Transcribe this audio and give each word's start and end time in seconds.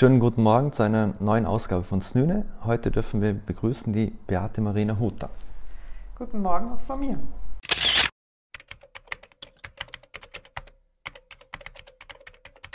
Schönen 0.00 0.18
guten 0.18 0.42
Morgen 0.42 0.72
zu 0.72 0.82
einer 0.82 1.12
neuen 1.20 1.44
Ausgabe 1.44 1.82
von 1.82 2.00
Snüne. 2.00 2.46
Heute 2.64 2.90
dürfen 2.90 3.20
wir 3.20 3.34
begrüßen 3.34 3.92
die 3.92 4.06
Beate 4.26 4.62
Marina 4.62 4.98
Hutter. 4.98 5.28
Guten 6.16 6.40
Morgen 6.40 6.72
auch 6.72 6.80
von 6.80 7.00
mir. 7.00 7.18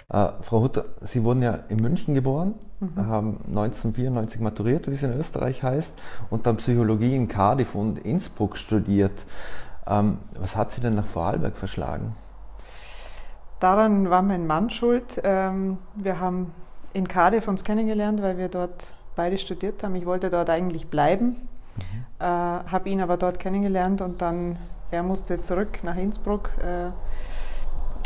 Äh, 0.10 0.34
Frau 0.44 0.62
Hutter, 0.62 0.86
Sie 1.02 1.24
wurden 1.24 1.42
ja 1.42 1.62
in 1.70 1.78
München 1.78 2.14
geboren, 2.14 2.54
mhm. 2.80 3.08
haben 3.08 3.38
1994 3.48 4.40
maturiert, 4.40 4.88
wie 4.88 4.94
es 4.94 5.02
in 5.02 5.18
Österreich 5.18 5.64
heißt, 5.64 5.96
und 6.30 6.46
dann 6.46 6.58
Psychologie 6.58 7.16
in 7.16 7.28
Cardiff 7.28 7.74
und 7.74 7.98
Innsbruck 8.06 8.56
studiert. 8.56 9.26
Ähm, 9.88 10.20
was 10.38 10.56
hat 10.56 10.70
Sie 10.70 10.80
denn 10.80 10.94
nach 10.94 11.08
Vorarlberg 11.08 11.58
verschlagen? 11.58 12.16
Daran 13.60 14.12
war 14.12 14.22
mein 14.22 14.46
Mann 14.46 14.70
schuld. 14.70 15.20
Ähm, 15.24 15.80
wir 15.96 16.20
haben 16.20 16.52
in 16.96 17.08
Cardiff 17.08 17.48
uns 17.48 17.64
kennengelernt, 17.64 18.22
weil 18.22 18.38
wir 18.38 18.48
dort 18.48 18.88
beide 19.16 19.38
studiert 19.38 19.84
haben. 19.84 19.96
Ich 19.96 20.06
wollte 20.06 20.30
dort 20.30 20.50
eigentlich 20.50 20.88
bleiben, 20.88 21.28
mhm. 21.76 22.06
äh, 22.20 22.24
habe 22.26 22.90
ihn 22.90 23.02
aber 23.02 23.18
dort 23.18 23.38
kennengelernt 23.40 24.02
und 24.02 24.22
dann, 24.22 24.58
er 24.92 25.04
musste 25.04 25.42
zurück 25.42 25.80
nach 25.84 25.98
Innsbruck. 25.98 26.52
Äh, 26.60 26.92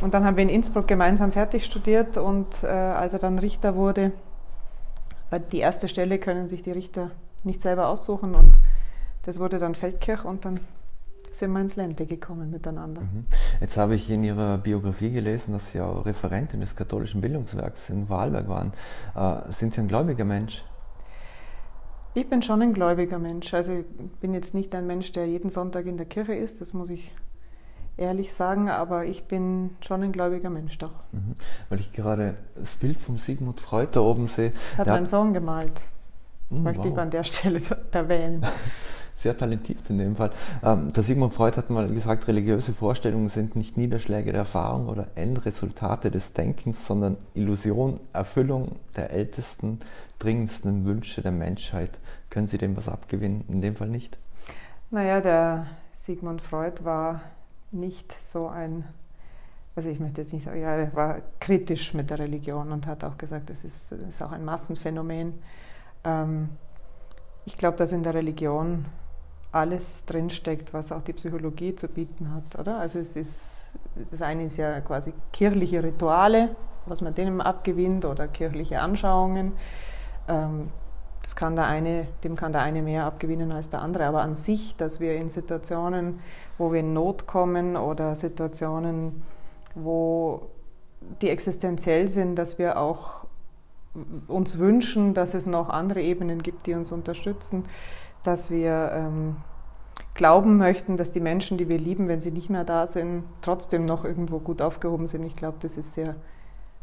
und 0.04 0.14
dann 0.14 0.24
haben 0.24 0.38
wir 0.38 0.44
in 0.44 0.50
Innsbruck 0.50 0.88
gemeinsam 0.88 1.32
fertig 1.32 1.66
studiert 1.66 2.18
und 2.18 2.64
äh, 2.64 2.68
als 2.68 3.14
er 3.14 3.20
dann 3.20 3.38
Richter 3.38 3.76
wurde, 3.76 4.12
weil 5.30 5.42
die 5.42 5.60
erste 5.60 5.88
Stelle 5.88 6.18
können 6.18 6.48
sich 6.48 6.62
die 6.62 6.72
Richter 6.72 7.12
nicht 7.44 7.62
selber 7.62 7.88
aussuchen 7.90 8.34
und 8.34 8.54
das 9.24 9.40
wurde 9.40 9.60
dann 9.60 9.76
Feldkirch 9.76 10.26
und 10.26 10.46
dann 10.46 10.62
sind 11.32 11.52
wir 11.52 11.62
ins 11.62 11.76
Lente 11.76 12.06
gekommen 12.06 12.50
miteinander. 12.50 13.02
Mhm. 13.02 13.26
Jetzt 13.62 13.78
habe 13.78 13.96
ich 13.96 14.10
in 14.10 14.24
Ihrer 14.24 14.58
Biografie 14.58 15.12
gelesen, 15.12 15.54
dass 15.54 15.72
Sie 15.72 15.80
auch 15.80 16.06
Referentin 16.06 16.60
des 16.60 16.76
katholischen 16.76 17.22
Bildungswerks 17.22 17.90
in 17.90 18.08
Vorarlberg 18.08 18.48
waren. 18.48 18.74
Äh, 19.16 19.52
sind 19.52 19.74
Sie 19.74 19.82
ein 19.82 19.88
gläubiger 19.88 20.26
Mensch? 20.26 20.64
Ich 22.14 22.30
bin 22.30 22.42
schon 22.42 22.62
ein 22.62 22.74
gläubiger 22.74 23.20
Mensch. 23.20 23.54
Also 23.54 23.74
ich 23.74 23.86
bin 24.20 24.34
jetzt 24.34 24.54
nicht 24.54 24.74
ein 24.76 24.88
Mensch, 24.88 25.12
der 25.12 25.28
jeden 25.28 25.50
Sonntag 25.50 25.86
in 25.86 25.98
der 25.98 26.06
Kirche 26.06 26.34
ist, 26.34 26.60
das 26.60 26.74
muss 26.74 26.90
ich 26.90 27.14
ehrlich 28.00 28.34
sagen, 28.34 28.70
aber 28.70 29.06
ich 29.06 29.26
bin 29.26 29.72
schon 29.82 30.02
ein 30.04 30.12
gläubiger 30.12 30.50
Mensch 30.50 30.78
doch. 30.78 30.94
Mhm. 31.12 31.36
Weil 31.68 31.80
ich 31.80 31.92
gerade 31.92 32.36
das 32.56 32.76
Bild 32.76 32.98
vom 32.98 33.18
Sigmund 33.18 33.60
Freud 33.60 33.90
da 33.92 34.02
oben 34.02 34.28
sehe. 34.28 34.52
Das 34.52 34.80
hat 34.80 34.88
mein 34.88 35.06
Sohn 35.06 35.34
gemalt. 35.34 35.82
Mhm, 36.50 36.64
Möchte 36.64 36.86
wow. 36.86 36.94
ich 36.94 36.98
an 36.98 37.10
der 37.12 37.24
Stelle 37.24 37.62
erwähnen. 37.92 38.46
Sehr 39.20 39.38
talentiert 39.38 39.90
in 39.90 39.98
dem 39.98 40.16
Fall. 40.16 40.32
Ähm, 40.64 40.94
der 40.94 41.04
Sigmund 41.04 41.34
Freud 41.34 41.58
hat 41.58 41.70
mal 41.70 41.90
gesagt, 41.90 42.30
religiöse 42.30 42.72
Vorstellungen 42.72 43.28
sind 43.28 43.54
nicht 43.58 43.76
Niederschläge 43.76 44.32
der 44.32 44.40
Erfahrung 44.40 44.88
oder 44.88 45.08
Endresultate 45.16 46.10
des 46.10 46.32
Denkens, 46.32 46.86
sondern 46.86 47.18
Illusion, 47.34 48.00
Erfüllung 48.14 48.78
der 48.96 49.12
ältesten, 49.12 49.82
dringendsten 50.20 50.86
Wünsche 50.86 51.22
der 51.22 51.34
Menschheit. 51.34 52.00
Können 52.30 52.48
Sie 52.48 52.58
dem 52.58 52.78
was 52.78 52.88
abgewinnen? 52.88 53.44
In 53.50 53.60
dem 53.60 53.76
Fall 53.76 53.90
nicht? 53.90 54.18
Naja, 54.90 55.20
der 55.20 55.68
Sigmund 55.92 56.42
Freud 56.42 56.86
war 56.86 57.20
nicht 57.72 58.16
so 58.24 58.48
ein, 58.48 58.86
also 59.76 59.90
ich 59.90 60.00
möchte 60.00 60.22
jetzt 60.22 60.32
nicht 60.32 60.46
sagen, 60.46 60.62
ja, 60.62 60.76
er 60.76 60.96
war 60.96 61.18
kritisch 61.42 61.94
mit 61.94 62.10
der 62.10 62.20
Religion 62.20 62.72
und 62.72 62.88
hat 62.88 63.04
auch 63.04 63.18
gesagt, 63.18 63.50
es 63.50 63.66
ist, 63.66 63.92
ist, 63.92 64.22
auch 64.22 64.32
ein 64.32 64.46
Massenphänomen. 64.46 65.34
Ähm, 66.06 66.48
ich 67.44 67.58
glaube, 67.58 67.76
dass 67.76 67.92
in 67.92 68.04
der 68.04 68.14
Religion 68.14 68.86
alles 69.52 70.06
drinsteckt, 70.06 70.74
was 70.74 70.92
auch 70.92 71.02
die 71.02 71.14
Psychologie 71.14 71.76
zu 71.76 71.88
bieten 71.88 72.34
hat, 72.34 72.60
oder? 72.60 72.78
Also 72.78 73.00
es 73.00 73.16
ist, 73.16 73.74
das 73.96 74.22
eine 74.22 74.46
ist 74.46 74.58
ja 74.58 74.80
quasi 74.82 75.14
kirchliche 75.34 75.84
Rituale, 75.84 76.56
was 76.86 77.02
man 77.02 77.16
denen 77.16 77.42
abgewinnt, 77.42 78.06
oder 78.06 78.28
kirchliche 78.28 78.82
Anschauungen. 78.82 79.54
Ähm, 80.28 80.70
das 81.24 81.36
kann 81.36 81.56
der 81.56 81.68
eine, 81.68 82.08
dem 82.24 82.36
kann 82.36 82.54
der 82.54 82.62
eine 82.62 82.82
mehr 82.82 83.06
abgewinnen 83.06 83.52
als 83.52 83.70
der 83.70 83.82
andere. 83.82 84.06
Aber 84.06 84.22
an 84.22 84.36
sich, 84.36 84.76
dass 84.78 85.00
wir 85.00 85.16
in 85.16 85.30
Situationen, 85.30 86.20
wo 86.58 86.72
wir 86.72 86.80
in 86.80 86.94
Not 86.94 87.28
kommen 87.28 87.76
oder 87.76 88.16
Situationen, 88.16 89.24
wo 89.76 90.50
die 91.22 91.30
existenziell 91.30 92.08
sind, 92.08 92.36
dass 92.36 92.58
wir 92.58 92.80
auch 92.80 93.26
uns 94.28 94.58
wünschen, 94.58 95.14
dass 95.14 95.34
es 95.34 95.46
noch 95.46 95.70
andere 95.70 96.02
Ebenen 96.02 96.42
gibt, 96.42 96.68
die 96.68 96.74
uns 96.74 96.92
unterstützen, 96.92 97.64
dass 98.24 98.50
wir 98.52 98.92
ähm, 98.94 99.36
glauben 100.14 100.58
möchten, 100.58 100.98
dass 100.98 101.12
die 101.12 101.20
Menschen, 101.20 101.58
die 101.58 101.70
wir 101.70 101.78
lieben, 101.78 102.08
wenn 102.08 102.20
sie 102.20 102.32
nicht 102.32 102.50
mehr 102.50 102.64
da 102.64 102.88
sind, 102.88 103.24
trotzdem 103.42 103.86
noch 103.86 104.04
irgendwo 104.04 104.40
gut 104.40 104.62
aufgehoben 104.62 105.08
sind. 105.08 105.24
Ich 105.24 105.34
glaube, 105.34 105.58
das 105.62 105.78
ist 105.78 105.94
sehr 105.94 106.16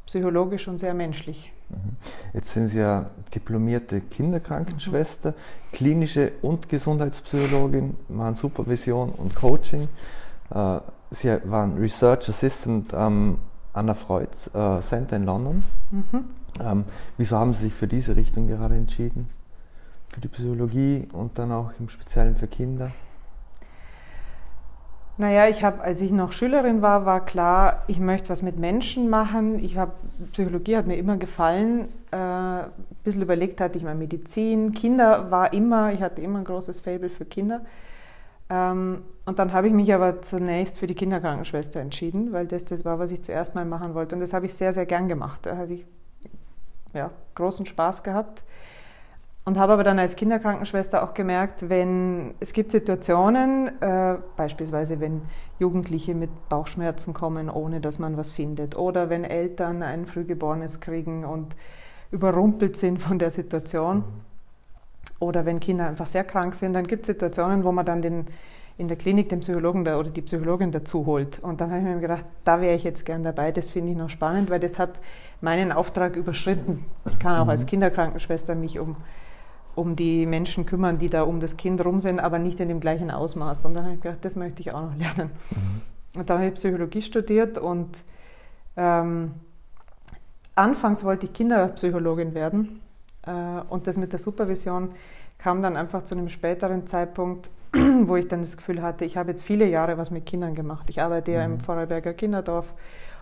psychologisch 0.07 0.69
und 0.69 0.79
sehr 0.79 0.95
menschlich. 0.95 1.53
Mhm. 1.69 1.97
Jetzt 2.33 2.53
sind 2.53 2.69
Sie 2.69 2.79
ja 2.79 3.11
diplomierte 3.35 4.01
Kinderkrankenschwester, 4.01 5.31
mhm. 5.31 5.35
klinische 5.73 6.33
und 6.43 6.69
Gesundheitspsychologin, 6.69 7.97
machen 8.09 8.35
Supervision 8.35 9.11
und 9.11 9.35
Coaching. 9.35 9.89
Äh, 10.55 10.79
Sie 11.11 11.39
waren 11.45 11.77
Research 11.77 12.29
Assistant 12.29 12.93
am 12.95 13.39
Anna 13.73 13.95
Freud 13.95 14.31
äh, 14.55 14.81
Center 14.81 15.17
in 15.17 15.25
London. 15.25 15.63
Mhm. 15.91 16.25
Ähm, 16.61 16.85
wieso 17.17 17.37
haben 17.37 17.55
Sie 17.55 17.65
sich 17.65 17.75
für 17.75 17.87
diese 17.87 18.17
Richtung 18.17 18.49
gerade 18.49 18.77
entschieden? 18.77 19.29
Für 20.17 20.23
die 20.23 20.29
Psychologie 20.29 21.07
und 21.13 21.37
dann 21.37 21.53
auch 21.53 21.73
im 21.79 21.91
Speziellen 21.91 22.37
für 22.37 22.47
Kinder? 22.47 22.91
Naja, 25.19 25.47
ich 25.47 25.63
habe, 25.63 25.83
als 25.83 26.01
ich 26.01 26.11
noch 26.11 26.33
Schülerin 26.33 26.81
war, 26.81 27.05
war 27.05 27.23
klar, 27.23 27.83
ich 27.87 28.01
möchte 28.01 28.31
was 28.31 28.41
mit 28.41 28.59
Menschen 28.59 29.11
machen. 29.11 29.63
Ich 29.63 29.77
habe 29.77 29.93
Psychologie 30.33 30.79
hat 30.79 30.87
mir 30.87 30.97
immer 30.97 31.19
gefallen. 31.19 31.89
Äh, 32.13 32.17
ein 32.17 32.71
bisschen 33.05 33.21
überlegt 33.21 33.61
hatte 33.61 33.77
ich 33.77 33.85
mal 33.85 33.95
Medizin. 33.95 34.73
Kinder 34.73 35.31
war 35.31 35.53
immer, 35.53 35.93
ich 35.93 36.01
hatte 36.01 36.23
immer 36.23 36.39
ein 36.39 36.45
großes 36.45 36.81
Fable 36.81 37.11
für 37.11 37.27
Kinder. 37.27 37.61
Ähm, 38.49 39.03
und 39.27 39.39
dann 39.39 39.53
habe 39.53 39.67
ich 39.67 39.75
mich 39.75 39.93
aber 39.93 40.23
zunächst 40.23 40.79
für 40.79 40.87
die 40.87 40.95
Kinderkrankenschwester 40.95 41.81
entschieden, 41.81 42.33
weil 42.33 42.47
das 42.47 42.65
das 42.65 42.87
war, 42.87 42.99
was 42.99 43.11
ich 43.11 43.23
zuerst 43.23 43.55
mal 43.55 43.67
machen 43.67 43.93
wollte. 43.93 44.15
Und 44.15 44.23
das 44.23 44.33
habe 44.33 44.47
ich 44.47 44.55
sehr, 44.55 44.73
sehr 44.73 44.87
gern 44.87 45.09
gemacht. 45.09 45.45
Da 45.45 45.59
habe 45.59 45.75
ich 45.75 45.85
ja, 46.95 47.11
großen 47.35 47.67
Spaß 47.67 48.03
gehabt. 48.03 48.45
Und 49.49 49.59
habe 49.59 49.75
aber 49.75 49.85
dann 49.85 50.01
als 50.01 50.17
Kinderkrankenschwester 50.17 51.05
auch 51.05 51.15
gemerkt, 51.15 51.69
wenn 51.69 52.35
es 52.41 52.53
gibt 52.53 52.73
Situationen, 52.73 53.81
äh, 53.81 54.17
beispielsweise 54.37 54.99
wenn 54.99 55.23
Jugendliche 55.61 56.17
mit 56.17 56.49
Bauchschmerzen 56.49 57.15
kommen, 57.15 57.49
ohne 57.49 57.81
dass 57.81 58.01
man 58.01 58.17
was 58.17 58.33
findet, 58.33 58.77
oder 58.77 59.09
wenn 59.09 59.23
Eltern 59.23 59.85
ein 59.85 60.07
Frühgeborenes 60.07 60.81
kriegen 60.81 61.25
und 61.25 61.55
überrumpelt 62.11 62.77
sind 62.77 63.01
von 63.01 63.21
der 63.21 63.31
Situation, 63.31 64.03
oder 65.21 65.47
wenn 65.47 65.61
Kinder 65.61 65.87
einfach 65.87 66.09
sehr 66.09 66.25
krank 66.25 66.57
sind, 66.57 66.73
dann 66.73 66.89
gibt 66.89 67.03
es 67.03 67.07
Situationen, 67.07 67.63
wo 67.63 67.71
man 67.71 67.87
dann 67.87 68.03
den, 68.03 68.27
in 68.79 68.89
der 68.89 68.97
Klinik 68.97 69.29
den 69.29 69.41
Psychologen 69.41 69.85
da, 69.85 69.97
oder 69.97 70.11
die 70.11 70.23
Psychologin 70.23 70.73
dazu 70.73 71.07
holt. 71.07 71.39
Und 71.39 71.61
dann 71.61 71.71
habe 71.71 71.83
ich 71.83 71.87
mir 71.87 72.01
gedacht, 72.01 72.25
da 72.43 72.61
wäre 72.61 72.75
ich 72.75 72.83
jetzt 72.83 73.07
gern 73.07 73.23
dabei, 73.23 73.53
das 73.53 73.71
finde 73.71 73.93
ich 73.93 73.97
noch 73.97 74.11
spannend, 74.11 74.51
weil 74.51 74.59
das 74.59 74.81
hat 74.81 75.01
meinen 75.41 75.71
Auftrag 75.71 76.17
überschritten. 76.17 76.85
Ich 77.09 77.21
kann 77.21 77.39
auch 77.39 77.47
als 77.49 77.63
mhm. 77.63 77.69
Kinderkrankenschwester 77.69 78.57
mich 78.57 78.81
um 78.81 78.97
um 79.77 79.95
die 79.95 80.27
Menschen 80.27 80.67
kümmern, 80.67 80.99
die 80.99 81.09
da 81.09 81.23
um 81.23 81.39
das 81.39 81.57
Kind 81.57 81.85
rum 81.85 82.01
sind, 82.01 82.19
aber 82.19 82.39
nicht 82.39 82.59
in 82.61 82.69
dem 82.69 82.81
gleichen 82.81 83.11
Ausmaß. 83.11 83.65
Und 83.67 83.75
dann 83.75 83.85
habe 83.85 83.95
ich 83.95 84.01
gedacht, 84.01 84.25
das 84.25 84.35
möchte 84.35 84.61
ich 84.63 84.75
auch 84.75 84.83
noch 84.83 84.97
lernen. 84.97 85.31
Mhm. 85.51 86.21
Und 86.21 86.31
dann 86.31 86.39
habe 86.39 86.49
ich 86.49 86.55
Psychologie 86.55 87.03
studiert 87.03 87.59
und 87.59 88.05
ähm, 88.77 89.35
anfangs 90.55 91.05
wollte 91.05 91.27
ich 91.27 91.33
Kinderpsychologin 91.33 92.35
werden. 92.35 92.81
Äh, 93.27 93.31
und 93.69 93.87
das 93.87 93.97
mit 93.97 94.13
der 94.13 94.19
Supervision 94.19 94.93
kam 95.39 95.61
dann 95.61 95.77
einfach 95.77 96.03
zu 96.05 96.15
einem 96.15 96.31
späteren 96.31 96.87
Zeitpunkt, 96.87 97.51
wo 98.05 98.17
ich 98.17 98.29
dann 98.29 98.41
das 98.41 98.57
Gefühl 98.57 98.81
hatte, 98.81 99.05
ich 99.05 99.19
habe 99.19 99.31
jetzt 99.31 99.45
viele 99.45 99.67
Jahre 99.67 99.99
was 99.99 100.11
mit 100.11 100.25
Kindern 100.25 100.55
gemacht. 100.55 100.89
Ich 100.89 101.03
arbeite 101.03 101.33
ja 101.33 101.45
im 101.45 101.53
mhm. 101.53 101.61
Vorarlberger 101.61 102.15
Kinderdorf 102.15 102.73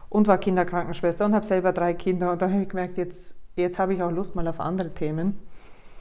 und 0.09 0.29
war 0.29 0.39
Kinderkrankenschwester 0.39 1.25
und 1.25 1.35
habe 1.35 1.45
selber 1.45 1.73
drei 1.73 1.95
Kinder. 1.95 2.31
Und 2.31 2.41
dann 2.41 2.53
habe 2.53 2.63
ich 2.63 2.69
gemerkt, 2.69 2.97
jetzt, 2.99 3.37
jetzt 3.57 3.81
habe 3.81 3.95
ich 3.95 4.03
auch 4.03 4.13
Lust 4.13 4.37
mal 4.37 4.47
auf 4.47 4.61
andere 4.61 4.95
Themen. 4.95 5.41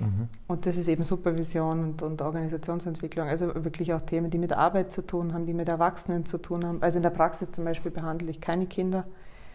Mhm. 0.03 0.29
Und 0.47 0.65
das 0.65 0.77
ist 0.77 0.87
eben 0.87 1.03
Supervision 1.03 1.83
und, 1.83 2.01
und, 2.01 2.21
Organisationsentwicklung, 2.21 3.27
also 3.27 3.53
wirklich 3.63 3.93
auch 3.93 4.01
Themen, 4.01 4.29
die 4.29 4.37
mit 4.37 4.53
Arbeit 4.53 4.91
zu 4.91 5.01
tun 5.01 5.33
haben, 5.33 5.45
die 5.45 5.53
mit 5.53 5.69
Erwachsenen 5.69 6.25
zu 6.25 6.37
tun 6.37 6.65
haben. 6.65 6.81
Also 6.81 6.97
in 6.97 7.03
der 7.03 7.09
Praxis 7.09 7.51
zum 7.51 7.65
Beispiel 7.65 7.91
behandle 7.91 8.29
ich 8.29 8.41
keine 8.41 8.65
Kinder. 8.65 9.05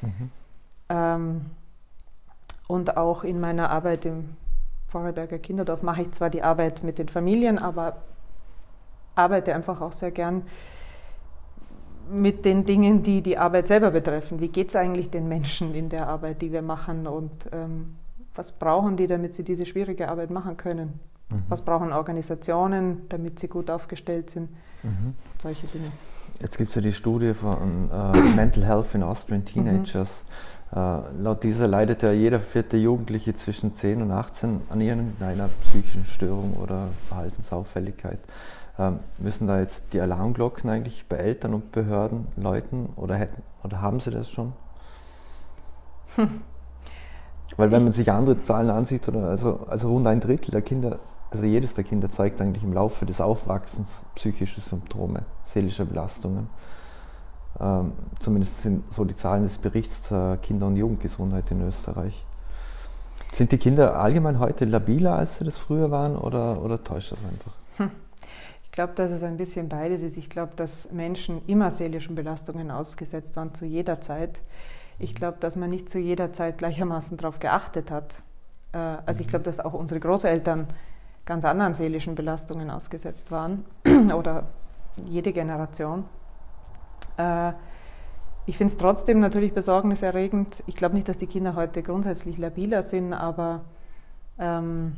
Mhm. 0.00 0.30
Ähm, 0.88 1.40
und 2.66 2.96
auch 2.96 3.24
in 3.24 3.40
meiner 3.40 3.70
Arbeit 3.70 4.04
im 4.04 4.36
Vorarlberger 4.88 5.38
Kinderdorf 5.38 5.82
mache 5.82 6.02
ich 6.02 6.12
zwar 6.12 6.30
die 6.30 6.42
Arbeit 6.42 6.82
mit 6.82 6.98
den 6.98 7.08
Familien, 7.08 7.58
aber 7.58 7.98
arbeite 9.14 9.54
einfach 9.54 9.80
auch 9.80 9.92
sehr 9.92 10.10
gern 10.10 10.42
mit 12.10 12.44
den 12.44 12.64
Dingen, 12.64 13.02
die 13.02 13.22
die 13.22 13.36
Arbeit 13.36 13.68
selber 13.68 13.90
betreffen. 13.90 14.40
Wie 14.40 14.48
geht 14.48 14.68
es 14.68 14.76
eigentlich 14.76 15.10
den 15.10 15.28
Menschen 15.28 15.74
in 15.74 15.90
der 15.90 16.08
Arbeit, 16.08 16.40
die 16.40 16.52
wir 16.52 16.62
machen 16.62 17.06
und 17.06 17.48
ähm, 17.52 17.96
was 18.38 18.52
brauchen 18.52 18.96
die, 18.96 19.06
damit 19.06 19.34
sie 19.34 19.44
diese 19.44 19.66
schwierige 19.66 20.08
Arbeit 20.08 20.30
machen 20.30 20.56
können? 20.56 21.00
Mhm. 21.28 21.42
Was 21.48 21.62
brauchen 21.62 21.92
Organisationen, 21.92 23.08
damit 23.08 23.38
sie 23.38 23.48
gut 23.48 23.70
aufgestellt 23.70 24.30
sind? 24.30 24.48
mhm. 24.82 25.14
solche 25.38 25.66
Dinge. 25.66 25.90
Jetzt 26.40 26.56
gibt 26.56 26.70
es 26.70 26.76
ja 26.76 26.82
die 26.82 26.92
Studie 26.92 27.34
von 27.34 27.90
äh, 27.90 28.20
Mental 28.36 28.64
Health 28.64 28.94
in 28.94 29.02
Austrian 29.02 29.44
Teenagers. 29.44 30.22
Mhm. 30.72 30.78
Äh, 30.78 31.22
laut 31.22 31.42
dieser 31.42 31.66
leidet 31.66 32.02
ja 32.02 32.12
jeder 32.12 32.40
vierte 32.40 32.76
Jugendliche 32.76 33.34
zwischen 33.34 33.74
10 33.74 34.02
und 34.02 34.10
18 34.12 34.60
an 34.68 34.80
irgendeiner 34.80 35.48
psychischen 35.64 36.06
Störung 36.06 36.54
oder 36.54 36.88
Verhaltensauffälligkeit. 37.08 38.18
Ähm, 38.78 39.00
müssen 39.18 39.48
da 39.48 39.60
jetzt 39.60 39.92
die 39.92 40.00
Alarmglocken 40.00 40.70
eigentlich 40.70 41.06
bei 41.08 41.16
Eltern 41.16 41.54
und 41.54 41.72
Behörden 41.72 42.28
läuten 42.36 42.90
oder, 42.96 43.16
hätten, 43.16 43.42
oder 43.64 43.80
haben 43.80 43.98
sie 43.98 44.10
das 44.10 44.30
schon? 44.30 44.52
Hm. 46.16 46.42
Weil 47.56 47.70
wenn 47.70 47.84
man 47.84 47.92
sich 47.92 48.10
andere 48.10 48.40
Zahlen 48.42 48.70
ansieht, 48.70 49.08
oder 49.08 49.24
also, 49.24 49.60
also 49.68 49.90
rund 49.90 50.06
ein 50.06 50.20
Drittel 50.20 50.50
der 50.50 50.62
Kinder, 50.62 50.98
also 51.30 51.44
jedes 51.44 51.74
der 51.74 51.84
Kinder 51.84 52.10
zeigt 52.10 52.40
eigentlich 52.40 52.62
im 52.62 52.72
Laufe 52.72 53.06
des 53.06 53.20
Aufwachsens 53.20 53.88
psychische 54.14 54.60
Symptome, 54.60 55.22
seelische 55.44 55.84
Belastungen. 55.84 56.48
Ähm, 57.60 57.92
zumindest 58.20 58.62
sind 58.62 58.92
so 58.92 59.04
die 59.04 59.16
Zahlen 59.16 59.42
des 59.42 59.58
Berichts 59.58 60.04
zur 60.04 60.38
Kinder- 60.42 60.66
und 60.66 60.76
Jugendgesundheit 60.76 61.50
in 61.50 61.66
Österreich. 61.66 62.24
Sind 63.32 63.52
die 63.52 63.58
Kinder 63.58 63.98
allgemein 63.98 64.38
heute 64.38 64.64
labiler, 64.64 65.16
als 65.16 65.38
sie 65.38 65.44
das 65.44 65.56
früher 65.56 65.90
waren, 65.90 66.16
oder, 66.16 66.62
oder 66.62 66.82
täuscht 66.82 67.12
das 67.12 67.18
einfach? 67.24 67.52
Hm. 67.76 67.90
Ich 68.64 68.70
glaube, 68.70 68.92
dass 68.94 69.10
es 69.10 69.22
ein 69.22 69.36
bisschen 69.36 69.68
beides 69.68 70.02
ist. 70.02 70.16
Ich 70.16 70.30
glaube, 70.30 70.52
dass 70.54 70.92
Menschen 70.92 71.42
immer 71.46 71.70
seelischen 71.70 72.14
Belastungen 72.14 72.70
ausgesetzt 72.70 73.36
waren, 73.36 73.52
zu 73.54 73.64
jeder 73.64 74.00
Zeit. 74.00 74.40
Ich 74.98 75.14
glaube, 75.14 75.38
dass 75.40 75.56
man 75.56 75.70
nicht 75.70 75.88
zu 75.88 75.98
jeder 75.98 76.32
Zeit 76.32 76.58
gleichermaßen 76.58 77.16
darauf 77.16 77.38
geachtet 77.38 77.90
hat. 77.90 78.18
Äh, 78.72 78.78
also 78.78 79.20
ich 79.20 79.28
glaube, 79.28 79.44
dass 79.44 79.60
auch 79.60 79.74
unsere 79.74 80.00
Großeltern 80.00 80.66
ganz 81.24 81.44
anderen 81.44 81.74
seelischen 81.74 82.14
Belastungen 82.14 82.70
ausgesetzt 82.70 83.30
waren 83.30 83.64
oder 84.14 84.48
jede 85.04 85.32
Generation. 85.32 86.04
Äh, 87.16 87.52
ich 88.46 88.56
finde 88.56 88.72
es 88.72 88.78
trotzdem 88.78 89.20
natürlich 89.20 89.52
besorgniserregend. 89.52 90.62
Ich 90.66 90.74
glaube 90.74 90.94
nicht, 90.94 91.08
dass 91.08 91.18
die 91.18 91.26
Kinder 91.26 91.54
heute 91.54 91.82
grundsätzlich 91.82 92.38
labiler 92.38 92.82
sind, 92.82 93.12
aber 93.12 93.60
ähm, 94.38 94.96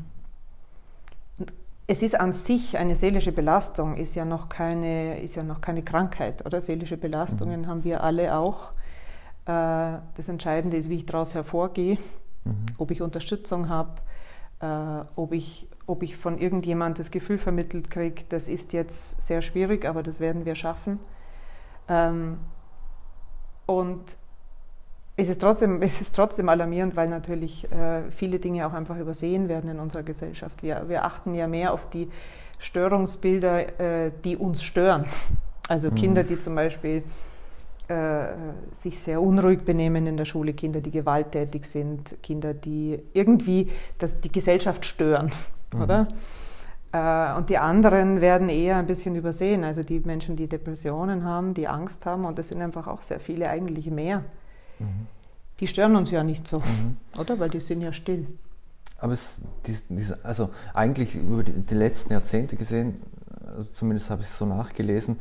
es 1.88 2.02
ist 2.02 2.18
an 2.18 2.32
sich 2.32 2.78
eine 2.78 2.94
seelische 2.94 3.32
Belastung, 3.32 3.96
ist 3.96 4.14
ja 4.14 4.24
noch 4.24 4.48
keine, 4.48 5.20
ist 5.20 5.34
ja 5.34 5.42
noch 5.42 5.60
keine 5.60 5.82
Krankheit, 5.82 6.46
oder? 6.46 6.62
Seelische 6.62 6.96
Belastungen 6.96 7.62
mhm. 7.62 7.66
haben 7.66 7.84
wir 7.84 8.04
alle 8.04 8.36
auch. 8.36 8.70
Äh, 9.46 9.98
das 10.16 10.28
Entscheidende 10.28 10.76
ist, 10.76 10.90
wie 10.90 10.96
ich 10.96 11.06
daraus 11.06 11.34
hervorgehe, 11.34 11.98
mhm. 12.44 12.66
ob 12.78 12.90
ich 12.90 13.02
Unterstützung 13.02 13.68
habe, 13.68 13.94
äh, 14.60 15.04
ob, 15.16 15.32
ich, 15.32 15.66
ob 15.86 16.02
ich 16.02 16.16
von 16.16 16.38
irgendjemand 16.38 16.98
das 16.98 17.10
Gefühl 17.10 17.38
vermittelt 17.38 17.90
kriege, 17.90 18.24
das 18.28 18.48
ist 18.48 18.72
jetzt 18.72 19.22
sehr 19.22 19.40
schwierig, 19.42 19.84
aber 19.86 20.02
das 20.02 20.20
werden 20.20 20.44
wir 20.44 20.54
schaffen. 20.54 20.98
Ähm, 21.88 22.38
und 23.66 24.18
es 25.16 25.28
ist, 25.28 25.40
trotzdem, 25.40 25.80
es 25.82 26.00
ist 26.00 26.14
trotzdem 26.14 26.48
alarmierend, 26.48 26.96
weil 26.96 27.08
natürlich 27.08 27.70
äh, 27.72 28.10
viele 28.10 28.38
Dinge 28.40 28.66
auch 28.66 28.74
einfach 28.74 28.98
übersehen 28.98 29.48
werden 29.48 29.70
in 29.70 29.80
unserer 29.80 30.02
Gesellschaft. 30.02 30.62
Wir, 30.62 30.88
wir 30.88 31.04
achten 31.04 31.34
ja 31.34 31.46
mehr 31.46 31.72
auf 31.72 31.88
die 31.88 32.10
Störungsbilder, 32.58 34.10
die 34.22 34.36
uns 34.36 34.62
stören. 34.62 35.06
Also 35.66 35.90
mhm. 35.90 35.94
Kinder, 35.94 36.24
die 36.24 36.38
zum 36.38 36.54
Beispiel 36.54 37.04
sich 38.72 38.98
sehr 39.00 39.20
unruhig 39.20 39.64
benehmen 39.64 40.06
in 40.06 40.16
der 40.16 40.24
Schule, 40.24 40.52
Kinder, 40.52 40.80
die 40.80 40.90
gewalttätig 40.90 41.64
sind, 41.64 42.22
Kinder, 42.22 42.54
die 42.54 43.00
irgendwie 43.14 43.68
das, 43.98 44.20
die 44.20 44.30
Gesellschaft 44.30 44.86
stören, 44.86 45.32
mhm. 45.74 45.82
oder? 45.82 46.08
Äh, 46.92 47.36
und 47.36 47.50
die 47.50 47.58
anderen 47.58 48.20
werden 48.20 48.48
eher 48.48 48.76
ein 48.76 48.86
bisschen 48.86 49.14
übersehen, 49.14 49.64
also 49.64 49.82
die 49.82 50.00
Menschen, 50.00 50.36
die 50.36 50.48
Depressionen 50.48 51.24
haben, 51.24 51.54
die 51.54 51.68
Angst 51.68 52.06
haben, 52.06 52.24
und 52.24 52.38
das 52.38 52.48
sind 52.48 52.62
einfach 52.62 52.86
auch 52.86 53.02
sehr 53.02 53.20
viele, 53.20 53.48
eigentlich 53.48 53.90
mehr. 53.90 54.24
Mhm. 54.78 55.06
Die 55.60 55.66
stören 55.66 55.94
uns 55.96 56.10
ja 56.10 56.24
nicht 56.24 56.48
so, 56.48 56.58
mhm. 56.58 56.96
oder? 57.18 57.38
Weil 57.38 57.50
die 57.50 57.60
sind 57.60 57.80
ja 57.82 57.92
still. 57.92 58.26
Aber 58.98 59.14
es, 59.14 59.40
also 60.22 60.50
eigentlich 60.74 61.14
über 61.14 61.42
die, 61.42 61.52
die 61.52 61.74
letzten 61.74 62.12
Jahrzehnte 62.12 62.56
gesehen, 62.56 63.00
also 63.56 63.70
zumindest 63.72 64.10
habe 64.10 64.22
ich 64.22 64.28
es 64.28 64.36
so 64.36 64.46
nachgelesen, 64.46 65.18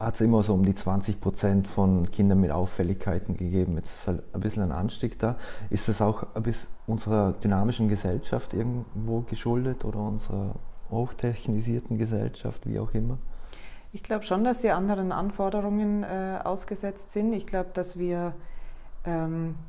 hat 0.00 0.14
es 0.14 0.20
immer 0.20 0.42
so 0.42 0.54
um 0.54 0.64
die 0.64 0.74
20 0.74 1.20
Prozent 1.20 1.66
von 1.66 2.10
Kindern 2.10 2.40
mit 2.40 2.52
Auffälligkeiten 2.52 3.36
gegeben. 3.36 3.76
Jetzt 3.76 4.00
ist 4.00 4.06
halt 4.06 4.22
ein 4.32 4.40
bisschen 4.40 4.62
ein 4.62 4.72
Anstieg 4.72 5.18
da. 5.18 5.36
Ist 5.70 5.88
das 5.88 6.00
auch 6.00 6.24
bisschen 6.42 6.68
unserer 6.86 7.32
dynamischen 7.32 7.88
Gesellschaft 7.88 8.54
irgendwo 8.54 9.20
geschuldet 9.22 9.84
oder 9.84 9.98
unserer 9.98 10.54
hochtechnisierten 10.90 11.98
Gesellschaft, 11.98 12.66
wie 12.66 12.78
auch 12.78 12.94
immer? 12.94 13.18
Ich 13.92 14.02
glaube 14.02 14.24
schon, 14.24 14.44
dass 14.44 14.60
sie 14.60 14.70
anderen 14.70 15.12
Anforderungen 15.12 16.04
äh, 16.04 16.38
ausgesetzt 16.44 17.10
sind. 17.10 17.32
Ich 17.32 17.46
glaube, 17.46 17.70
dass 17.72 17.98
wir 17.98 18.34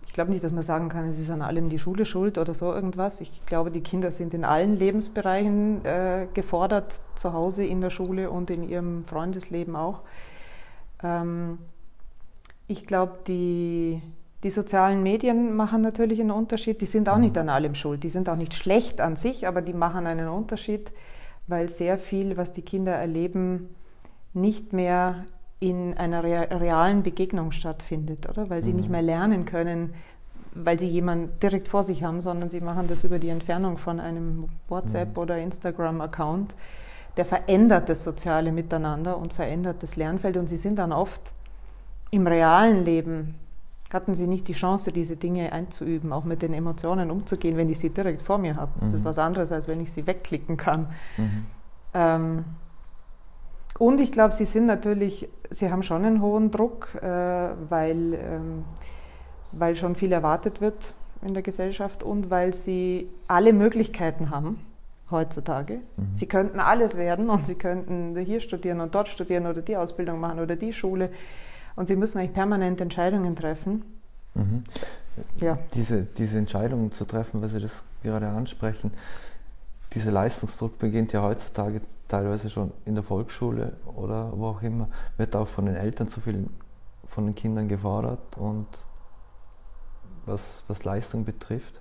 ich 0.08 0.14
glaube 0.14 0.32
nicht, 0.32 0.44
dass 0.44 0.52
man 0.52 0.64
sagen 0.64 0.90
kann, 0.90 1.08
es 1.08 1.20
ist 1.20 1.30
an 1.30 1.42
allem 1.42 1.70
die 1.70 1.80
Schule 1.80 2.06
schuld 2.06 2.38
oder 2.38 2.54
so 2.54 2.74
irgendwas. 2.74 3.22
Ich 3.22 3.46
glaube, 3.46 3.72
die 3.72 3.82
Kinder 3.82 4.12
sind 4.12 4.34
in 4.34 4.44
allen 4.44 4.78
Lebensbereichen 4.78 5.86
äh, 5.86 6.28
gefordert, 6.34 7.02
zu 7.16 7.34
Hause, 7.34 7.66
in 7.66 7.80
der 7.80 7.90
Schule 7.90 8.30
und 8.30 8.50
in 8.50 8.68
ihrem 8.68 9.06
Freundesleben 9.06 9.76
auch. 9.76 10.02
Ähm, 11.04 11.60
ich 12.68 12.86
glaube, 12.86 13.20
die, 13.28 14.02
die 14.44 14.50
sozialen 14.50 15.04
Medien 15.04 15.56
machen 15.56 15.82
natürlich 15.82 16.20
einen 16.20 16.32
Unterschied. 16.32 16.82
Die 16.82 16.86
sind 16.86 17.08
auch 17.08 17.18
nicht 17.18 17.38
an 17.38 17.50
allem 17.50 17.76
schuld. 17.76 18.04
Die 18.04 18.10
sind 18.10 18.30
auch 18.30 18.36
nicht 18.36 18.54
schlecht 18.54 19.02
an 19.02 19.16
sich, 19.16 19.48
aber 19.48 19.62
die 19.62 19.74
machen 19.74 20.08
einen 20.08 20.28
Unterschied, 20.28 20.92
weil 21.48 21.70
sehr 21.70 21.98
viel, 22.00 22.36
was 22.38 22.52
die 22.52 22.62
Kinder 22.62 22.94
erleben, 22.94 23.76
nicht 24.34 24.74
mehr 24.74 25.26
in 25.60 25.98
einer 25.98 26.24
realen 26.24 27.04
Begegnung 27.04 27.52
stattfindet, 27.52 28.30
oder? 28.30 28.50
Weil 28.50 28.64
sie 28.64 28.72
mhm. 28.72 28.78
nicht 28.78 28.90
mehr 28.90 29.02
lernen 29.02 29.46
können, 29.46 29.94
weil 30.54 30.80
sie 30.80 30.88
jemanden 30.88 31.38
direkt 31.40 31.68
vor 31.68 31.84
sich 31.84 32.04
haben, 32.04 32.22
sondern 32.22 32.50
sie 32.50 32.62
machen 32.62 32.88
das 32.88 33.04
über 33.04 33.20
die 33.20 33.30
Entfernung 33.30 33.78
von 33.78 34.00
einem 34.00 34.46
WhatsApp- 34.70 35.16
mhm. 35.16 35.22
oder 35.22 35.38
Instagram-Account. 35.38 36.56
Der 37.18 37.26
verändert 37.26 37.90
das 37.90 38.04
soziale 38.04 38.52
Miteinander 38.52 39.18
und 39.18 39.34
verändert 39.34 39.84
das 39.84 39.96
Lernfeld 39.96 40.38
und 40.38 40.48
sie 40.48 40.58
sind 40.58 40.80
dann 40.80 40.94
oft 40.94 41.34
im 42.12 42.26
realen 42.26 42.86
Leben 42.86 43.36
hatten 43.94 44.14
sie 44.14 44.28
nicht 44.28 44.48
die 44.48 44.54
Chance, 44.54 44.92
diese 44.92 45.16
Dinge 45.16 45.52
einzuüben, 45.52 46.14
auch 46.14 46.24
mit 46.24 46.42
den 46.42 46.54
Emotionen 46.54 47.10
umzugehen, 47.10 47.58
wenn 47.58 47.70
ich 47.70 47.80
sie 47.80 47.90
direkt 47.90 48.22
vor 48.22 48.38
mir 48.38 48.56
habe. 48.56 48.72
Das 48.80 48.90
mhm. 48.90 48.96
ist 48.98 49.04
was 49.04 49.18
anderes, 49.18 49.52
als 49.52 49.68
wenn 49.68 49.80
ich 49.80 49.92
sie 49.92 50.06
wegklicken 50.06 50.58
kann. 50.58 50.88
Mhm. 51.18 51.46
Ähm, 51.94 52.46
und 53.78 54.00
ich 54.02 54.12
glaube, 54.12 54.34
sie 54.34 54.46
sind 54.46 54.66
natürlich, 54.66 55.30
sie 55.50 55.72
haben 55.72 55.84
schon 55.84 56.04
einen 56.04 56.22
hohen 56.22 56.52
Druck, 56.52 56.96
äh, 56.96 57.06
weil, 57.06 58.14
ähm, 58.14 58.66
weil 59.52 59.76
schon 59.76 59.96
viel 59.96 60.12
erwartet 60.12 60.62
wird 60.62 60.94
in 61.22 61.34
der 61.34 61.44
Gesellschaft 61.44 62.04
und 62.04 62.30
weil 62.30 62.54
sie 62.54 63.10
alle 63.28 63.54
Möglichkeiten 63.54 64.30
haben 64.32 64.60
heutzutage. 65.12 65.76
Mhm. 65.98 66.08
Sie 66.12 66.28
könnten 66.28 66.60
alles 66.60 66.98
werden 66.98 67.30
und 67.30 67.46
sie 67.46 67.56
könnten 67.56 68.16
hier 68.18 68.40
studieren 68.40 68.80
und 68.80 68.94
dort 68.96 69.08
studieren 69.08 69.48
oder 69.48 69.62
die 69.62 69.78
Ausbildung 69.78 70.20
machen 70.20 70.40
oder 70.40 70.56
die 70.56 70.74
Schule. 70.74 71.10
Und 71.76 71.88
sie 71.88 71.96
müssen 71.96 72.20
eigentlich 72.20 72.34
permanent 72.34 72.82
Entscheidungen 72.82 73.36
treffen. 73.36 73.84
Mhm. 74.36 74.64
Ja. 75.40 75.58
Diese, 75.74 76.04
diese 76.04 76.38
Entscheidungen 76.38 76.92
zu 76.92 77.06
treffen, 77.06 77.42
was 77.42 77.52
Sie 77.52 77.60
das 77.60 77.84
gerade 78.04 78.28
ansprechen, 78.28 78.92
dieser 79.94 80.12
Leistungsdruck 80.12 80.78
beginnt 80.78 81.14
ja 81.14 81.24
heutzutage 81.24 81.82
teilweise 82.10 82.50
schon 82.50 82.72
in 82.86 82.96
der 82.96 83.04
Volksschule 83.04 83.74
oder 83.96 84.34
wo 84.36 84.48
auch 84.48 84.62
immer, 84.62 84.90
wird 85.18 85.36
auch 85.36 85.48
von 85.48 85.66
den 85.66 85.76
Eltern 85.76 86.10
zu 86.10 86.20
viel 86.20 86.48
von 87.06 87.26
den 87.26 87.36
Kindern 87.36 87.68
gefordert 87.68 88.38
und 88.38 88.68
was, 90.26 90.64
was 90.68 90.84
Leistung 90.84 91.26
betrifft? 91.26 91.80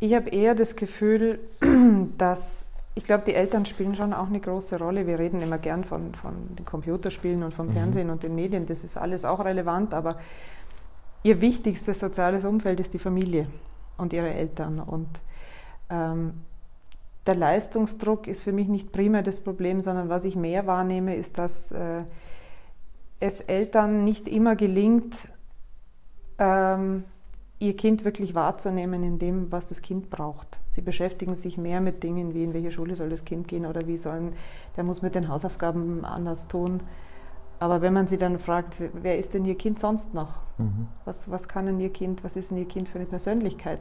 Ich 0.00 0.12
habe 0.12 0.28
eher 0.30 0.54
das 0.54 0.76
Gefühl, 0.76 1.38
dass 2.18 2.66
ich 2.96 3.04
glaube, 3.04 3.24
die 3.26 3.34
Eltern 3.34 3.66
spielen 3.66 3.96
schon 3.96 4.12
auch 4.12 4.28
eine 4.28 4.38
große 4.38 4.78
Rolle. 4.78 5.06
Wir 5.06 5.18
reden 5.18 5.42
immer 5.42 5.58
gern 5.58 5.82
von, 5.82 6.14
von 6.14 6.54
den 6.56 6.64
Computerspielen 6.64 7.42
und 7.42 7.52
vom 7.52 7.68
mhm. 7.68 7.72
Fernsehen 7.72 8.10
und 8.10 8.22
den 8.22 8.34
Medien. 8.34 8.66
Das 8.66 8.84
ist 8.84 8.96
alles 8.96 9.24
auch 9.24 9.44
relevant, 9.44 9.94
aber 9.94 10.18
ihr 11.24 11.40
wichtigstes 11.40 11.98
soziales 11.98 12.44
Umfeld 12.44 12.78
ist 12.78 12.94
die 12.94 13.00
Familie 13.00 13.48
und 13.96 14.12
ihre 14.12 14.32
Eltern. 14.32 14.78
Und 14.78 15.08
ähm, 15.90 16.34
der 17.26 17.34
Leistungsdruck 17.34 18.26
ist 18.26 18.42
für 18.42 18.52
mich 18.52 18.68
nicht 18.68 18.92
primär 18.92 19.22
das 19.22 19.40
Problem, 19.40 19.80
sondern 19.80 20.08
was 20.08 20.24
ich 20.24 20.36
mehr 20.36 20.66
wahrnehme, 20.66 21.16
ist, 21.16 21.38
dass 21.38 21.72
äh, 21.72 22.02
es 23.20 23.40
Eltern 23.40 24.04
nicht 24.04 24.28
immer 24.28 24.56
gelingt, 24.56 25.16
ähm, 26.38 27.04
ihr 27.58 27.76
Kind 27.76 28.04
wirklich 28.04 28.34
wahrzunehmen 28.34 29.02
in 29.02 29.18
dem, 29.18 29.50
was 29.50 29.68
das 29.68 29.80
Kind 29.80 30.10
braucht. 30.10 30.60
Sie 30.68 30.82
beschäftigen 30.82 31.34
sich 31.34 31.56
mehr 31.56 31.80
mit 31.80 32.02
Dingen 32.02 32.34
wie 32.34 32.44
in 32.44 32.52
welche 32.52 32.70
Schule 32.70 32.96
soll 32.96 33.08
das 33.08 33.24
Kind 33.24 33.48
gehen 33.48 33.64
oder 33.64 33.86
wie 33.86 33.96
sollen, 33.96 34.34
der 34.76 34.84
muss 34.84 35.02
mit 35.02 35.14
den 35.14 35.28
Hausaufgaben 35.28 36.04
anders 36.04 36.48
tun. 36.48 36.82
Aber 37.60 37.80
wenn 37.80 37.92
man 37.92 38.06
sie 38.06 38.18
dann 38.18 38.38
fragt, 38.38 38.76
wer 38.92 39.16
ist 39.16 39.32
denn 39.32 39.44
ihr 39.44 39.56
Kind 39.56 39.78
sonst 39.78 40.12
noch? 40.12 40.34
Mhm. 40.58 40.88
Was, 41.04 41.30
was 41.30 41.48
kann 41.48 41.66
denn 41.66 41.80
ihr 41.80 41.92
Kind, 41.92 42.24
was 42.24 42.36
ist 42.36 42.50
denn 42.50 42.58
ihr 42.58 42.68
Kind 42.68 42.88
für 42.88 42.98
eine 42.98 43.06
Persönlichkeit? 43.06 43.80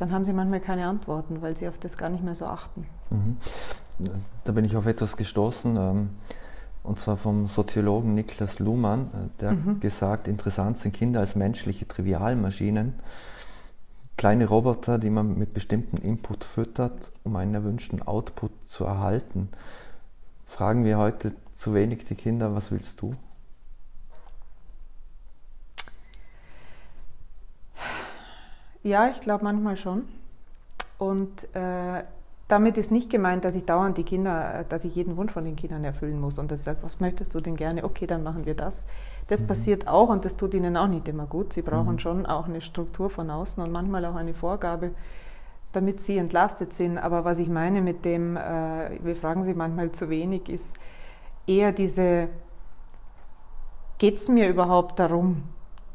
Dann 0.00 0.12
haben 0.12 0.24
sie 0.24 0.32
manchmal 0.32 0.60
keine 0.60 0.86
Antworten, 0.86 1.42
weil 1.42 1.56
sie 1.56 1.68
auf 1.68 1.78
das 1.78 1.98
gar 1.98 2.08
nicht 2.08 2.24
mehr 2.24 2.34
so 2.34 2.46
achten. 2.46 2.86
Mhm. 3.10 3.36
Da 4.44 4.52
bin 4.52 4.64
ich 4.64 4.76
auf 4.76 4.86
etwas 4.86 5.16
gestoßen, 5.16 5.76
ähm, 5.76 6.10
und 6.82 6.98
zwar 6.98 7.18
vom 7.18 7.48
Soziologen 7.48 8.14
Niklas 8.14 8.58
Luhmann, 8.58 9.08
äh, 9.12 9.40
der 9.40 9.52
mhm. 9.52 9.80
gesagt, 9.80 10.26
interessant 10.26 10.78
sind 10.78 10.92
Kinder 10.92 11.20
als 11.20 11.36
menschliche 11.36 11.86
Trivialmaschinen, 11.86 12.94
kleine 14.16 14.46
Roboter, 14.46 14.98
die 14.98 15.10
man 15.10 15.36
mit 15.36 15.52
bestimmten 15.52 15.98
Input 15.98 16.44
füttert, 16.44 17.12
um 17.22 17.36
einen 17.36 17.54
erwünschten 17.54 18.00
Output 18.00 18.52
zu 18.66 18.84
erhalten. 18.84 19.50
Fragen 20.46 20.84
wir 20.84 20.96
heute 20.96 21.32
zu 21.56 21.74
wenig 21.74 22.06
die 22.06 22.14
Kinder, 22.14 22.54
was 22.54 22.70
willst 22.70 23.02
du? 23.02 23.14
Ja, 28.82 29.08
ich 29.08 29.20
glaube 29.20 29.44
manchmal 29.44 29.76
schon. 29.76 30.08
Und 30.98 31.54
äh, 31.54 32.02
damit 32.48 32.78
ist 32.78 32.90
nicht 32.90 33.10
gemeint, 33.10 33.44
dass 33.44 33.54
ich 33.54 33.64
dauernd 33.64 33.96
die 33.96 34.02
Kinder, 34.02 34.64
dass 34.68 34.84
ich 34.84 34.94
jeden 34.96 35.16
Wunsch 35.16 35.32
von 35.32 35.44
den 35.44 35.56
Kindern 35.56 35.84
erfüllen 35.84 36.20
muss 36.20 36.38
und 36.38 36.50
dass 36.50 36.60
ich 36.60 36.64
sage, 36.64 36.78
was 36.82 36.98
möchtest 36.98 37.34
du 37.34 37.40
denn 37.40 37.56
gerne? 37.56 37.84
Okay, 37.84 38.06
dann 38.06 38.22
machen 38.22 38.44
wir 38.44 38.54
das. 38.54 38.86
Das 39.28 39.42
mhm. 39.42 39.46
passiert 39.46 39.88
auch 39.88 40.08
und 40.08 40.24
das 40.24 40.36
tut 40.36 40.54
ihnen 40.54 40.76
auch 40.76 40.88
nicht 40.88 41.06
immer 41.08 41.26
gut. 41.26 41.52
Sie 41.52 41.62
brauchen 41.62 41.92
mhm. 41.92 41.98
schon 41.98 42.26
auch 42.26 42.46
eine 42.46 42.60
Struktur 42.60 43.08
von 43.08 43.30
außen 43.30 43.62
und 43.62 43.70
manchmal 43.70 44.04
auch 44.04 44.16
eine 44.16 44.34
Vorgabe, 44.34 44.90
damit 45.72 46.00
sie 46.00 46.18
entlastet 46.18 46.72
sind. 46.72 46.98
Aber 46.98 47.24
was 47.24 47.38
ich 47.38 47.48
meine 47.48 47.82
mit 47.82 48.04
dem, 48.04 48.36
äh, 48.36 49.02
wir 49.02 49.14
fragen 49.14 49.42
sie 49.42 49.54
manchmal 49.54 49.92
zu 49.92 50.10
wenig, 50.10 50.48
ist 50.48 50.76
eher 51.46 51.70
diese, 51.70 52.28
geht 53.98 54.16
es 54.16 54.28
mir 54.28 54.48
überhaupt 54.48 54.98
darum, 54.98 55.44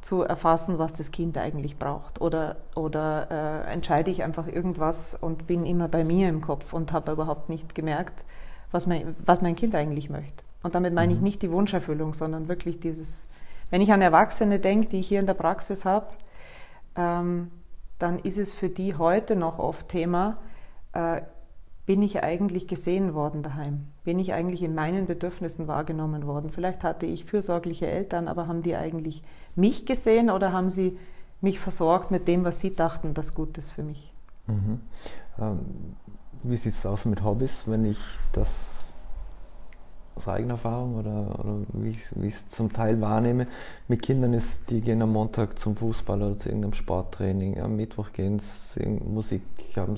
zu 0.05 0.21
erfassen, 0.21 0.77
was 0.77 0.93
das 0.93 1.09
Kind 1.09 1.35
eigentlich 1.35 1.79
braucht. 1.79 2.21
Oder, 2.21 2.57
oder 2.75 3.65
äh, 3.65 3.73
entscheide 3.73 4.11
ich 4.11 4.21
einfach 4.21 4.45
irgendwas 4.45 5.15
und 5.15 5.47
bin 5.47 5.65
immer 5.65 5.87
bei 5.87 6.03
mir 6.03 6.29
im 6.29 6.41
Kopf 6.41 6.73
und 6.73 6.91
habe 6.91 7.11
überhaupt 7.11 7.49
nicht 7.49 7.73
gemerkt, 7.73 8.23
was 8.71 8.85
mein, 8.85 9.15
was 9.25 9.41
mein 9.41 9.55
Kind 9.55 9.73
eigentlich 9.73 10.11
möchte. 10.11 10.43
Und 10.61 10.75
damit 10.75 10.93
meine 10.93 11.13
ich 11.13 11.17
mhm. 11.17 11.23
nicht 11.23 11.41
die 11.41 11.51
Wunscherfüllung, 11.51 12.13
sondern 12.13 12.47
wirklich 12.47 12.79
dieses, 12.79 13.25
wenn 13.71 13.81
ich 13.81 13.91
an 13.91 14.01
Erwachsene 14.03 14.59
denke, 14.59 14.89
die 14.89 14.99
ich 14.99 15.07
hier 15.07 15.19
in 15.19 15.25
der 15.25 15.33
Praxis 15.33 15.85
habe, 15.85 16.05
ähm, 16.95 17.49
dann 17.97 18.19
ist 18.19 18.37
es 18.37 18.53
für 18.53 18.69
die 18.69 18.95
heute 18.95 19.35
noch 19.35 19.57
oft 19.57 19.89
Thema, 19.89 20.37
äh, 20.93 21.21
bin 21.85 22.01
ich 22.01 22.23
eigentlich 22.23 22.67
gesehen 22.67 23.13
worden 23.13 23.43
daheim? 23.43 23.87
Bin 24.03 24.17
ich 24.19 24.33
eigentlich 24.33 24.63
in 24.63 24.73
meinen 24.73 25.05
Bedürfnissen 25.05 25.67
wahrgenommen 25.67 26.25
worden? 26.25 26.49
Vielleicht 26.49 26.83
hatte 26.83 27.05
ich 27.05 27.25
fürsorgliche 27.25 27.87
Eltern, 27.87 28.27
aber 28.27 28.47
haben 28.47 28.61
die 28.61 28.75
eigentlich 28.75 29.21
mich 29.55 29.85
gesehen 29.85 30.29
oder 30.29 30.51
haben 30.51 30.69
sie 30.69 30.97
mich 31.41 31.59
versorgt 31.59 32.11
mit 32.11 32.27
dem, 32.27 32.43
was 32.43 32.59
sie 32.59 32.75
dachten, 32.75 33.13
das 33.13 33.35
gut 33.35 33.57
ist 33.57 33.71
für 33.71 33.83
mich? 33.83 34.11
Mhm. 34.47 34.79
Ähm, 35.39 35.59
wie 36.43 36.57
sieht 36.57 36.73
es 36.73 36.85
aus 36.85 37.05
mit 37.05 37.23
Hobbys, 37.23 37.63
wenn 37.65 37.85
ich 37.85 37.99
das 38.33 38.49
aus 40.15 40.27
eigener 40.27 40.53
Erfahrung 40.53 40.95
oder, 40.95 41.39
oder 41.39 41.57
wie 41.73 41.89
ich 41.89 42.33
es 42.33 42.49
zum 42.49 42.71
Teil 42.71 43.01
wahrnehme, 43.01 43.47
mit 43.87 44.01
Kindern 44.01 44.33
ist, 44.33 44.69
die 44.69 44.81
gehen 44.81 45.01
am 45.01 45.11
Montag 45.11 45.59
zum 45.59 45.75
Fußball 45.75 46.21
oder 46.21 46.37
zu 46.37 46.49
irgendeinem 46.49 46.73
Sporttraining, 46.73 47.59
am 47.59 47.75
Mittwoch 47.75 48.13
gehen 48.13 48.39
sie 48.39 48.85
Musik, 48.85 49.41
haben 49.75 49.97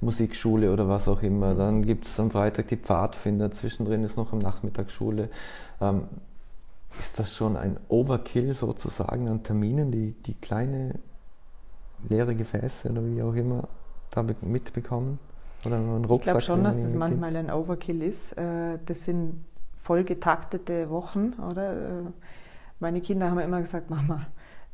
Musikschule 0.00 0.72
oder 0.72 0.88
was 0.88 1.08
auch 1.08 1.22
immer. 1.22 1.54
Dann 1.54 1.84
gibt 1.84 2.06
es 2.06 2.18
am 2.18 2.30
Freitag 2.30 2.68
die 2.68 2.76
Pfadfinder, 2.76 3.50
zwischendrin 3.50 4.02
ist 4.02 4.16
noch 4.16 4.32
am 4.32 4.38
Nachmittag 4.38 4.90
Schule. 4.90 5.28
Ähm, 5.80 6.04
ist 6.98 7.18
das 7.18 7.34
schon 7.34 7.56
ein 7.56 7.76
Overkill 7.88 8.52
sozusagen 8.52 9.28
an 9.28 9.42
Terminen, 9.42 9.92
die, 9.92 10.12
die 10.12 10.34
kleine 10.34 10.94
leere 12.08 12.34
Gefäße 12.34 12.90
oder 12.90 13.04
wie 13.04 13.22
auch 13.22 13.34
immer 13.34 13.68
da 14.10 14.24
mitbekommen? 14.40 15.18
Oder 15.66 15.76
einen 15.76 16.04
Rucksack? 16.04 16.18
Ich 16.18 16.24
glaube 16.24 16.40
schon, 16.40 16.64
dass 16.64 16.82
das 16.82 16.94
manchmal 16.94 17.36
ein 17.36 17.50
Overkill 17.50 18.02
ist. 18.02 18.32
Äh, 18.32 18.78
das 18.86 19.04
sind 19.04 19.44
voll 19.76 20.04
getaktete 20.04 20.88
Wochen, 20.90 21.34
oder? 21.50 21.72
Äh, 21.72 22.02
meine 22.80 23.02
Kinder 23.02 23.30
haben 23.30 23.38
immer 23.40 23.60
gesagt, 23.60 23.90
Mama, 23.90 24.26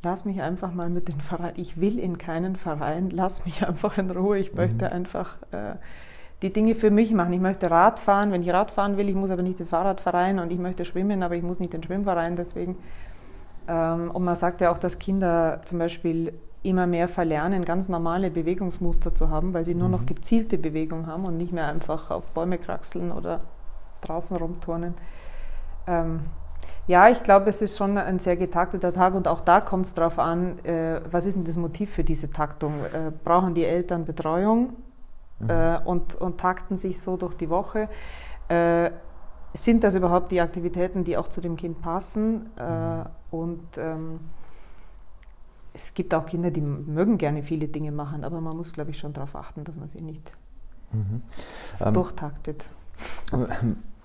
lass 0.03 0.25
mich 0.25 0.41
einfach 0.41 0.73
mal 0.73 0.89
mit 0.89 1.07
den 1.07 1.19
Verein. 1.19 1.53
Ich 1.55 1.79
will 1.79 1.99
in 1.99 2.17
keinen 2.17 2.55
Verein, 2.55 3.09
lass 3.09 3.45
mich 3.45 3.67
einfach 3.67 3.97
in 3.97 4.11
Ruhe. 4.11 4.37
Ich 4.37 4.51
mhm. 4.51 4.57
möchte 4.57 4.91
einfach 4.91 5.37
äh, 5.51 5.75
die 6.41 6.53
Dinge 6.53 6.75
für 6.75 6.91
mich 6.91 7.11
machen. 7.11 7.33
Ich 7.33 7.41
möchte 7.41 7.71
Rad 7.71 7.99
fahren, 7.99 8.31
wenn 8.31 8.43
ich 8.43 8.51
Rad 8.51 8.71
fahren 8.71 8.97
will, 8.97 9.09
ich 9.09 9.15
muss 9.15 9.31
aber 9.31 9.41
nicht 9.41 9.59
den 9.59 9.67
Fahrradverein 9.67 10.39
und 10.39 10.51
ich 10.51 10.59
möchte 10.59 10.85
schwimmen, 10.85 11.23
aber 11.23 11.35
ich 11.35 11.43
muss 11.43 11.59
nicht 11.59 11.73
den 11.73 11.83
Schwimmverein. 11.83 12.35
Deswegen. 12.35 12.77
Ähm, 13.67 14.11
und 14.11 14.23
man 14.23 14.35
sagt 14.35 14.61
ja 14.61 14.71
auch, 14.71 14.77
dass 14.77 14.99
Kinder 14.99 15.61
zum 15.65 15.79
Beispiel 15.79 16.33
immer 16.63 16.87
mehr 16.87 17.07
verlernen, 17.07 17.65
ganz 17.65 17.87
normale 17.87 18.29
Bewegungsmuster 18.29 19.15
zu 19.15 19.29
haben, 19.29 19.53
weil 19.53 19.65
sie 19.65 19.75
nur 19.75 19.89
noch 19.89 20.01
mhm. 20.01 20.07
gezielte 20.07 20.57
Bewegung 20.57 21.07
haben 21.07 21.25
und 21.25 21.37
nicht 21.37 21.53
mehr 21.53 21.67
einfach 21.67 22.11
auf 22.11 22.31
Bäume 22.31 22.57
kraxeln 22.57 23.11
oder 23.11 23.41
draußen 24.01 24.37
rumturnen. 24.37 24.93
Ähm, 25.87 26.21
ja, 26.87 27.09
ich 27.09 27.21
glaube, 27.21 27.49
es 27.49 27.61
ist 27.61 27.77
schon 27.77 27.97
ein 27.97 28.19
sehr 28.19 28.37
getakteter 28.37 28.93
Tag 28.93 29.13
und 29.13 29.27
auch 29.27 29.41
da 29.41 29.59
kommt 29.59 29.85
es 29.85 29.93
darauf 29.93 30.19
an, 30.19 30.59
äh, 30.65 31.01
was 31.11 31.25
ist 31.25 31.35
denn 31.35 31.43
das 31.43 31.57
Motiv 31.57 31.91
für 31.91 32.03
diese 32.03 32.29
Taktung? 32.29 32.73
Äh, 32.93 33.11
brauchen 33.23 33.53
die 33.53 33.65
Eltern 33.65 34.05
Betreuung 34.05 34.73
mhm. 35.39 35.49
äh, 35.49 35.79
und, 35.83 36.15
und 36.15 36.39
takten 36.39 36.77
sich 36.77 37.01
so 37.01 37.17
durch 37.17 37.33
die 37.35 37.49
Woche? 37.49 37.89
Äh, 38.47 38.91
sind 39.53 39.83
das 39.83 39.95
überhaupt 39.95 40.31
die 40.31 40.39
Aktivitäten, 40.39 41.03
die 41.03 41.17
auch 41.17 41.27
zu 41.27 41.41
dem 41.41 41.57
Kind 41.57 41.81
passen? 41.81 42.49
Äh, 42.57 42.99
mhm. 42.99 43.05
Und 43.31 43.77
ähm, 43.77 44.19
es 45.73 45.93
gibt 45.93 46.13
auch 46.13 46.25
Kinder, 46.25 46.51
die 46.51 46.61
mögen 46.61 47.17
gerne 47.17 47.43
viele 47.43 47.67
Dinge 47.67 47.91
machen, 47.91 48.23
aber 48.23 48.39
man 48.39 48.55
muss, 48.55 48.71
glaube 48.71 48.91
ich, 48.91 48.99
schon 48.99 49.11
darauf 49.11 49.35
achten, 49.35 49.65
dass 49.65 49.75
man 49.75 49.89
sie 49.89 50.01
nicht 50.01 50.31
mhm. 50.93 51.21
ähm, 51.81 51.93
durchtaktet. 51.93 52.65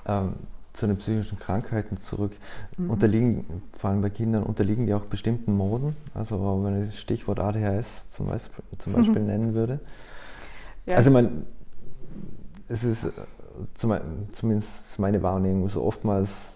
Ähm, 0.05 0.35
zu 0.73 0.87
den 0.87 0.97
psychischen 0.97 1.39
Krankheiten 1.39 1.99
zurück. 1.99 2.33
Mhm. 2.77 2.91
Unterliegen, 2.91 3.63
vor 3.77 3.91
allem 3.91 4.03
bei 4.03 4.11
Kindern, 4.11 4.43
unterliegen 4.43 4.87
die 4.87 4.95
auch 4.95 5.05
bestimmten 5.05 5.57
Moden? 5.57 5.97
Also 6.15 6.65
wenn 6.65 6.83
ich 6.83 6.91
das 6.91 7.01
Stichwort 7.01 7.41
ADHS 7.41 8.11
zum 8.11 8.27
Beispiel, 8.29 8.65
zum 8.79 8.93
Beispiel 8.93 9.21
mhm. 9.21 9.27
nennen 9.27 9.55
würde. 9.55 9.81
Ja. 10.87 10.97
Also 10.97 11.11
man, 11.11 11.47
es 12.69 12.85
ist 12.85 13.11
zumindest 13.75 14.99
meine 14.99 15.23
Wahrnehmung 15.23 15.69
so 15.69 15.83
oftmals 15.83 16.53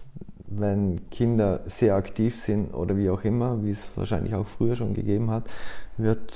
wenn 0.47 1.09
Kinder 1.09 1.59
sehr 1.67 1.95
aktiv 1.95 2.41
sind 2.41 2.73
oder 2.73 2.97
wie 2.97 3.09
auch 3.09 3.23
immer, 3.23 3.63
wie 3.63 3.71
es 3.71 3.91
wahrscheinlich 3.95 4.33
auch 4.33 4.47
früher 4.47 4.75
schon 4.75 4.93
gegeben 4.93 5.29
hat, 5.29 5.43
wird 5.97 6.33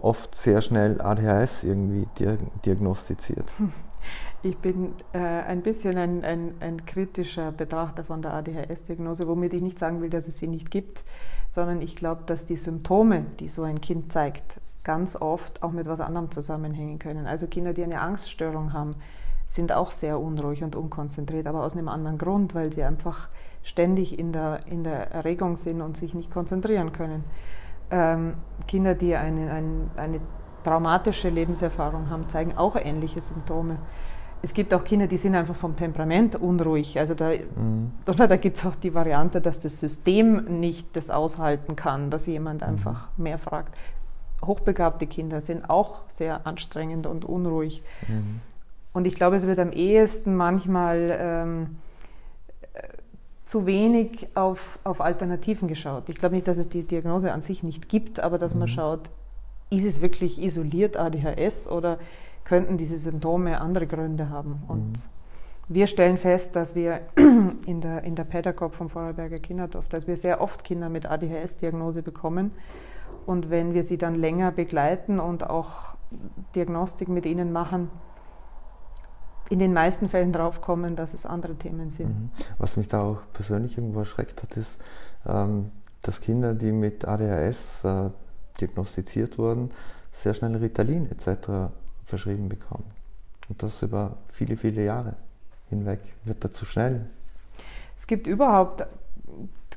oft 0.00 0.34
sehr 0.34 0.60
schnell 0.60 1.00
ADHS 1.00 1.62
irgendwie 1.62 2.06
diagnostiziert. 2.64 3.46
Ich 4.44 4.58
bin 4.58 4.92
äh, 5.14 5.18
ein 5.18 5.62
bisschen 5.62 5.96
ein, 5.96 6.22
ein, 6.22 6.54
ein, 6.60 6.84
kritischer 6.84 7.50
Betrachter 7.50 8.04
von 8.04 8.20
der 8.20 8.34
ADHS-Diagnose, 8.34 9.26
womit 9.26 9.54
ich 9.54 9.62
nicht 9.62 9.78
sagen 9.78 10.02
will, 10.02 10.10
dass 10.10 10.28
es 10.28 10.36
sie 10.36 10.48
nicht 10.48 10.70
gibt, 10.70 11.02
sondern 11.48 11.80
ich 11.80 11.96
glaube, 11.96 12.24
dass 12.26 12.44
die 12.44 12.56
Symptome, 12.56 13.24
die 13.40 13.48
so 13.48 13.62
ein 13.62 13.80
Kind 13.80 14.12
zeigt, 14.12 14.60
ganz 14.82 15.16
oft 15.16 15.62
auch 15.62 15.72
mit 15.72 15.86
was 15.86 16.02
anderem 16.02 16.30
zusammenhängen 16.30 16.98
können. 16.98 17.26
Also 17.26 17.46
Kinder, 17.46 17.72
die 17.72 17.84
eine 17.84 18.02
Angststörung 18.02 18.74
haben, 18.74 18.96
sind 19.46 19.72
auch 19.72 19.90
sehr 19.90 20.20
unruhig 20.20 20.62
und 20.62 20.76
unkonzentriert, 20.76 21.46
aber 21.46 21.64
aus 21.64 21.72
einem 21.72 21.88
anderen 21.88 22.18
Grund, 22.18 22.54
weil 22.54 22.70
sie 22.70 22.84
einfach 22.84 23.28
ständig 23.62 24.18
in 24.18 24.32
der, 24.32 24.60
in 24.66 24.84
der 24.84 25.10
Erregung 25.10 25.56
sind 25.56 25.80
und 25.80 25.96
sich 25.96 26.12
nicht 26.12 26.30
konzentrieren 26.30 26.92
können. 26.92 27.24
Ähm, 27.90 28.34
Kinder, 28.68 28.94
die 28.94 29.16
eine, 29.16 29.50
eine, 29.50 29.88
eine 29.96 30.20
traumatische 30.64 31.30
Lebenserfahrung 31.30 32.10
haben, 32.10 32.28
zeigen 32.28 32.58
auch 32.58 32.76
ähnliche 32.76 33.22
Symptome. 33.22 33.78
Es 34.44 34.52
gibt 34.52 34.74
auch 34.74 34.84
Kinder, 34.84 35.06
die 35.06 35.16
sind 35.16 35.34
einfach 35.34 35.56
vom 35.56 35.74
Temperament 35.74 36.36
unruhig. 36.36 36.98
Also 36.98 37.14
da, 37.14 37.30
mhm. 37.30 37.92
oder 38.06 38.28
da 38.28 38.36
gibt 38.36 38.58
es 38.58 38.66
auch 38.66 38.74
die 38.74 38.92
Variante, 38.92 39.40
dass 39.40 39.58
das 39.58 39.80
System 39.80 40.60
nicht 40.60 40.94
das 40.94 41.10
aushalten 41.10 41.76
kann, 41.76 42.10
dass 42.10 42.26
jemand 42.26 42.60
mhm. 42.60 42.68
einfach 42.68 43.08
mehr 43.16 43.38
fragt. 43.38 43.74
Hochbegabte 44.44 45.06
Kinder 45.06 45.40
sind 45.40 45.70
auch 45.70 46.02
sehr 46.08 46.46
anstrengend 46.46 47.06
und 47.06 47.24
unruhig. 47.24 47.80
Mhm. 48.06 48.42
Und 48.92 49.06
ich 49.06 49.14
glaube, 49.14 49.36
es 49.36 49.46
wird 49.46 49.58
am 49.58 49.72
ehesten 49.72 50.36
manchmal 50.36 51.16
ähm, 51.18 51.76
zu 53.46 53.64
wenig 53.64 54.28
auf, 54.34 54.78
auf 54.84 55.00
Alternativen 55.00 55.68
geschaut. 55.68 56.10
Ich 56.10 56.16
glaube 56.16 56.34
nicht, 56.34 56.46
dass 56.46 56.58
es 56.58 56.68
die 56.68 56.82
Diagnose 56.82 57.32
an 57.32 57.40
sich 57.40 57.62
nicht 57.62 57.88
gibt, 57.88 58.20
aber 58.20 58.36
dass 58.36 58.52
mhm. 58.52 58.60
man 58.60 58.68
schaut, 58.68 59.08
ist 59.70 59.86
es 59.86 60.02
wirklich 60.02 60.42
isoliert 60.42 60.98
ADHS 60.98 61.66
oder 61.66 61.98
könnten 62.44 62.76
diese 62.76 62.96
Symptome 62.96 63.60
andere 63.60 63.86
Gründe 63.86 64.30
haben? 64.30 64.62
Und 64.68 64.92
mhm. 64.92 64.94
wir 65.68 65.86
stellen 65.86 66.18
fest, 66.18 66.56
dass 66.56 66.74
wir 66.74 67.00
in 67.66 67.80
der, 67.80 68.04
in 68.04 68.14
der 68.14 68.24
Pädagog 68.24 68.74
vom 68.74 68.88
Vorarlberger 68.88 69.38
Kinderdorf, 69.38 69.88
dass 69.88 70.06
wir 70.06 70.16
sehr 70.16 70.40
oft 70.40 70.64
Kinder 70.64 70.88
mit 70.88 71.06
ADHS-Diagnose 71.06 72.02
bekommen. 72.02 72.52
Und 73.26 73.50
wenn 73.50 73.72
wir 73.74 73.82
sie 73.82 73.96
dann 73.98 74.14
länger 74.14 74.52
begleiten 74.52 75.18
und 75.18 75.48
auch 75.48 75.94
Diagnostik 76.54 77.08
mit 77.08 77.26
ihnen 77.26 77.52
machen, 77.52 77.90
in 79.50 79.58
den 79.58 79.72
meisten 79.72 80.08
Fällen 80.08 80.32
drauf 80.32 80.60
kommen, 80.60 80.96
dass 80.96 81.14
es 81.14 81.26
andere 81.26 81.54
Themen 81.54 81.90
sind. 81.90 82.08
Mhm. 82.08 82.30
Was 82.58 82.76
mich 82.76 82.88
da 82.88 83.02
auch 83.02 83.18
persönlich 83.32 83.76
irgendwo 83.76 84.00
erschreckt 84.00 84.42
hat, 84.42 84.56
ist, 84.56 84.80
ähm, 85.26 85.70
dass 86.02 86.20
Kinder, 86.20 86.54
die 86.54 86.72
mit 86.72 87.06
ADHS 87.06 87.84
äh, 87.84 88.10
diagnostiziert 88.60 89.38
wurden, 89.38 89.70
sehr 90.12 90.34
schnell 90.34 90.56
Ritalin 90.56 91.10
etc. 91.10 91.72
verschrieben 92.14 92.48
bekommen. 92.48 92.84
Und 93.48 93.62
das 93.62 93.82
über 93.82 94.16
viele, 94.32 94.56
viele 94.56 94.84
Jahre 94.84 95.14
hinweg. 95.68 96.00
Wird 96.24 96.44
da 96.44 96.52
zu 96.52 96.64
schnell? 96.64 97.06
Es 97.96 98.06
gibt 98.06 98.26
überhaupt, 98.26 98.86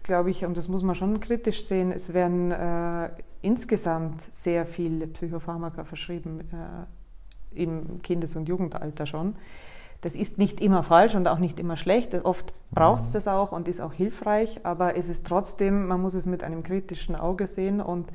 glaube 0.04 0.30
ich, 0.30 0.46
und 0.46 0.56
das 0.56 0.68
muss 0.68 0.84
man 0.84 0.96
schon 0.96 1.20
kritisch 1.20 1.66
sehen, 1.66 1.92
es 1.92 2.14
werden 2.14 2.52
äh, 2.52 3.10
insgesamt 3.42 4.22
sehr 4.32 4.66
viele 4.66 5.08
Psychopharmaka 5.08 5.84
verschrieben 5.84 6.42
äh, 6.42 7.62
im 7.62 8.02
Kindes- 8.04 8.36
und 8.36 8.48
Jugendalter 8.48 9.06
schon. 9.08 9.36
Das 10.02 10.14
ist 10.16 10.38
nicht 10.38 10.62
immer 10.62 10.84
falsch 10.84 11.16
und 11.16 11.28
auch 11.28 11.40
nicht 11.40 11.60
immer 11.60 11.76
schlecht. 11.76 12.14
Oft 12.14 12.54
braucht 12.70 13.02
es 13.02 13.10
mhm. 13.10 13.14
das 13.14 13.28
auch 13.28 13.52
und 13.52 13.68
ist 13.68 13.82
auch 13.82 13.94
hilfreich, 13.94 14.60
aber 14.64 14.96
es 14.96 15.10
ist 15.10 15.26
trotzdem, 15.26 15.88
man 15.88 16.02
muss 16.02 16.14
es 16.14 16.28
mit 16.28 16.44
einem 16.44 16.62
kritischen 16.62 17.16
Auge 17.16 17.48
sehen 17.48 17.82
und 17.82 18.08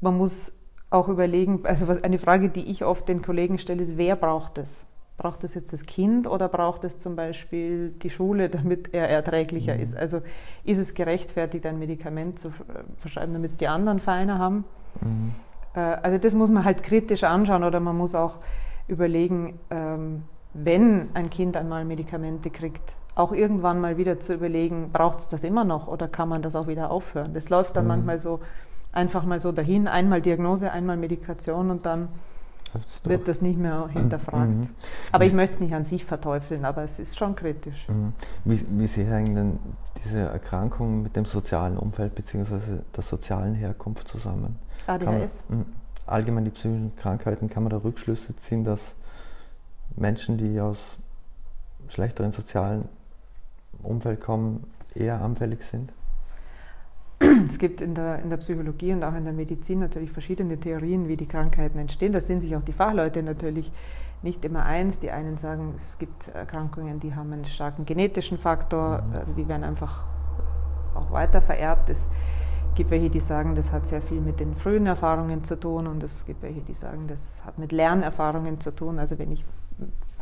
man 0.00 0.16
muss 0.16 0.57
auch 0.90 1.08
überlegen, 1.08 1.64
also 1.64 1.86
eine 2.02 2.18
Frage, 2.18 2.48
die 2.48 2.70
ich 2.70 2.84
oft 2.84 3.08
den 3.08 3.22
Kollegen 3.22 3.58
stelle, 3.58 3.82
ist, 3.82 3.96
wer 3.96 4.16
braucht 4.16 4.58
es? 4.58 4.86
Braucht 5.16 5.42
es 5.44 5.54
jetzt 5.54 5.72
das 5.72 5.84
Kind 5.84 6.26
oder 6.28 6.48
braucht 6.48 6.84
es 6.84 6.98
zum 6.98 7.16
Beispiel 7.16 7.90
die 7.90 8.08
Schule, 8.08 8.48
damit 8.48 8.94
er 8.94 9.08
erträglicher 9.08 9.74
mhm. 9.74 9.80
ist? 9.80 9.96
Also 9.96 10.20
ist 10.64 10.78
es 10.78 10.94
gerechtfertigt, 10.94 11.66
ein 11.66 11.78
Medikament 11.78 12.38
zu 12.38 12.52
verschreiben, 12.96 13.34
damit 13.34 13.50
es 13.50 13.56
die 13.56 13.68
anderen 13.68 13.98
feiner 13.98 14.38
haben? 14.38 14.64
Mhm. 15.00 15.34
Äh, 15.74 15.80
also 15.80 16.18
das 16.18 16.34
muss 16.34 16.50
man 16.50 16.64
halt 16.64 16.82
kritisch 16.82 17.24
anschauen 17.24 17.64
oder 17.64 17.80
man 17.80 17.96
muss 17.96 18.14
auch 18.14 18.38
überlegen, 18.86 19.58
ähm, 19.70 20.22
wenn 20.54 21.08
ein 21.14 21.30
Kind 21.30 21.56
einmal 21.56 21.84
Medikamente 21.84 22.50
kriegt, 22.50 22.94
auch 23.14 23.32
irgendwann 23.32 23.80
mal 23.80 23.96
wieder 23.96 24.20
zu 24.20 24.34
überlegen, 24.34 24.90
braucht 24.92 25.18
es 25.18 25.28
das 25.28 25.44
immer 25.44 25.64
noch 25.64 25.88
oder 25.88 26.08
kann 26.08 26.28
man 26.28 26.40
das 26.40 26.54
auch 26.54 26.68
wieder 26.68 26.90
aufhören? 26.90 27.34
Das 27.34 27.50
läuft 27.50 27.76
dann 27.76 27.84
mhm. 27.84 27.88
manchmal 27.88 28.18
so 28.18 28.40
einfach 28.92 29.24
mal 29.24 29.40
so 29.40 29.52
dahin, 29.52 29.88
einmal 29.88 30.20
Diagnose, 30.20 30.72
einmal 30.72 30.96
Medikation 30.96 31.70
und 31.70 31.86
dann 31.86 32.08
wird 33.04 33.28
das 33.28 33.40
nicht 33.40 33.58
mehr 33.58 33.88
hinterfragt. 33.88 34.50
Mhm. 34.50 34.68
Aber 35.12 35.24
ich 35.24 35.32
möchte 35.32 35.54
es 35.54 35.60
nicht 35.60 35.74
an 35.74 35.84
sich 35.84 36.04
verteufeln, 36.04 36.64
aber 36.64 36.82
es 36.82 36.98
ist 36.98 37.16
schon 37.16 37.34
kritisch. 37.34 37.88
Mhm. 37.88 38.12
Wie, 38.44 38.64
wie 38.70 38.86
sehr 38.86 39.06
hängen 39.06 39.34
denn 39.34 39.58
diese 40.04 40.18
Erkrankungen 40.20 41.02
mit 41.02 41.16
dem 41.16 41.24
sozialen 41.24 41.76
Umfeld 41.76 42.14
bzw. 42.14 42.58
der 42.94 43.02
sozialen 43.02 43.54
Herkunft 43.54 44.08
zusammen? 44.08 44.56
ADHS? 44.86 45.44
Man, 45.48 45.66
allgemein 46.06 46.44
die 46.44 46.50
psychischen 46.50 46.94
Krankheiten, 46.96 47.48
kann 47.48 47.62
man 47.62 47.70
da 47.70 47.78
Rückschlüsse 47.78 48.36
ziehen, 48.36 48.64
dass 48.64 48.94
Menschen, 49.96 50.38
die 50.38 50.60
aus 50.60 50.96
schlechteren 51.88 52.32
sozialen 52.32 52.88
Umfeld 53.82 54.20
kommen, 54.20 54.64
eher 54.94 55.20
anfällig 55.20 55.62
sind? 55.62 55.92
Es 57.48 57.58
gibt 57.58 57.80
in 57.80 57.94
der, 57.94 58.20
in 58.20 58.30
der 58.30 58.36
Psychologie 58.36 58.92
und 58.92 59.02
auch 59.02 59.14
in 59.14 59.24
der 59.24 59.32
Medizin 59.32 59.80
natürlich 59.80 60.12
verschiedene 60.12 60.58
Theorien, 60.58 61.08
wie 61.08 61.16
die 61.16 61.26
Krankheiten 61.26 61.78
entstehen. 61.78 62.12
Da 62.12 62.20
sind 62.20 62.42
sich 62.42 62.54
auch 62.54 62.62
die 62.62 62.72
Fachleute 62.72 63.22
natürlich 63.22 63.72
nicht 64.22 64.44
immer 64.44 64.64
eins. 64.64 65.00
Die 65.00 65.10
einen 65.10 65.36
sagen, 65.36 65.72
es 65.74 65.98
gibt 65.98 66.28
Erkrankungen, 66.28 67.00
die 67.00 67.14
haben 67.14 67.32
einen 67.32 67.44
starken 67.44 67.84
genetischen 67.84 68.38
Faktor, 68.38 69.02
also 69.12 69.34
die 69.34 69.48
werden 69.48 69.64
einfach 69.64 70.04
auch 70.94 71.10
weiter 71.10 71.42
vererbt. 71.42 71.90
Es 71.90 72.10
gibt 72.74 72.90
welche, 72.90 73.10
die 73.10 73.20
sagen, 73.20 73.56
das 73.56 73.72
hat 73.72 73.86
sehr 73.86 74.02
viel 74.02 74.20
mit 74.20 74.38
den 74.38 74.54
frühen 74.54 74.86
Erfahrungen 74.86 75.42
zu 75.42 75.58
tun 75.58 75.88
und 75.88 76.02
es 76.04 76.26
gibt 76.26 76.42
welche, 76.42 76.62
die 76.62 76.74
sagen, 76.74 77.08
das 77.08 77.44
hat 77.44 77.58
mit 77.58 77.72
Lernerfahrungen 77.72 78.60
zu 78.60 78.70
tun. 78.70 79.00
Also 79.00 79.18
wenn 79.18 79.32
ich 79.32 79.44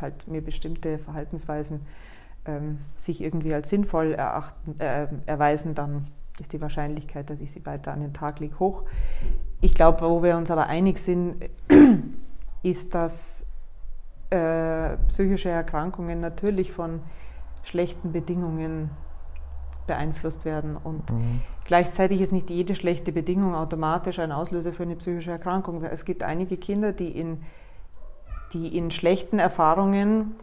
halt 0.01 0.27
mir 0.27 0.41
bestimmte 0.41 0.97
Verhaltensweisen 0.97 1.81
ähm, 2.45 2.79
sich 2.95 3.21
irgendwie 3.21 3.53
als 3.53 3.69
sinnvoll 3.69 4.13
erachten, 4.13 4.79
äh, 4.79 5.07
erweisen, 5.27 5.75
dann 5.75 6.05
ist 6.39 6.53
die 6.53 6.61
Wahrscheinlichkeit, 6.61 7.29
dass 7.29 7.41
ich 7.41 7.51
sie 7.51 7.65
weiter 7.65 7.93
an 7.93 8.01
den 8.01 8.13
Tag 8.13 8.39
lege, 8.39 8.59
hoch. 8.59 8.83
Ich 9.61 9.73
glaube, 9.73 10.01
wo 10.01 10.21
wir 10.23 10.37
uns 10.37 10.51
aber 10.51 10.67
einig 10.67 10.99
sind, 10.99 11.49
ist, 12.63 12.95
dass 12.95 13.47
äh, 14.29 14.97
psychische 15.07 15.49
Erkrankungen 15.49 16.19
natürlich 16.19 16.71
von 16.71 17.01
schlechten 17.63 18.11
Bedingungen 18.11 18.89
beeinflusst 19.87 20.45
werden. 20.45 20.77
Und 20.77 21.11
mhm. 21.11 21.41
gleichzeitig 21.65 22.21
ist 22.21 22.31
nicht 22.31 22.49
jede 22.49 22.75
schlechte 22.75 23.11
Bedingung 23.11 23.55
automatisch 23.55 24.19
ein 24.19 24.31
Auslöser 24.31 24.73
für 24.73 24.83
eine 24.83 24.95
psychische 24.97 25.31
Erkrankung. 25.31 25.83
Es 25.83 26.05
gibt 26.05 26.23
einige 26.23 26.57
Kinder, 26.57 26.91
die 26.91 27.09
in, 27.17 27.41
die 28.53 28.77
in 28.77 28.91
schlechten 28.91 29.39
Erfahrungen 29.39 30.35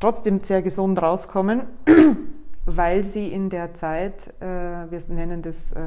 trotzdem 0.00 0.40
sehr 0.40 0.62
gesund 0.62 1.00
rauskommen 1.00 1.62
weil 2.76 3.04
sie 3.04 3.28
in 3.32 3.50
der 3.50 3.74
Zeit, 3.74 4.32
äh, 4.40 4.44
wir 4.90 5.00
nennen 5.08 5.42
das 5.42 5.72
äh, 5.72 5.80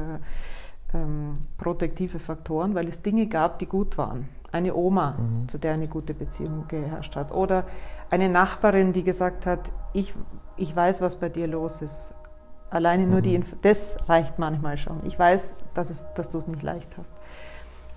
ähm, 0.94 1.34
protektive 1.58 2.20
Faktoren, 2.20 2.76
weil 2.76 2.88
es 2.88 3.02
Dinge 3.02 3.28
gab, 3.28 3.60
die 3.60 3.66
gut 3.66 3.98
waren. 3.98 4.30
Eine 4.52 4.76
Oma, 4.76 5.18
mhm. 5.18 5.48
zu 5.48 5.58
der 5.58 5.74
eine 5.74 5.88
gute 5.88 6.14
Beziehung 6.14 6.66
geherrscht 6.68 7.16
hat. 7.16 7.32
Oder 7.32 7.66
eine 8.10 8.30
Nachbarin, 8.30 8.94
die 8.94 9.04
gesagt 9.04 9.46
hat, 9.46 9.72
ich, 9.94 10.14
ich 10.58 10.76
weiß, 10.76 11.02
was 11.02 11.20
bei 11.20 11.30
dir 11.30 11.48
los 11.48 11.82
ist. 11.82 12.14
Alleine 12.70 13.06
nur 13.06 13.20
mhm. 13.20 13.24
die 13.24 13.36
Info 13.36 13.56
das 13.62 13.98
reicht 14.08 14.40
manchmal 14.40 14.78
schon. 14.78 15.06
Ich 15.06 15.18
weiß, 15.18 15.58
dass, 15.74 15.90
es, 15.90 16.14
dass 16.14 16.30
du 16.30 16.38
es 16.38 16.48
nicht 16.48 16.64
leicht 16.64 16.98
hast. 16.98 17.14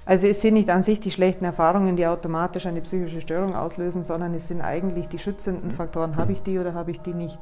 Also 0.06 0.28
es 0.28 0.40
sind 0.40 0.54
nicht 0.54 0.70
an 0.70 0.84
sich 0.84 1.00
die 1.00 1.10
schlechten 1.10 1.44
Erfahrungen, 1.44 1.96
die 1.96 2.06
automatisch 2.06 2.66
eine 2.66 2.80
psychische 2.80 3.20
Störung 3.20 3.56
auslösen, 3.56 4.04
sondern 4.04 4.34
es 4.34 4.46
sind 4.46 4.60
eigentlich 4.60 5.08
die 5.08 5.18
schützenden 5.18 5.72
Faktoren. 5.72 6.16
Habe 6.16 6.32
ich 6.32 6.42
die 6.42 6.58
oder 6.58 6.74
habe 6.74 6.92
ich 6.92 7.00
die 7.00 7.12
nicht? 7.12 7.40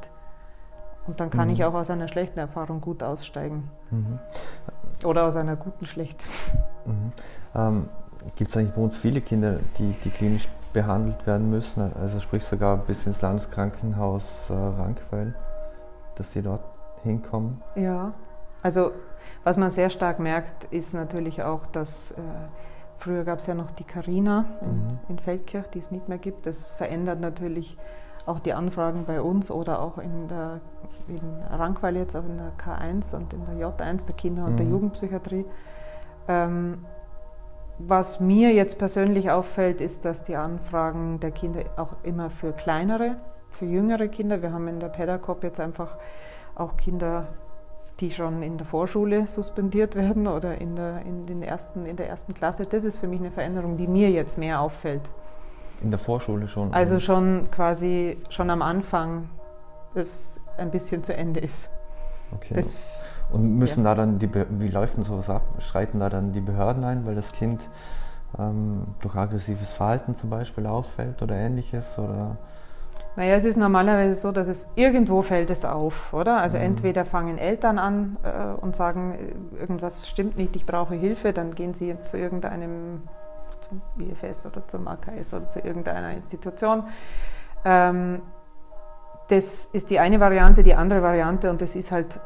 Und 1.06 1.20
dann 1.20 1.30
kann 1.30 1.48
mhm. 1.48 1.54
ich 1.54 1.64
auch 1.64 1.74
aus 1.74 1.90
einer 1.90 2.08
schlechten 2.08 2.38
Erfahrung 2.38 2.80
gut 2.80 3.02
aussteigen. 3.02 3.70
Mhm. 3.90 4.18
Oder 5.04 5.24
aus 5.24 5.36
einer 5.36 5.56
guten 5.56 5.86
schlecht. 5.86 6.22
Mhm. 6.86 7.12
Ähm, 7.54 7.88
Gibt 8.36 8.50
es 8.50 8.58
eigentlich 8.58 8.74
bei 8.74 8.82
uns 8.82 8.98
viele 8.98 9.22
Kinder, 9.22 9.58
die, 9.78 9.94
die 10.04 10.10
klinisch 10.10 10.50
behandelt 10.74 11.26
werden 11.26 11.48
müssen? 11.48 11.90
Also 11.98 12.20
sprich 12.20 12.44
sogar 12.44 12.76
bis 12.76 13.06
ins 13.06 13.22
Landeskrankenhaus 13.22 14.50
äh, 14.50 14.52
Rankweil, 14.52 15.34
dass 16.16 16.32
sie 16.32 16.42
dort 16.42 16.60
hinkommen? 17.02 17.62
Ja, 17.74 18.12
also 18.62 18.92
was 19.44 19.56
man 19.56 19.70
sehr 19.70 19.88
stark 19.88 20.18
merkt, 20.18 20.64
ist 20.64 20.92
natürlich 20.92 21.42
auch, 21.42 21.66
dass 21.66 22.12
äh, 22.12 22.22
früher 22.98 23.24
gab 23.24 23.38
es 23.38 23.46
ja 23.46 23.54
noch 23.54 23.70
die 23.70 23.84
Carina 23.84 24.44
in, 24.60 24.68
mhm. 24.68 24.98
in 25.08 25.18
Feldkirch, 25.18 25.68
die 25.68 25.78
es 25.78 25.90
nicht 25.90 26.08
mehr 26.08 26.18
gibt. 26.18 26.46
Das 26.46 26.70
verändert 26.70 27.20
natürlich 27.20 27.78
auch 28.26 28.40
die 28.40 28.54
Anfragen 28.54 29.04
bei 29.04 29.20
uns 29.20 29.50
oder 29.50 29.80
auch 29.80 29.98
in 29.98 30.28
der 30.28 30.60
in 31.08 31.56
Rankweil 31.56 31.96
jetzt, 31.96 32.16
auch 32.16 32.24
in 32.24 32.38
der 32.38 32.52
K1 32.52 33.14
und 33.14 33.32
in 33.32 33.44
der 33.44 33.66
J1, 33.66 34.06
der 34.06 34.14
Kinder- 34.14 34.46
und 34.46 34.52
mhm. 34.52 34.56
der 34.56 34.66
Jugendpsychiatrie. 34.66 35.44
Ähm, 36.28 36.84
was 37.78 38.20
mir 38.20 38.52
jetzt 38.52 38.78
persönlich 38.78 39.30
auffällt, 39.30 39.80
ist, 39.80 40.04
dass 40.04 40.22
die 40.22 40.36
Anfragen 40.36 41.18
der 41.20 41.32
Kinder 41.32 41.64
auch 41.76 41.92
immer 42.04 42.30
für 42.30 42.52
kleinere, 42.52 43.16
für 43.50 43.66
jüngere 43.66 44.08
Kinder, 44.08 44.42
wir 44.42 44.52
haben 44.52 44.68
in 44.68 44.80
der 44.80 44.88
Pädagog 44.88 45.42
jetzt 45.42 45.60
einfach 45.60 45.96
auch 46.54 46.76
Kinder, 46.76 47.28
die 48.00 48.10
schon 48.10 48.42
in 48.42 48.58
der 48.58 48.66
Vorschule 48.66 49.26
suspendiert 49.26 49.94
werden 49.96 50.26
oder 50.26 50.60
in 50.60 50.76
der, 50.76 51.02
in, 51.02 51.26
den 51.26 51.42
ersten, 51.42 51.86
in 51.86 51.96
der 51.96 52.08
ersten 52.08 52.34
Klasse. 52.34 52.64
Das 52.64 52.84
ist 52.84 52.98
für 52.98 53.08
mich 53.08 53.20
eine 53.20 53.30
Veränderung, 53.30 53.76
die 53.76 53.88
mir 53.88 54.10
jetzt 54.10 54.38
mehr 54.38 54.60
auffällt. 54.60 55.02
In 55.82 55.90
der 55.90 55.98
Vorschule 55.98 56.48
schon? 56.48 56.72
Also 56.72 57.00
schon 57.00 57.50
quasi 57.50 58.18
schon 58.30 58.50
am 58.50 58.62
Anfang, 58.62 59.28
das 59.94 60.40
ein 60.56 60.70
bisschen 60.70 61.02
zu 61.02 61.16
Ende 61.16 61.40
ist. 61.40 61.70
Okay. 62.32 62.54
Das, 62.54 62.74
und 63.32 63.58
müssen 63.58 63.84
ja. 63.84 63.94
da 63.94 64.02
dann 64.02 64.18
die, 64.18 64.30
wie 64.32 64.68
läuft 64.68 64.96
denn 64.96 65.04
sowas 65.04 65.30
ab? 65.30 65.42
Schreiten 65.58 66.00
da 66.00 66.08
dann 66.08 66.32
die 66.32 66.40
Behörden 66.40 66.84
ein, 66.84 67.06
weil 67.06 67.14
das 67.14 67.32
Kind 67.32 67.68
ähm, 68.38 68.82
durch 69.00 69.14
aggressives 69.14 69.70
Verhalten 69.70 70.14
zum 70.14 70.30
Beispiel 70.30 70.66
auffällt 70.66 71.22
oder 71.22 71.34
ähnliches? 71.34 71.98
Oder? 71.98 72.36
Naja, 73.16 73.36
es 73.36 73.44
ist 73.44 73.56
normalerweise 73.56 74.20
so, 74.20 74.32
dass 74.32 74.48
es 74.48 74.66
irgendwo 74.74 75.22
fällt 75.22 75.50
es 75.50 75.64
auf, 75.64 76.12
oder? 76.12 76.40
Also 76.40 76.58
mhm. 76.58 76.64
entweder 76.64 77.04
fangen 77.04 77.38
Eltern 77.38 77.78
an 77.78 78.16
äh, 78.22 78.60
und 78.60 78.74
sagen, 78.74 79.16
irgendwas 79.58 80.08
stimmt 80.08 80.36
nicht, 80.36 80.56
ich 80.56 80.66
brauche 80.66 80.94
Hilfe, 80.94 81.32
dann 81.32 81.54
gehen 81.54 81.74
sie 81.74 81.96
zu 82.04 82.16
irgendeinem 82.16 83.02
zum 83.68 83.82
IFS 83.98 84.46
oder 84.46 84.66
zum 84.66 84.86
AKS 84.88 85.34
oder 85.34 85.46
zu 85.46 85.60
irgendeiner 85.60 86.12
Institution. 86.12 86.84
Ähm, 87.64 88.22
das 89.28 89.66
ist 89.66 89.90
die 89.90 89.98
eine 89.98 90.20
Variante. 90.20 90.62
Die 90.62 90.74
andere 90.74 91.02
Variante, 91.02 91.50
und 91.50 91.62
das 91.62 91.76
ist 91.76 91.92
halt 91.92 92.20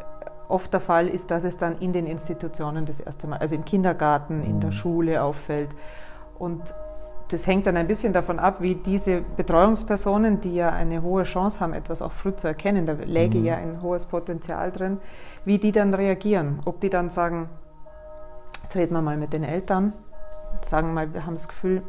oft 0.49 0.73
der 0.73 0.81
Fall, 0.81 1.09
ist, 1.09 1.31
dass 1.31 1.45
es 1.45 1.59
dann 1.59 1.79
in 1.79 1.93
den 1.93 2.07
Institutionen 2.07 2.85
das 2.87 3.01
erste 3.01 3.27
Mal, 3.27 3.39
also 3.39 3.55
im 3.55 3.65
Kindergarten, 3.65 4.43
in 4.43 4.61
der 4.61 4.71
mhm. 4.71 4.75
Schule 4.75 5.23
auffällt. 5.23 5.71
Und 6.39 6.75
das 7.29 7.47
hängt 7.47 7.67
dann 7.67 7.77
ein 7.77 7.87
bisschen 7.87 8.13
davon 8.13 8.39
ab, 8.39 8.57
wie 8.61 8.75
diese 8.75 9.21
Betreuungspersonen, 9.21 10.41
die 10.41 10.55
ja 10.55 10.71
eine 10.71 11.03
hohe 11.03 11.25
Chance 11.25 11.61
haben, 11.61 11.75
etwas 11.75 12.01
auch 12.01 12.13
früh 12.13 12.35
zu 12.35 12.49
erkennen, 12.49 12.87
da 12.87 12.93
läge 12.93 13.39
mhm. 13.39 13.45
ja 13.45 13.57
ein 13.57 13.83
hohes 13.83 14.07
Potenzial 14.07 14.73
drin, 14.73 14.99
wie 15.45 15.59
die 15.59 15.73
dann 15.73 15.93
reagieren. 15.93 16.61
Ob 16.65 16.81
die 16.81 16.91
dann 16.91 17.11
sagen, 17.11 17.51
jetzt 18.63 18.77
reden 18.77 18.95
wir 18.95 19.03
mal 19.03 19.19
mit 19.19 19.33
den 19.33 19.45
Eltern, 19.45 19.93
sagen 20.63 20.95
mal, 20.95 21.13
wir 21.13 21.27
haben 21.27 21.35
das 21.35 21.49
Gefühl, 21.49 21.83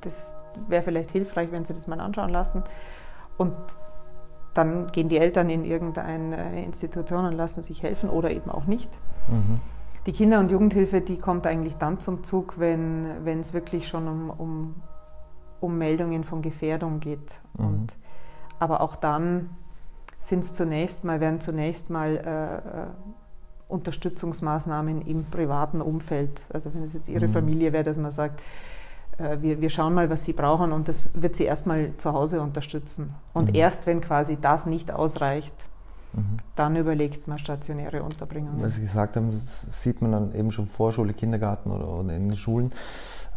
das 0.00 0.36
wäre 0.68 0.82
vielleicht 0.82 1.10
hilfreich, 1.10 1.50
wenn 1.52 1.64
sie 1.64 1.74
das 1.74 1.86
mal 1.86 2.00
anschauen 2.00 2.30
lassen. 2.30 2.62
Und 3.38 3.54
dann 4.54 4.92
gehen 4.92 5.08
die 5.08 5.18
Eltern 5.18 5.48
in 5.48 5.64
irgendeine 5.64 6.64
Institution 6.64 7.24
und 7.24 7.32
lassen 7.32 7.62
sich 7.62 7.82
helfen 7.82 8.10
oder 8.10 8.30
eben 8.30 8.50
auch 8.50 8.66
nicht. 8.66 8.90
Mhm. 9.28 9.60
die 10.06 10.12
Kinder- 10.12 10.40
und 10.40 10.50
Jugendhilfe, 10.50 11.00
die 11.00 11.16
kommt 11.16 11.46
eigentlich 11.46 11.76
dann 11.76 12.00
zum 12.00 12.24
Zug, 12.24 12.58
wenn 12.58 13.24
es 13.24 13.54
wirklich 13.54 13.86
schon 13.86 14.08
um, 14.08 14.30
um, 14.30 14.74
um, 15.60 15.78
Meldungen 15.78 16.24
von 16.24 16.42
Gefährdung 16.42 16.98
geht. 16.98 17.40
Mhm. 17.56 17.66
Und, 17.66 17.96
aber 18.58 18.80
auch 18.80 18.96
dann 18.96 19.50
sind 20.18 20.40
es 20.40 20.54
zunächst 20.54 21.04
mal, 21.04 21.20
werden 21.20 21.40
zunächst 21.40 21.88
mal 21.88 22.16
äh, 22.16 22.56
äh, 22.56 22.86
Unterstützungsmaßnahmen 23.72 25.02
im 25.02 25.24
privaten 25.24 25.80
Umfeld. 25.80 26.44
Also 26.52 26.72
wenn 26.74 26.84
es 26.84 26.94
jetzt 26.94 27.08
Ihre 27.08 27.28
mhm. 27.28 27.32
Familie 27.32 27.72
wäre, 27.72 27.84
dass 27.84 27.98
man 27.98 28.10
sagt, 28.10 28.40
äh, 29.18 29.38
wir, 29.40 29.60
wir 29.60 29.70
schauen 29.70 29.94
mal, 29.94 30.10
was 30.10 30.24
Sie 30.24 30.32
brauchen 30.32 30.72
und 30.72 30.88
das 30.88 31.04
wird 31.14 31.34
Sie 31.34 31.44
erstmal 31.44 31.90
zu 31.96 32.12
Hause 32.12 32.40
unterstützen. 32.40 33.14
Und 33.32 33.50
mhm. 33.50 33.54
erst 33.56 33.86
wenn 33.86 34.00
quasi 34.00 34.38
das 34.40 34.66
nicht 34.66 34.90
ausreicht, 34.92 35.54
Mhm. 36.14 36.36
Dann 36.56 36.76
überlegt 36.76 37.26
man 37.26 37.38
stationäre 37.38 38.02
Unterbringung. 38.02 38.60
Weil 38.60 38.70
Sie 38.70 38.82
gesagt 38.82 39.16
haben, 39.16 39.32
sieht 39.32 40.02
man 40.02 40.12
dann 40.12 40.34
eben 40.34 40.52
schon 40.52 40.66
Vorschule, 40.66 41.14
Kindergarten 41.14 41.70
oder, 41.70 41.88
oder 41.88 42.14
in 42.14 42.28
den 42.28 42.36
Schulen. 42.36 42.72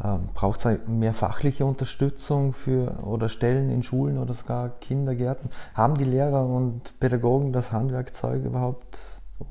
Ähm, 0.04 0.30
Braucht 0.34 0.66
es 0.66 0.80
mehr 0.88 1.14
fachliche 1.14 1.66
Unterstützung 1.66 2.52
für 2.52 3.00
oder 3.06 3.30
Stellen 3.30 3.70
in 3.70 3.82
Schulen 3.84 4.18
oder 4.18 4.34
sogar 4.34 4.70
Kindergärten? 4.82 5.50
Haben 5.74 5.96
die 5.96 6.04
Lehrer 6.04 6.46
und 6.46 7.00
Pädagogen 7.00 7.54
das 7.54 7.72
Handwerkzeug 7.72 8.44
überhaupt, 8.44 8.98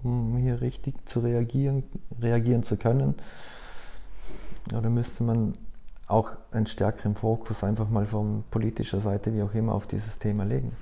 um 0.03 0.37
hier 0.37 0.61
richtig 0.61 0.94
zu 1.09 1.20
reagieren, 1.20 1.85
reagieren 2.20 2.62
zu 2.62 2.77
können? 2.77 3.14
Oder 4.73 4.88
müsste 4.90 5.25
man 5.25 5.55
auch 6.07 6.31
einen 6.53 6.66
stärkeren 6.66 7.14
Fokus 7.14 7.64
einfach 7.64 7.88
mal 7.88 8.07
von 8.07 8.44
politischer 8.51 9.01
Seite, 9.01 9.35
wie 9.35 9.42
auch 9.42 9.55
immer, 9.55 9.75
auf 9.75 9.87
dieses 9.87 10.18
Thema 10.18 10.44
legen? 10.44 10.73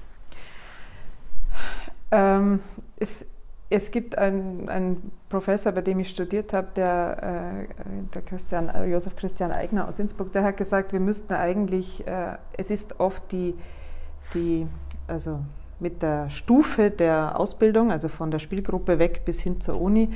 Ähm, 2.11 2.61
es, 2.97 3.25
es 3.71 3.91
gibt 3.91 4.19
einen, 4.19 5.11
Professor, 5.29 5.73
bei 5.73 5.81
dem 5.81 5.99
ich 6.01 6.11
studiert 6.11 6.53
habe, 6.53 6.69
der, 6.77 7.67
äh, 7.67 8.13
der 8.15 8.23
Christian, 8.23 8.71
Josef 8.91 9.17
Christian 9.17 9.51
Eigner 9.51 9.89
aus 9.89 9.99
Innsbruck, 9.99 10.31
der 10.33 10.45
hat 10.45 10.59
gesagt, 10.59 10.93
wir 10.93 11.01
müssten 11.01 11.33
eigentlich, 11.33 12.07
äh, 12.07 12.37
es 12.57 12.71
ist 12.71 13.01
oft 13.01 13.33
die, 13.33 13.55
die, 14.35 14.67
also 15.07 15.41
mit 15.83 16.01
der 16.01 16.31
Stufe 16.31 16.91
der 16.91 17.39
Ausbildung, 17.39 17.91
also 17.91 18.09
von 18.09 18.31
der 18.31 18.39
Spielgruppe 18.39 18.99
weg 18.99 19.23
bis 19.25 19.41
hin 19.41 19.61
zur 19.61 19.81
Uni, 19.81 20.09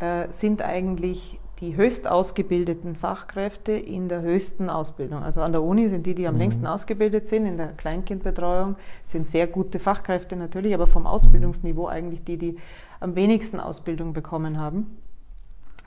äh, 0.00 0.26
sind 0.30 0.62
eigentlich 0.62 1.38
die 1.62 1.76
höchst 1.76 2.08
ausgebildeten 2.08 2.96
Fachkräfte 2.96 3.70
in 3.70 4.08
der 4.08 4.22
höchsten 4.22 4.68
Ausbildung. 4.68 5.22
Also 5.22 5.42
an 5.42 5.52
der 5.52 5.62
Uni 5.62 5.88
sind 5.88 6.06
die, 6.06 6.14
die 6.16 6.26
am 6.26 6.34
mhm. 6.34 6.40
längsten 6.40 6.66
ausgebildet 6.66 7.28
sind, 7.28 7.46
in 7.46 7.56
der 7.56 7.68
Kleinkindbetreuung 7.68 8.74
sind 9.04 9.28
sehr 9.28 9.46
gute 9.46 9.78
Fachkräfte 9.78 10.34
natürlich, 10.34 10.74
aber 10.74 10.88
vom 10.88 11.06
Ausbildungsniveau 11.06 11.86
eigentlich 11.86 12.24
die, 12.24 12.36
die 12.36 12.56
am 12.98 13.14
wenigsten 13.14 13.60
Ausbildung 13.60 14.12
bekommen 14.12 14.58
haben. 14.58 14.98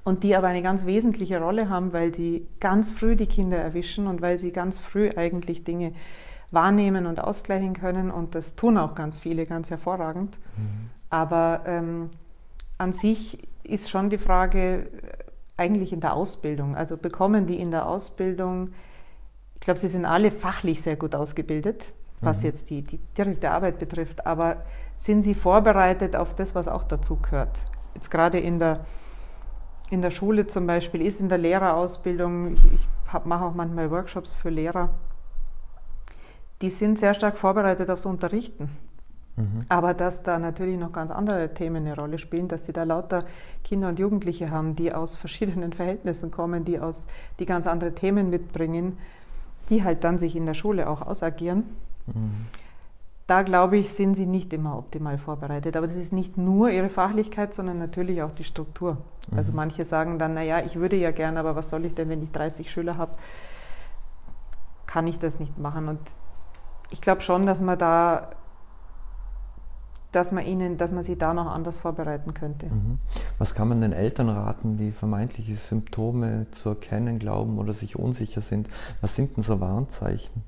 Und 0.06 0.24
die 0.24 0.36
aber 0.36 0.48
eine 0.48 0.62
ganz 0.62 0.86
wesentliche 0.86 1.42
Rolle 1.42 1.68
haben, 1.68 1.92
weil 1.92 2.14
sie 2.14 2.48
ganz 2.60 2.92
früh 2.92 3.16
die 3.18 3.26
Kinder 3.26 3.58
erwischen 3.58 4.08
und 4.08 4.22
weil 4.22 4.38
sie 4.38 4.52
ganz 4.52 4.78
früh 4.78 5.10
eigentlich 5.10 5.64
Dinge 5.64 5.94
wahrnehmen 6.52 7.06
und 7.06 7.24
ausgleichen 7.24 7.74
können. 7.74 8.12
Und 8.12 8.36
das 8.36 8.56
tun 8.56 8.78
auch 8.78 8.96
ganz 8.96 9.20
viele, 9.20 9.46
ganz 9.46 9.70
hervorragend. 9.70 10.38
Mhm. 10.58 10.90
Aber 11.10 11.62
ähm, 11.66 12.10
an 12.78 12.94
sich 12.94 13.48
ist 13.64 13.90
schon 13.90 14.10
die 14.10 14.18
Frage, 14.18 14.88
eigentlich 15.58 15.94
in 15.94 16.00
der 16.00 16.14
Ausbildung. 16.14 16.76
Also 16.76 16.98
bekommen 16.98 17.46
die 17.46 17.60
in 17.60 17.72
der 17.72 17.88
Ausbildung, 17.88 18.74
ich 19.56 19.62
glaube, 19.62 19.80
sie 19.80 19.88
sind 19.88 20.06
alle 20.06 20.32
fachlich 20.32 20.82
sehr 20.82 20.96
gut 20.96 21.16
ausgebildet, 21.16 21.88
was 22.22 22.40
mhm. 22.40 22.46
jetzt 22.46 22.70
die, 22.70 22.82
die 22.82 23.00
direkte 23.18 23.52
Arbeit 23.52 23.80
betrifft, 23.80 24.26
aber 24.26 24.64
sind 24.98 25.24
sie 25.24 25.34
vorbereitet 25.34 26.16
auf 26.16 26.36
das, 26.36 26.56
was 26.56 26.68
auch 26.68 26.84
dazu 26.84 27.18
gehört? 27.18 27.64
Jetzt 27.94 28.12
gerade 28.12 28.40
in 28.40 28.60
der, 28.60 28.86
in 29.90 30.02
der 30.02 30.12
Schule 30.12 30.48
zum 30.48 30.68
Beispiel 30.68 31.02
ist 31.02 31.22
in 31.22 31.30
der 31.30 31.38
Lehrerausbildung, 31.38 32.54
ich, 32.54 32.66
ich 32.74 32.88
mache 33.24 33.46
auch 33.46 33.54
manchmal 33.54 33.90
Workshops 33.92 34.34
für 34.34 34.50
Lehrer, 34.50 34.90
die 36.66 36.72
sind 36.72 36.98
sehr 36.98 37.14
stark 37.14 37.38
vorbereitet 37.38 37.92
aufs 37.92 38.08
Unterrichten. 38.08 38.70
Mhm. 39.36 39.60
Aber 39.70 39.94
dass 39.94 40.24
da 40.24 40.40
natürlich 40.40 40.80
noch 40.80 40.92
ganz 40.92 41.12
andere 41.12 41.54
Themen 41.54 41.86
eine 41.86 41.96
Rolle 41.96 42.18
spielen, 42.18 42.48
dass 42.48 42.66
sie 42.66 42.74
da 42.74 42.82
lauter 42.84 43.20
Kinder 43.64 43.90
und 43.90 44.00
Jugendliche 44.00 44.50
haben, 44.50 44.76
die 44.76 44.92
aus 44.92 45.16
verschiedenen 45.16 45.74
Verhältnissen 45.80 46.32
kommen, 46.32 46.66
die, 46.66 46.80
aus, 46.80 47.06
die 47.38 47.46
ganz 47.46 47.68
andere 47.68 47.94
Themen 47.94 48.32
mitbringen, 48.32 48.98
die 49.70 49.84
halt 49.84 50.04
dann 50.04 50.18
sich 50.18 50.36
in 50.36 50.48
der 50.48 50.56
Schule 50.56 50.90
auch 50.90 51.04
ausagieren. 51.04 51.66
Mhm. 52.08 52.48
Da 53.28 53.44
glaube 53.44 53.78
ich, 53.78 53.92
sind 53.92 54.16
sie 54.16 54.26
nicht 54.26 54.52
immer 54.52 54.76
optimal 54.76 55.20
vorbereitet. 55.20 55.78
Aber 55.78 55.86
das 55.86 55.98
ist 55.98 56.14
nicht 56.14 56.40
nur 56.40 56.72
ihre 56.72 56.90
Fachlichkeit, 56.90 57.54
sondern 57.54 57.78
natürlich 57.78 58.24
auch 58.24 58.32
die 58.32 58.44
Struktur. 58.44 58.98
Mhm. 59.30 59.38
Also 59.38 59.52
manche 59.52 59.86
sagen 59.86 60.18
dann, 60.18 60.34
naja, 60.34 60.64
ich 60.66 60.78
würde 60.78 60.96
ja 60.96 61.12
gern, 61.12 61.38
aber 61.38 61.56
was 61.56 61.70
soll 61.70 61.86
ich 61.86 61.94
denn, 61.94 62.10
wenn 62.10 62.24
ich 62.24 62.32
30 62.32 62.72
Schüler 62.72 62.98
habe, 62.98 63.12
kann 64.88 65.06
ich 65.06 65.20
das 65.20 65.40
nicht 65.40 65.60
machen. 65.60 65.90
Und 65.90 66.00
ich 66.96 67.02
glaube 67.02 67.20
schon, 67.20 67.46
dass 67.46 67.60
man 67.60 67.78
da 67.78 68.30
dass 70.14 70.32
man 70.32 70.46
ihnen, 70.46 70.78
dass 70.78 70.94
man 70.94 71.04
sie 71.04 71.18
da 71.18 71.34
noch 71.34 71.48
anders 71.48 71.78
vorbereiten 71.78 72.34
könnte. 72.34 72.68
Mhm. 72.68 73.00
Was 73.38 73.54
kann 73.54 73.68
man 73.68 73.82
den 73.82 73.92
Eltern 73.92 74.30
raten, 74.30 74.78
die 74.78 74.94
vermeintliche 74.94 75.56
Symptome 75.56 76.48
zu 76.52 76.70
erkennen 76.70 77.20
glauben 77.20 77.60
oder 77.60 77.74
sich 77.74 78.00
unsicher 78.00 78.40
sind? 78.40 78.70
Was 79.02 79.14
sind 79.14 79.36
denn 79.36 79.44
so 79.44 79.60
Warnzeichen? 79.60 80.46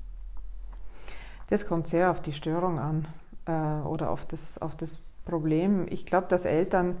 Das 1.48 1.66
kommt 1.66 1.86
sehr 1.86 2.10
auf 2.10 2.22
die 2.22 2.32
Störung 2.32 2.78
an 2.78 3.08
äh, 3.44 3.86
oder 3.86 4.08
auf 4.08 4.24
das, 4.24 4.56
auf 4.56 4.74
das 4.74 5.00
Problem. 5.26 5.86
Ich 5.90 6.06
glaube, 6.06 6.28
dass 6.28 6.46
Eltern, 6.46 6.96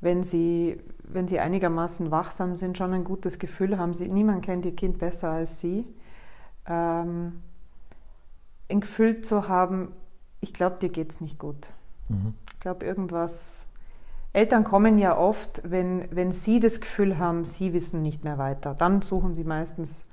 wenn 0.00 0.22
sie, 0.22 0.80
wenn 1.02 1.26
sie 1.26 1.40
einigermaßen 1.40 2.12
wachsam 2.12 2.54
sind, 2.54 2.78
schon 2.78 2.92
ein 2.92 3.02
gutes 3.02 3.40
Gefühl 3.40 3.78
haben. 3.78 3.94
Sie, 3.94 4.06
niemand 4.06 4.44
kennt 4.44 4.64
ihr 4.64 4.76
Kind 4.76 5.00
besser 5.00 5.30
als 5.30 5.58
sie. 5.58 5.84
Ähm, 6.68 7.42
ein 8.68 8.80
Gefühl 8.80 9.20
zu 9.20 9.48
haben, 9.48 9.92
ich 10.40 10.52
glaube, 10.52 10.76
dir 10.80 10.88
geht 10.88 11.10
es 11.10 11.20
nicht 11.20 11.38
gut. 11.38 11.68
Mhm. 12.08 12.34
Ich 12.52 12.58
glaube, 12.60 12.84
irgendwas. 12.84 13.66
Eltern 14.32 14.64
kommen 14.64 14.98
ja 14.98 15.16
oft, 15.16 15.62
wenn, 15.64 16.08
wenn 16.10 16.30
sie 16.30 16.60
das 16.60 16.80
Gefühl 16.80 17.18
haben, 17.18 17.44
sie 17.44 17.72
wissen 17.72 18.02
nicht 18.02 18.24
mehr 18.24 18.38
weiter. 18.38 18.74
Dann 18.74 19.00
suchen 19.00 19.34
sie 19.34 19.44
meistens 19.44 20.04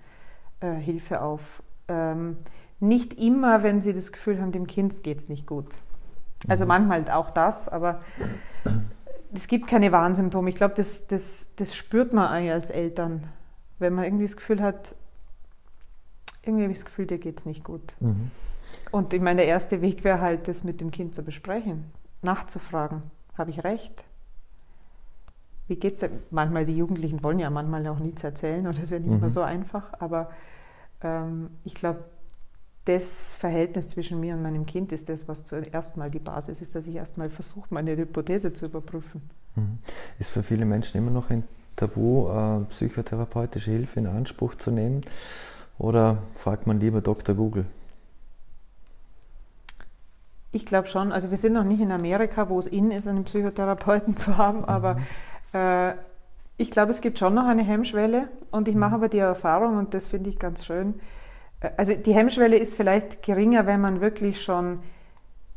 äh, 0.61 0.71
Hilfe 0.71 1.21
auf. 1.21 1.61
Ähm, 1.89 2.37
nicht 2.79 3.19
immer, 3.19 3.63
wenn 3.63 3.81
sie 3.81 3.93
das 3.93 4.11
Gefühl 4.11 4.41
haben, 4.41 4.51
dem 4.51 4.65
Kind 4.65 5.03
geht 5.03 5.19
es 5.19 5.29
nicht 5.29 5.45
gut. 5.45 5.75
Also 6.47 6.63
mhm. 6.63 6.69
manchmal 6.69 7.09
auch 7.11 7.31
das, 7.31 7.67
aber 7.67 8.01
es 9.33 9.47
gibt 9.47 9.67
keine 9.67 9.91
Warnsymptome. 9.91 10.49
Ich 10.49 10.55
glaube, 10.55 10.75
das, 10.75 11.07
das, 11.07 11.55
das 11.55 11.75
spürt 11.75 12.13
man 12.13 12.27
eigentlich 12.27 12.51
als 12.51 12.69
Eltern, 12.69 13.23
wenn 13.79 13.93
man 13.93 14.05
irgendwie 14.05 14.25
das 14.25 14.35
Gefühl 14.35 14.61
hat, 14.61 14.95
irgendwie 16.43 16.63
habe 16.63 16.71
ich 16.71 16.79
das 16.79 16.85
Gefühl, 16.85 17.07
dir 17.07 17.17
geht 17.17 17.39
es 17.39 17.45
nicht 17.45 17.63
gut. 17.63 17.95
Mhm. 17.99 18.31
Und 18.91 19.13
ich 19.13 19.21
meine, 19.21 19.37
der 19.37 19.47
erste 19.47 19.81
Weg 19.81 20.03
wäre 20.03 20.21
halt, 20.21 20.47
das 20.47 20.63
mit 20.63 20.81
dem 20.81 20.91
Kind 20.91 21.15
zu 21.15 21.23
besprechen, 21.23 21.85
nachzufragen, 22.21 23.01
habe 23.37 23.49
ich 23.51 23.63
recht? 23.63 24.03
Wie 25.67 25.75
geht 25.77 25.93
es 25.93 25.99
denn? 25.99 26.19
Manchmal, 26.29 26.65
die 26.65 26.77
Jugendlichen 26.77 27.23
wollen 27.23 27.39
ja 27.39 27.49
manchmal 27.49 27.87
auch 27.87 27.99
nichts 27.99 28.23
erzählen 28.23 28.65
das 28.65 28.79
ist 28.79 28.91
ja 28.91 28.99
nicht 28.99 29.09
mhm. 29.09 29.17
immer 29.17 29.29
so 29.29 29.41
einfach, 29.41 29.93
aber 29.99 30.29
ähm, 31.01 31.49
ich 31.63 31.73
glaube, 31.73 32.03
das 32.85 33.33
Verhältnis 33.35 33.87
zwischen 33.87 34.19
mir 34.19 34.35
und 34.35 34.43
meinem 34.43 34.65
Kind 34.65 34.91
ist 34.91 35.07
das, 35.07 35.27
was 35.29 35.45
zuerst 35.45 35.95
mal 35.95 36.11
die 36.11 36.19
Basis 36.19 36.61
ist, 36.61 36.75
dass 36.75 36.85
ich 36.87 36.95
erstmal 36.95 37.29
versuche, 37.29 37.73
meine 37.73 37.95
Hypothese 37.95 38.51
zu 38.51 38.65
überprüfen. 38.65 39.21
Mhm. 39.55 39.79
Ist 40.19 40.31
für 40.31 40.43
viele 40.43 40.65
Menschen 40.65 40.97
immer 40.97 41.11
noch 41.11 41.29
ein 41.29 41.45
Tabu, 41.77 42.27
äh, 42.29 42.65
psychotherapeutische 42.65 43.71
Hilfe 43.71 43.99
in 43.99 44.07
Anspruch 44.07 44.55
zu 44.55 44.69
nehmen? 44.69 45.01
Oder 45.77 46.17
fragt 46.35 46.67
man 46.67 46.79
lieber 46.79 47.01
Dr. 47.01 47.35
Google? 47.35 47.65
Ich 50.51 50.65
glaube 50.65 50.87
schon. 50.87 51.11
Also 51.11 51.31
wir 51.31 51.37
sind 51.37 51.53
noch 51.53 51.63
nicht 51.63 51.81
in 51.81 51.91
Amerika, 51.91 52.47
wo 52.47 52.59
es 52.59 52.67
in 52.67 52.91
ist, 52.91 53.07
einen 53.07 53.23
Psychotherapeuten 53.23 54.15
zu 54.17 54.37
haben, 54.37 54.59
mhm. 54.59 54.65
aber 54.65 54.97
äh, 55.53 55.93
ich 56.57 56.69
glaube, 56.69 56.91
es 56.91 57.01
gibt 57.01 57.17
schon 57.17 57.33
noch 57.33 57.47
eine 57.47 57.63
Hemmschwelle 57.63 58.29
und 58.51 58.67
ich 58.67 58.75
mache 58.75 58.91
mhm. 58.91 58.95
aber 58.95 59.09
die 59.09 59.17
Erfahrung 59.17 59.77
und 59.77 59.93
das 59.93 60.07
finde 60.07 60.29
ich 60.29 60.39
ganz 60.39 60.65
schön. 60.65 60.99
Äh, 61.59 61.71
also 61.77 61.95
die 61.95 62.13
Hemmschwelle 62.13 62.57
ist 62.57 62.75
vielleicht 62.75 63.23
geringer, 63.23 63.65
wenn 63.65 63.81
man 63.81 63.99
wirklich 63.99 64.43
schon 64.43 64.79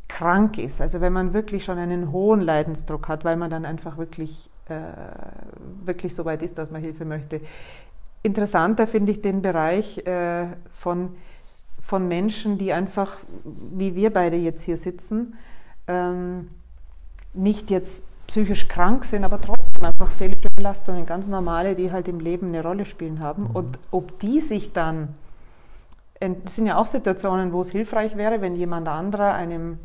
krank 0.07 0.57
ist, 0.57 0.81
also 0.81 1.01
wenn 1.01 1.13
man 1.13 1.33
wirklich 1.33 1.65
schon 1.65 1.77
einen 1.77 2.11
hohen 2.11 2.41
Leidensdruck 2.41 3.07
hat, 3.07 3.25
weil 3.25 3.35
man 3.35 3.49
dann 3.49 3.65
einfach 3.65 3.97
wirklich, 3.97 4.49
äh, 4.69 4.79
wirklich 5.83 6.15
so 6.15 6.25
weit 6.25 6.41
ist, 6.41 6.57
dass 6.57 6.71
man 6.71 6.81
Hilfe 6.81 7.05
möchte. 7.05 7.41
Interessanter 8.27 8.85
finde 8.85 9.11
ich 9.11 9.21
den 9.21 9.41
Bereich 9.41 10.05
äh, 10.05 10.47
von 10.71 11.15
von 11.87 12.05
Menschen, 12.09 12.57
die 12.57 12.73
einfach, 12.73 13.15
wie 13.45 13.95
wir 13.95 14.11
beide 14.11 14.35
jetzt 14.35 14.61
hier 14.63 14.75
sitzen, 14.75 15.35
ähm, 15.87 16.49
nicht 17.33 17.71
jetzt 17.71 18.03
psychisch 18.27 18.67
krank 18.67 19.05
sind, 19.05 19.23
aber 19.23 19.39
trotzdem 19.39 19.81
einfach 19.85 20.09
seelische 20.09 20.49
Belastungen, 20.49 21.05
ganz 21.05 21.29
normale, 21.29 21.75
die 21.75 21.93
halt 21.93 22.09
im 22.09 22.19
Leben 22.19 22.47
eine 22.47 22.61
Rolle 22.61 22.85
spielen 22.85 23.21
haben. 23.21 23.43
Mhm. 23.43 23.51
Und 23.51 23.79
ob 23.91 24.19
die 24.19 24.41
sich 24.41 24.73
dann, 24.73 25.15
das 26.19 26.57
sind 26.57 26.67
ja 26.67 26.77
auch 26.77 26.87
Situationen, 26.87 27.53
wo 27.53 27.61
es 27.61 27.71
hilfreich 27.71 28.17
wäre, 28.17 28.41
wenn 28.41 28.57
jemand 28.57 28.89
anderer 28.89 29.33
einem 29.33 29.79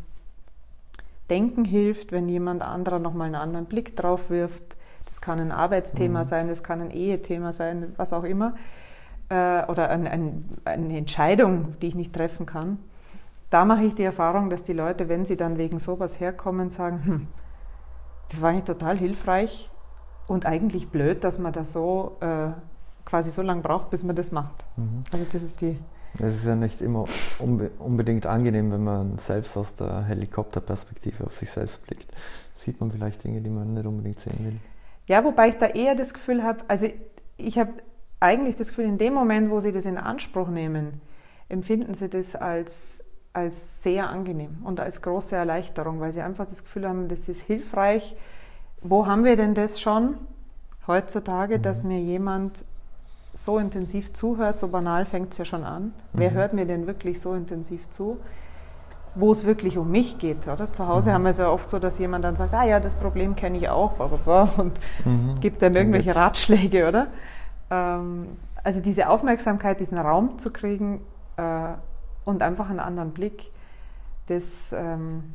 Denken 1.30 1.64
hilft, 1.64 2.10
wenn 2.10 2.28
jemand 2.28 2.62
anderer 2.62 2.98
nochmal 2.98 3.26
einen 3.26 3.36
anderen 3.36 3.66
Blick 3.66 3.94
drauf 3.94 4.28
wirft. 4.28 4.76
Das 5.12 5.20
kann 5.20 5.38
ein 5.38 5.52
Arbeitsthema 5.52 6.20
mhm. 6.20 6.24
sein, 6.24 6.48
das 6.48 6.62
kann 6.62 6.80
ein 6.80 6.90
Ehethema 6.90 7.52
sein, 7.52 7.92
was 7.98 8.14
auch 8.14 8.24
immer. 8.24 8.54
Äh, 9.28 9.62
oder 9.66 9.90
ein, 9.90 10.06
ein, 10.06 10.48
eine 10.64 10.96
Entscheidung, 10.96 11.78
die 11.82 11.88
ich 11.88 11.94
nicht 11.94 12.14
treffen 12.14 12.46
kann. 12.46 12.78
Da 13.50 13.66
mache 13.66 13.84
ich 13.84 13.94
die 13.94 14.04
Erfahrung, 14.04 14.48
dass 14.48 14.62
die 14.62 14.72
Leute, 14.72 15.10
wenn 15.10 15.26
sie 15.26 15.36
dann 15.36 15.58
wegen 15.58 15.78
sowas 15.80 16.18
herkommen, 16.18 16.70
sagen, 16.70 17.04
hm, 17.04 17.28
das 18.30 18.40
war 18.40 18.48
eigentlich 18.48 18.64
total 18.64 18.96
hilfreich 18.96 19.68
und 20.28 20.46
eigentlich 20.46 20.88
blöd, 20.88 21.24
dass 21.24 21.38
man 21.38 21.52
da 21.52 21.66
so 21.66 22.16
äh, 22.20 22.48
quasi 23.04 23.30
so 23.32 23.42
lange 23.42 23.60
braucht, 23.60 23.90
bis 23.90 24.04
man 24.04 24.16
das 24.16 24.32
macht. 24.32 24.64
Mhm. 24.78 25.04
Also 25.12 25.26
das 25.30 25.42
ist 25.42 25.60
die. 25.60 25.78
Es 26.14 26.36
ist 26.36 26.46
ja 26.46 26.56
nicht 26.56 26.80
immer 26.80 27.04
unbe 27.38 27.70
unbedingt 27.78 28.24
angenehm, 28.24 28.72
wenn 28.72 28.84
man 28.84 29.18
selbst 29.18 29.58
aus 29.58 29.76
der 29.76 30.04
Helikopterperspektive 30.04 31.24
auf 31.24 31.36
sich 31.36 31.50
selbst 31.50 31.82
blickt. 31.86 32.10
Sieht 32.54 32.80
man 32.80 32.90
vielleicht 32.90 33.22
Dinge, 33.24 33.42
die 33.42 33.50
man 33.50 33.74
nicht 33.74 33.86
unbedingt 33.86 34.18
sehen 34.18 34.38
will. 34.40 34.58
Ja, 35.06 35.24
wobei 35.24 35.48
ich 35.48 35.56
da 35.56 35.66
eher 35.66 35.94
das 35.94 36.14
Gefühl 36.14 36.42
habe, 36.42 36.64
also 36.68 36.88
ich 37.36 37.58
habe 37.58 37.72
eigentlich 38.20 38.56
das 38.56 38.68
Gefühl, 38.68 38.84
in 38.84 38.98
dem 38.98 39.14
Moment, 39.14 39.50
wo 39.50 39.60
Sie 39.60 39.72
das 39.72 39.84
in 39.84 39.98
Anspruch 39.98 40.48
nehmen, 40.48 41.00
empfinden 41.48 41.94
Sie 41.94 42.08
das 42.08 42.36
als, 42.36 43.04
als 43.32 43.82
sehr 43.82 44.08
angenehm 44.08 44.58
und 44.64 44.80
als 44.80 45.02
große 45.02 45.34
Erleichterung, 45.34 46.00
weil 46.00 46.12
Sie 46.12 46.22
einfach 46.22 46.46
das 46.46 46.62
Gefühl 46.62 46.88
haben, 46.88 47.08
das 47.08 47.28
ist 47.28 47.42
hilfreich. 47.42 48.16
Wo 48.80 49.06
haben 49.06 49.24
wir 49.24 49.36
denn 49.36 49.54
das 49.54 49.80
schon 49.80 50.16
heutzutage, 50.86 51.58
dass 51.58 51.82
mhm. 51.82 51.90
mir 51.90 52.00
jemand 52.00 52.64
so 53.32 53.58
intensiv 53.58 54.12
zuhört? 54.12 54.58
So 54.58 54.68
banal 54.68 55.04
fängt 55.04 55.32
es 55.32 55.38
ja 55.38 55.44
schon 55.44 55.64
an. 55.64 55.84
Mhm. 55.84 55.90
Wer 56.12 56.30
hört 56.32 56.52
mir 56.52 56.66
denn 56.66 56.86
wirklich 56.86 57.20
so 57.20 57.34
intensiv 57.34 57.88
zu? 57.90 58.18
Wo 59.14 59.32
es 59.32 59.44
wirklich 59.44 59.78
um 59.78 59.90
mich 59.90 60.18
geht. 60.18 60.48
Oder? 60.48 60.72
Zu 60.72 60.88
Hause 60.88 61.10
mhm. 61.10 61.14
haben 61.14 61.22
wir 61.24 61.30
es 61.30 61.38
ja 61.38 61.50
oft 61.50 61.68
so, 61.68 61.78
dass 61.78 61.98
jemand 61.98 62.24
dann 62.24 62.36
sagt, 62.36 62.54
ah 62.54 62.64
ja, 62.64 62.80
das 62.80 62.94
Problem 62.94 63.36
kenne 63.36 63.58
ich 63.58 63.68
auch, 63.68 63.98
und 64.58 64.74
mhm. 65.04 65.40
gibt 65.40 65.62
dann 65.62 65.74
irgendwelche 65.74 66.14
Ratschläge, 66.14 66.88
oder? 66.88 67.08
Ähm, 67.70 68.26
also 68.64 68.80
diese 68.80 69.08
Aufmerksamkeit, 69.08 69.80
diesen 69.80 69.98
Raum 69.98 70.38
zu 70.38 70.50
kriegen 70.50 71.00
äh, 71.36 71.72
und 72.24 72.42
einfach 72.42 72.70
einen 72.70 72.80
anderen 72.80 73.12
Blick, 73.12 73.50
das, 74.26 74.72
ähm, 74.72 75.34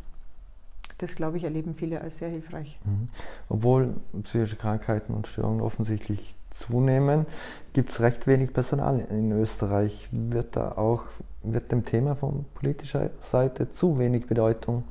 das 0.97 1.15
glaube 1.15 1.37
ich, 1.37 1.43
erleben 1.43 1.73
viele 1.73 2.01
als 2.01 2.19
sehr 2.19 2.29
hilfreich. 2.29 2.79
Mhm. 2.85 3.09
Obwohl 3.49 3.95
psychische 4.23 4.55
Krankheiten 4.55 5.13
und 5.13 5.27
Störungen 5.27 5.61
offensichtlich 5.61 6.35
zunehmen, 6.51 7.25
gibt 7.73 7.89
es 7.89 7.99
recht 7.99 8.27
wenig 8.27 8.53
Personal 8.53 8.99
in 8.99 9.31
Österreich. 9.31 10.09
Wird 10.11 10.55
da 10.55 10.71
auch 10.71 11.03
wird 11.43 11.71
dem 11.71 11.86
Thema 11.86 12.15
von 12.15 12.45
politischer 12.54 13.10
Seite 13.21 13.71
zu 13.71 14.00
wenig 14.00 14.28
Bedeutung 14.28 14.84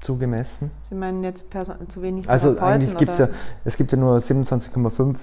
zugemessen? 0.00 0.70
Sie 0.82 0.94
meinen 0.94 1.22
jetzt 1.24 1.50
Person 1.50 1.88
zu 1.88 2.02
wenig 2.02 2.28
Also 2.28 2.58
eigentlich 2.58 2.96
gibt 2.96 3.12
es 3.12 3.18
ja, 3.18 3.28
es 3.64 3.76
gibt 3.76 3.92
ja 3.92 3.98
nur 3.98 4.18
27,5 4.18 5.16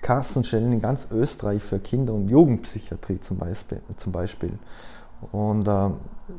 Kassenstellen 0.00 0.72
in 0.72 0.80
ganz 0.80 1.08
Österreich 1.10 1.62
für 1.62 1.78
Kinder- 1.78 2.14
und 2.14 2.28
Jugendpsychiatrie 2.28 3.20
zum 3.20 3.38
Beispiel. 3.38 3.80
Zum 3.96 4.12
Beispiel. 4.12 4.58
Und 5.32 5.68
äh, 5.68 5.90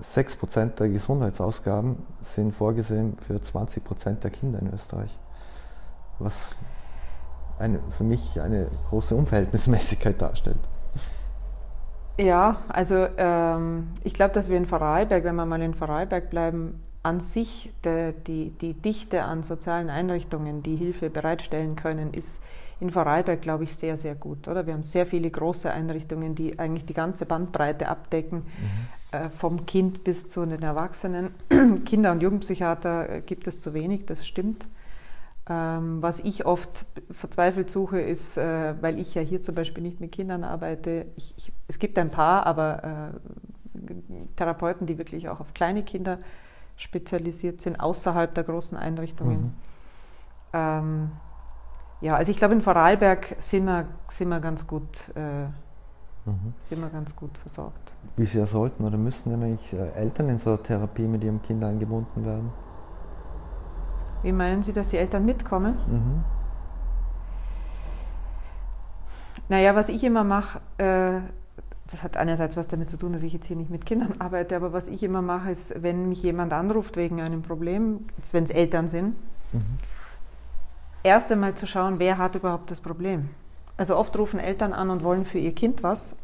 6% 0.01 0.75
der 0.75 0.89
Gesundheitsausgaben 0.89 1.97
sind 2.21 2.53
vorgesehen 2.53 3.15
für 3.17 3.35
20% 3.35 4.15
der 4.15 4.31
Kinder 4.31 4.59
in 4.59 4.73
Österreich. 4.73 5.15
Was 6.17 6.55
eine, 7.59 7.79
für 7.95 8.03
mich 8.03 8.41
eine 8.41 8.67
große 8.89 9.15
Unverhältnismäßigkeit 9.15 10.19
darstellt. 10.19 10.57
Ja, 12.17 12.57
also 12.67 13.07
ähm, 13.17 13.89
ich 14.03 14.13
glaube, 14.13 14.33
dass 14.33 14.49
wir 14.49 14.57
in 14.57 14.65
Vorarlberg, 14.65 15.23
wenn 15.23 15.35
wir 15.35 15.45
mal 15.45 15.61
in 15.61 15.73
Vorarlberg 15.73 16.29
bleiben, 16.29 16.81
an 17.03 17.19
sich 17.19 17.71
de, 17.83 18.13
die, 18.27 18.51
die 18.51 18.73
Dichte 18.73 19.23
an 19.23 19.43
sozialen 19.43 19.89
Einrichtungen, 19.89 20.61
die 20.61 20.75
Hilfe 20.75 21.09
bereitstellen 21.09 21.75
können, 21.75 22.13
ist 22.13 22.41
in 22.79 22.91
Vorarlberg, 22.91 23.41
glaube 23.41 23.63
ich, 23.63 23.75
sehr, 23.75 23.97
sehr 23.97 24.15
gut. 24.15 24.47
Oder? 24.47 24.65
Wir 24.65 24.73
haben 24.73 24.83
sehr 24.83 25.05
viele 25.05 25.29
große 25.29 25.71
Einrichtungen, 25.71 26.35
die 26.35 26.59
eigentlich 26.59 26.85
die 26.85 26.93
ganze 26.93 27.25
Bandbreite 27.25 27.87
abdecken, 27.87 28.39
mhm. 28.39 29.17
äh, 29.17 29.29
vom 29.29 29.65
Kind 29.65 30.03
bis 30.03 30.29
zu 30.29 30.45
den 30.45 30.61
Erwachsenen. 30.61 31.33
Kinder- 31.85 32.11
und 32.11 32.21
Jugendpsychiater 32.21 33.09
äh, 33.09 33.21
gibt 33.21 33.47
es 33.47 33.59
zu 33.59 33.73
wenig, 33.73 34.05
das 34.05 34.27
stimmt. 34.27 34.67
Ähm, 35.51 36.01
was 36.01 36.21
ich 36.21 36.45
oft 36.45 36.85
verzweifelt 37.09 37.69
suche, 37.69 37.99
ist, 37.99 38.37
äh, 38.37 38.81
weil 38.81 38.97
ich 38.99 39.15
ja 39.15 39.21
hier 39.21 39.41
zum 39.41 39.55
Beispiel 39.55 39.83
nicht 39.83 39.99
mit 39.99 40.13
Kindern 40.13 40.45
arbeite, 40.45 41.07
ich, 41.17 41.33
ich, 41.35 41.51
es 41.67 41.77
gibt 41.77 41.99
ein 41.99 42.09
paar, 42.09 42.45
aber 42.45 43.11
äh, 43.75 44.29
Therapeuten, 44.37 44.87
die 44.87 44.97
wirklich 44.97 45.27
auch 45.27 45.41
auf 45.41 45.53
kleine 45.53 45.83
Kinder 45.83 46.19
spezialisiert 46.77 47.59
sind, 47.59 47.81
außerhalb 47.81 48.33
der 48.33 48.45
großen 48.45 48.77
Einrichtungen. 48.77 49.41
Mhm. 49.41 49.53
Ähm, 50.53 51.11
ja, 51.99 52.15
also 52.15 52.31
ich 52.31 52.37
glaube, 52.37 52.53
in 52.53 52.61
Vorarlberg 52.61 53.35
sind 53.39 53.65
wir, 53.65 53.87
sind 54.07 54.29
wir 54.29 54.39
ganz 54.39 54.65
gut. 54.65 55.11
Äh, 55.15 55.47
mhm. 56.29 56.53
sind 56.59 56.79
wir 56.79 56.89
ganz 56.89 57.13
gut 57.13 57.37
versorgt. 57.37 57.93
Wie 58.15 58.25
sehr 58.25 58.47
sollten 58.47 58.85
oder 58.85 58.97
müssen 58.97 59.31
denn 59.31 59.43
eigentlich 59.43 59.73
äh, 59.73 59.91
Eltern 59.95 60.29
in 60.29 60.39
so 60.39 60.51
eine 60.51 60.63
Therapie 60.63 61.07
mit 61.07 61.23
ihrem 61.25 61.41
Kind 61.41 61.63
eingebunden 61.63 62.25
werden? 62.25 62.51
Wie 64.23 64.31
meinen 64.31 64.63
Sie, 64.63 64.73
dass 64.73 64.89
die 64.89 64.97
Eltern 64.97 65.25
mitkommen? 65.25 65.77
Mhm. 65.87 66.23
Naja, 69.49 69.75
was 69.75 69.89
ich 69.89 70.03
immer 70.03 70.23
mache, 70.23 70.59
äh, 70.77 71.19
das 71.91 72.03
hat 72.03 72.15
einerseits 72.15 72.55
was 72.55 72.67
damit 72.67 72.89
zu 72.89 72.97
tun, 72.97 73.13
dass 73.13 73.23
ich 73.23 73.33
jetzt 73.33 73.47
hier 73.47 73.57
nicht 73.57 73.69
mit 73.69 73.85
Kindern 73.85 74.15
arbeite, 74.19 74.55
aber 74.55 74.71
was 74.71 74.87
ich 74.87 75.03
immer 75.03 75.21
mache, 75.21 75.51
ist, 75.51 75.81
wenn 75.83 76.07
mich 76.09 76.23
jemand 76.23 76.53
anruft 76.53 76.95
wegen 76.95 77.21
einem 77.21 77.41
Problem, 77.41 78.05
wenn 78.31 78.43
es 78.43 78.49
Eltern 78.49 78.87
sind, 78.87 79.15
mhm. 79.51 79.61
erst 81.03 81.31
einmal 81.31 81.55
zu 81.55 81.67
schauen, 81.67 81.99
wer 81.99 82.17
hat 82.17 82.35
überhaupt 82.35 82.71
das 82.71 82.81
Problem. 82.81 83.29
Also 83.77 83.97
oft 83.97 84.17
rufen 84.17 84.39
Eltern 84.39 84.73
an 84.73 84.89
und 84.89 85.03
wollen 85.03 85.25
für 85.25 85.39
ihr 85.39 85.53
Kind 85.53 85.83
was. 85.83 86.15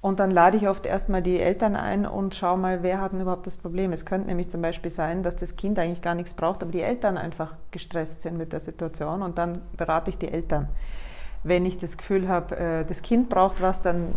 Und 0.00 0.20
dann 0.20 0.30
lade 0.30 0.56
ich 0.56 0.68
oft 0.68 0.86
erstmal 0.86 1.22
die 1.22 1.40
Eltern 1.40 1.74
ein 1.74 2.06
und 2.06 2.34
schaue 2.34 2.58
mal, 2.58 2.82
wer 2.82 3.00
hat 3.00 3.12
denn 3.12 3.20
überhaupt 3.20 3.46
das 3.46 3.58
Problem. 3.58 3.92
Es 3.92 4.04
könnte 4.04 4.28
nämlich 4.28 4.48
zum 4.48 4.62
Beispiel 4.62 4.90
sein, 4.90 5.22
dass 5.22 5.36
das 5.36 5.56
Kind 5.56 5.78
eigentlich 5.78 6.02
gar 6.02 6.14
nichts 6.14 6.34
braucht, 6.34 6.62
aber 6.62 6.70
die 6.70 6.82
Eltern 6.82 7.16
einfach 7.16 7.56
gestresst 7.70 8.20
sind 8.20 8.36
mit 8.36 8.52
der 8.52 8.60
Situation 8.60 9.22
und 9.22 9.38
dann 9.38 9.62
berate 9.76 10.10
ich 10.10 10.18
die 10.18 10.28
Eltern. 10.28 10.68
Wenn 11.42 11.64
ich 11.64 11.78
das 11.78 11.96
Gefühl 11.96 12.28
habe, 12.28 12.56
äh, 12.56 12.84
das 12.84 13.02
Kind 13.02 13.28
braucht 13.28 13.60
was, 13.60 13.82
dann 13.82 14.14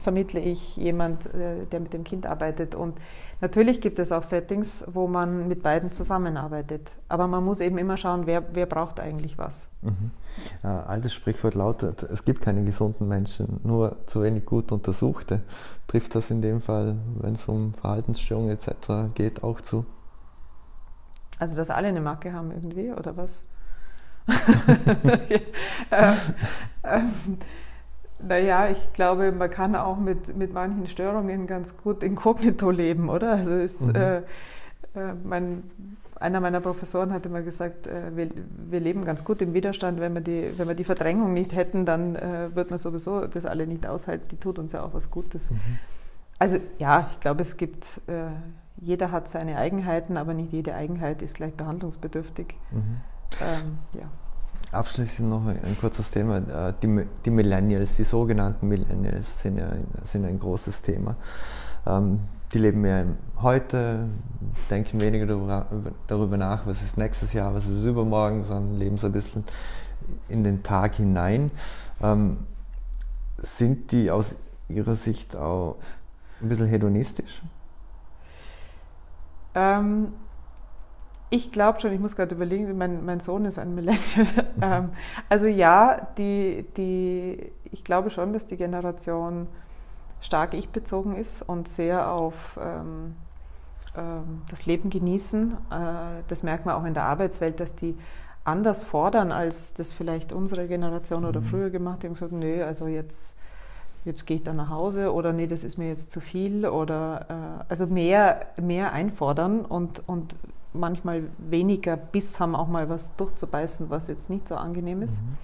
vermittle 0.00 0.40
ich 0.40 0.76
jemand, 0.76 1.26
äh, 1.26 1.66
der 1.70 1.80
mit 1.80 1.92
dem 1.92 2.04
Kind 2.04 2.26
arbeitet. 2.26 2.74
Und 2.74 2.98
natürlich 3.40 3.80
gibt 3.80 3.98
es 3.98 4.12
auch 4.12 4.22
Settings, 4.22 4.84
wo 4.86 5.06
man 5.06 5.48
mit 5.48 5.62
beiden 5.62 5.90
zusammenarbeitet. 5.90 6.92
Aber 7.08 7.26
man 7.26 7.44
muss 7.44 7.60
eben 7.60 7.78
immer 7.78 7.96
schauen, 7.96 8.26
wer, 8.26 8.54
wer 8.54 8.66
braucht 8.66 9.00
eigentlich 9.00 9.38
was. 9.38 9.68
Mhm. 9.82 10.10
Ja, 10.62 10.84
altes 10.84 11.12
Sprichwort 11.12 11.54
lautet, 11.54 12.02
es 12.04 12.24
gibt 12.24 12.40
keine 12.40 12.64
gesunden 12.64 13.08
Menschen, 13.08 13.60
nur 13.64 13.96
zu 14.06 14.22
wenig 14.22 14.46
gut 14.46 14.72
untersuchte. 14.72 15.42
Trifft 15.86 16.14
das 16.14 16.30
in 16.30 16.40
dem 16.40 16.60
Fall, 16.60 16.96
wenn 17.20 17.34
es 17.34 17.46
um 17.46 17.74
Verhaltensstörungen 17.74 18.50
etc. 18.50 19.14
geht, 19.14 19.42
auch 19.42 19.60
zu? 19.60 19.84
Also, 21.38 21.56
dass 21.56 21.70
alle 21.70 21.88
eine 21.88 22.00
Macke 22.00 22.32
haben 22.32 22.50
irgendwie, 22.50 22.92
oder 22.92 23.16
was? 23.16 23.42
ähm, 26.84 27.10
naja, 28.26 28.68
ich 28.68 28.92
glaube, 28.92 29.32
man 29.32 29.50
kann 29.50 29.74
auch 29.74 29.98
mit, 29.98 30.36
mit 30.36 30.52
manchen 30.52 30.86
Störungen 30.86 31.46
ganz 31.46 31.76
gut 31.76 32.02
inkognito 32.02 32.70
leben, 32.70 33.08
oder? 33.08 33.32
Also 33.32 33.54
ist, 33.54 33.82
mhm. 33.82 33.94
äh, 33.94 34.16
äh, 34.18 35.14
mein, 35.24 35.62
einer 36.20 36.40
meiner 36.40 36.60
Professoren 36.60 37.12
hat 37.12 37.26
immer 37.26 37.42
gesagt, 37.42 37.86
äh, 37.86 38.16
wir, 38.16 38.30
wir, 38.70 38.80
leben 38.80 39.04
ganz 39.04 39.24
gut 39.24 39.42
im 39.42 39.54
Widerstand. 39.54 40.00
Wenn 40.00 40.14
wir 40.14 40.20
die, 40.20 40.52
wenn 40.56 40.68
wir 40.68 40.74
die 40.74 40.84
Verdrängung 40.84 41.32
nicht 41.32 41.54
hätten, 41.54 41.84
dann 41.84 42.16
äh, 42.16 42.54
wird 42.54 42.70
man 42.70 42.78
sowieso 42.78 43.26
das 43.26 43.44
alle 43.46 43.66
nicht 43.66 43.86
aushalten. 43.86 44.28
Die 44.30 44.36
tut 44.36 44.58
uns 44.58 44.72
ja 44.72 44.82
auch 44.82 44.94
was 44.94 45.10
Gutes. 45.10 45.50
Mhm. 45.50 45.78
Also 46.38 46.58
ja, 46.78 47.08
ich 47.12 47.20
glaube, 47.20 47.42
es 47.42 47.56
gibt, 47.56 48.00
äh, 48.06 48.24
jeder 48.80 49.12
hat 49.12 49.28
seine 49.28 49.58
Eigenheiten, 49.58 50.16
aber 50.16 50.34
nicht 50.34 50.52
jede 50.52 50.74
Eigenheit 50.74 51.22
ist 51.22 51.36
gleich 51.36 51.54
behandlungsbedürftig. 51.54 52.54
Mhm. 52.70 53.00
Ähm, 53.40 53.78
ja. 53.94 54.08
Abschließend 54.72 55.28
noch 55.28 55.46
ein, 55.46 55.76
kurzes 55.78 56.10
Thema. 56.10 56.38
Äh, 56.38 56.72
die, 56.82 57.04
die, 57.26 57.30
Millennials, 57.30 57.96
die 57.96 58.04
sogenannten 58.04 58.66
Millennials 58.66 59.42
sind 59.42 59.58
ja 59.58 59.70
sind 60.04 60.24
ein 60.24 60.40
großes 60.40 60.80
Thema. 60.80 61.14
Ähm, 61.86 62.20
die 62.54 62.58
leben 62.58 62.82
im 62.84 63.16
Heute, 63.42 64.08
denken 64.70 65.00
weniger 65.00 65.26
darüber, 65.26 65.66
darüber, 66.06 66.36
nach, 66.38 66.66
was 66.66 66.82
ist 66.82 66.96
nächstes 66.96 67.34
Jahr, 67.34 67.54
was 67.54 67.66
ist 67.66 67.84
übermorgen, 67.84 68.44
sondern 68.44 68.78
leben 68.78 68.96
so 68.96 69.08
ein 69.08 69.12
bisschen 69.12 69.44
in 70.28 70.42
den 70.42 70.62
Tag 70.62 70.94
hinein. 70.94 71.50
Ähm, 72.00 72.38
sind 73.36 73.92
die 73.92 74.10
aus 74.10 74.36
Ihrer 74.68 74.96
Sicht 74.96 75.36
auch 75.36 75.76
ein 76.40 76.48
bisschen 76.48 76.66
hedonistisch? 76.66 77.42
Ähm, 79.54 80.12
ich 81.32 81.50
glaube 81.50 81.80
schon, 81.80 81.92
ich 81.92 81.98
muss 81.98 82.14
gerade 82.14 82.34
überlegen, 82.34 82.76
mein, 82.76 83.06
mein, 83.06 83.18
Sohn 83.18 83.46
ist 83.46 83.58
ein 83.58 83.74
Millennial. 83.74 84.26
ähm, 84.60 84.90
also 85.30 85.46
ja, 85.46 86.08
die, 86.18 86.66
die, 86.76 87.50
ich 87.70 87.84
glaube 87.84 88.10
schon, 88.10 88.34
dass 88.34 88.46
die 88.46 88.58
Generation 88.58 89.46
stark 90.20 90.52
ich-bezogen 90.52 91.16
ist 91.16 91.40
und 91.40 91.68
sehr 91.68 92.10
auf 92.12 92.60
ähm, 92.62 93.14
ähm, 93.96 94.42
das 94.50 94.66
Leben 94.66 94.90
genießen. 94.90 95.52
Äh, 95.70 96.22
das 96.28 96.42
merkt 96.42 96.66
man 96.66 96.74
auch 96.74 96.84
in 96.84 96.92
der 96.92 97.04
Arbeitswelt, 97.04 97.60
dass 97.60 97.74
die 97.74 97.96
anders 98.44 98.84
fordern, 98.84 99.32
als 99.32 99.72
das 99.72 99.94
vielleicht 99.94 100.34
unsere 100.34 100.68
Generation 100.68 101.24
oder 101.24 101.40
mhm. 101.40 101.46
früher 101.46 101.70
gemacht 101.70 102.04
haben 102.04 102.12
gesagt, 102.12 102.32
nee, 102.32 102.62
also 102.62 102.88
jetzt, 102.88 103.38
jetzt 104.04 104.26
gehe 104.26 104.36
ich 104.36 104.42
dann 104.42 104.56
nach 104.56 104.68
Hause 104.68 105.14
oder 105.14 105.32
nee, 105.32 105.46
das 105.46 105.64
ist 105.64 105.78
mir 105.78 105.88
jetzt 105.88 106.10
zu 106.10 106.20
viel 106.20 106.66
oder 106.66 107.26
äh, 107.30 107.64
also 107.70 107.86
mehr, 107.86 108.48
mehr 108.60 108.92
einfordern 108.92 109.64
und, 109.64 110.06
und 110.06 110.34
manchmal 110.72 111.24
weniger 111.38 111.96
Biss 111.96 112.40
haben, 112.40 112.54
auch 112.54 112.68
mal 112.68 112.88
was 112.88 113.16
durchzubeißen, 113.16 113.90
was 113.90 114.08
jetzt 114.08 114.30
nicht 114.30 114.48
so 114.48 114.56
angenehm 114.56 115.02
ist. 115.02 115.22
Mhm. 115.22 115.36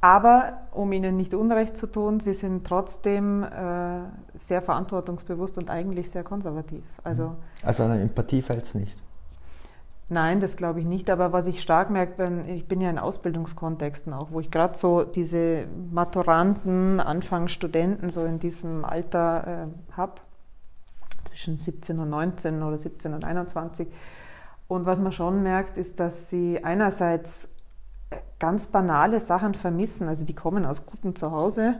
Aber 0.00 0.52
um 0.72 0.92
ihnen 0.92 1.16
nicht 1.16 1.34
Unrecht 1.34 1.76
zu 1.76 1.88
tun, 1.88 2.20
sie 2.20 2.34
sind 2.34 2.64
trotzdem 2.64 3.42
äh, 3.42 4.00
sehr 4.34 4.62
verantwortungsbewusst 4.62 5.58
und 5.58 5.70
eigentlich 5.70 6.10
sehr 6.10 6.22
konservativ. 6.22 6.84
Also, 7.02 7.24
mhm. 7.24 7.36
also 7.62 7.82
an 7.82 8.00
Empathie 8.00 8.42
fällt 8.42 8.64
es 8.64 8.74
nicht. 8.74 8.96
Nein, 10.10 10.40
das 10.40 10.56
glaube 10.56 10.80
ich 10.80 10.86
nicht. 10.86 11.10
Aber 11.10 11.32
was 11.32 11.46
ich 11.46 11.60
stark 11.60 11.90
merke, 11.90 12.44
ich 12.46 12.66
bin 12.66 12.80
ja 12.80 12.88
in 12.88 12.98
Ausbildungskontexten 12.98 14.12
auch, 14.14 14.30
wo 14.30 14.40
ich 14.40 14.50
gerade 14.50 14.76
so 14.76 15.02
diese 15.02 15.66
Maturanten, 15.90 17.00
Anfangsstudenten 17.00 18.08
so 18.08 18.24
in 18.24 18.38
diesem 18.38 18.84
Alter 18.84 19.66
äh, 19.66 19.96
habe, 19.96 20.12
zwischen 21.38 21.56
17 21.56 21.98
und 22.00 22.10
19 22.10 22.62
oder 22.62 22.78
17 22.78 23.14
und 23.14 23.24
21. 23.24 23.86
Und 24.66 24.86
was 24.86 25.00
man 25.00 25.12
schon 25.12 25.42
merkt, 25.42 25.78
ist, 25.78 26.00
dass 26.00 26.28
sie 26.30 26.64
einerseits 26.64 27.48
ganz 28.40 28.66
banale 28.66 29.20
Sachen 29.20 29.54
vermissen. 29.54 30.08
Also 30.08 30.26
die 30.26 30.34
kommen 30.34 30.66
aus 30.66 30.84
gutem 30.84 31.14
Zuhause 31.14 31.76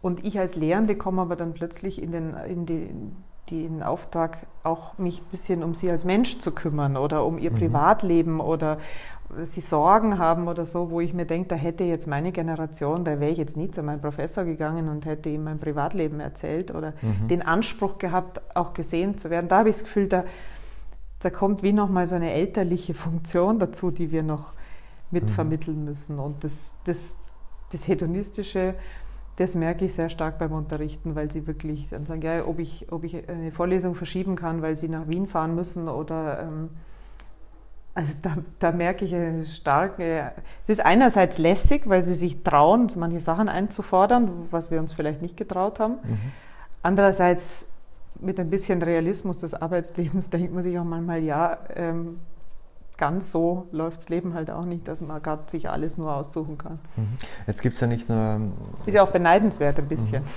und 0.00 0.24
ich 0.24 0.38
als 0.38 0.56
Lehrende 0.56 0.96
komme 0.96 1.22
aber 1.22 1.36
dann 1.36 1.52
plötzlich 1.52 2.02
in 2.02 2.12
den, 2.12 2.30
in 2.48 2.66
den, 2.66 3.16
den 3.50 3.82
Auftrag, 3.82 4.46
auch 4.62 4.96
mich 4.98 5.20
ein 5.20 5.30
bisschen 5.30 5.62
um 5.62 5.74
sie 5.74 5.90
als 5.90 6.04
Mensch 6.04 6.38
zu 6.38 6.52
kümmern 6.52 6.96
oder 6.96 7.26
um 7.26 7.38
ihr 7.38 7.50
mhm. 7.50 7.56
Privatleben 7.56 8.40
oder 8.40 8.78
sie 9.42 9.60
Sorgen 9.60 10.18
haben 10.18 10.48
oder 10.48 10.64
so, 10.64 10.90
wo 10.90 11.00
ich 11.00 11.14
mir 11.14 11.24
denke, 11.26 11.48
da 11.48 11.56
hätte 11.56 11.84
jetzt 11.84 12.06
meine 12.06 12.32
Generation, 12.32 13.04
da 13.04 13.18
wäre 13.20 13.30
ich 13.30 13.38
jetzt 13.38 13.56
nie 13.56 13.68
zu 13.68 13.82
meinem 13.82 14.00
Professor 14.00 14.44
gegangen 14.44 14.88
und 14.88 15.06
hätte 15.06 15.28
ihm 15.28 15.44
mein 15.44 15.58
Privatleben 15.58 16.20
erzählt 16.20 16.74
oder 16.74 16.92
mhm. 17.02 17.28
den 17.28 17.42
Anspruch 17.42 17.98
gehabt, 17.98 18.40
auch 18.54 18.74
gesehen 18.74 19.16
zu 19.16 19.30
werden. 19.30 19.48
Da 19.48 19.58
habe 19.58 19.70
ich 19.70 19.76
das 19.76 19.84
Gefühl, 19.84 20.08
da, 20.08 20.24
da 21.20 21.30
kommt 21.30 21.62
wie 21.62 21.72
nochmal 21.72 22.06
so 22.06 22.14
eine 22.14 22.32
elterliche 22.32 22.94
Funktion 22.94 23.58
dazu, 23.58 23.90
die 23.90 24.12
wir 24.12 24.22
noch 24.22 24.52
mitvermitteln 25.10 25.78
mhm. 25.78 25.84
müssen. 25.84 26.18
Und 26.18 26.44
das, 26.44 26.76
das, 26.84 27.16
das 27.70 27.88
Hedonistische, 27.88 28.74
das 29.36 29.54
merke 29.54 29.86
ich 29.86 29.94
sehr 29.94 30.10
stark 30.10 30.38
beim 30.38 30.52
Unterrichten, 30.52 31.14
weil 31.14 31.30
sie 31.30 31.46
wirklich 31.46 31.88
dann 31.88 32.04
sagen, 32.04 32.22
ja, 32.22 32.44
ob 32.46 32.58
ich, 32.58 32.92
ob 32.92 33.04
ich 33.04 33.28
eine 33.28 33.50
Vorlesung 33.50 33.94
verschieben 33.94 34.36
kann, 34.36 34.60
weil 34.60 34.76
sie 34.76 34.88
nach 34.88 35.08
Wien 35.08 35.26
fahren 35.26 35.54
müssen 35.54 35.88
oder 35.88 36.40
ähm, 36.42 36.70
also 37.94 38.12
da, 38.22 38.36
da, 38.58 38.72
merke 38.72 39.04
ich 39.04 39.14
eine 39.14 39.44
starke, 39.44 40.32
das 40.66 40.78
ist 40.78 40.84
einerseits 40.84 41.38
lässig, 41.38 41.82
weil 41.86 42.02
sie 42.02 42.14
sich 42.14 42.42
trauen, 42.42 42.88
manche 42.96 43.20
Sachen 43.20 43.48
einzufordern, 43.48 44.48
was 44.50 44.70
wir 44.70 44.80
uns 44.80 44.94
vielleicht 44.94 45.20
nicht 45.20 45.36
getraut 45.36 45.78
haben. 45.78 45.94
Mhm. 46.02 46.18
Andererseits 46.82 47.66
mit 48.18 48.40
ein 48.40 48.48
bisschen 48.48 48.80
Realismus 48.80 49.38
des 49.38 49.54
Arbeitslebens 49.54 50.30
denkt 50.30 50.54
man 50.54 50.62
sich 50.62 50.78
auch 50.78 50.84
manchmal, 50.84 51.22
ja, 51.22 51.58
ähm, 51.74 52.20
ganz 52.96 53.30
so 53.30 53.66
läuft 53.72 53.98
das 53.98 54.08
Leben 54.10 54.34
halt 54.34 54.50
auch 54.50 54.64
nicht, 54.64 54.86
dass 54.86 55.00
man 55.00 55.20
gerade 55.20 55.42
sich 55.46 55.68
alles 55.68 55.98
nur 55.98 56.14
aussuchen 56.14 56.56
kann. 56.56 56.78
Mhm. 56.96 57.18
Es 57.46 57.58
gibt 57.58 57.80
ja 57.80 57.86
nicht 57.86 58.08
nur. 58.08 58.52
Ist 58.86 58.94
ja 58.94 59.02
auch 59.02 59.10
beneidenswert 59.10 59.78
ein 59.78 59.88
bisschen. 59.88 60.22
Mhm. 60.22 60.28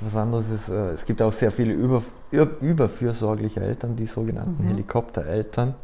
Was 0.00 0.16
anderes 0.16 0.48
ist, 0.48 0.68
äh, 0.68 0.92
es 0.92 1.04
gibt 1.04 1.20
auch 1.20 1.32
sehr 1.32 1.52
viele 1.52 1.74
über, 1.74 2.02
überfürsorgliche 2.30 3.60
Eltern, 3.60 3.94
die 3.94 4.06
sogenannten 4.06 4.64
mhm. 4.64 4.68
Helikoptereltern. 4.68 5.74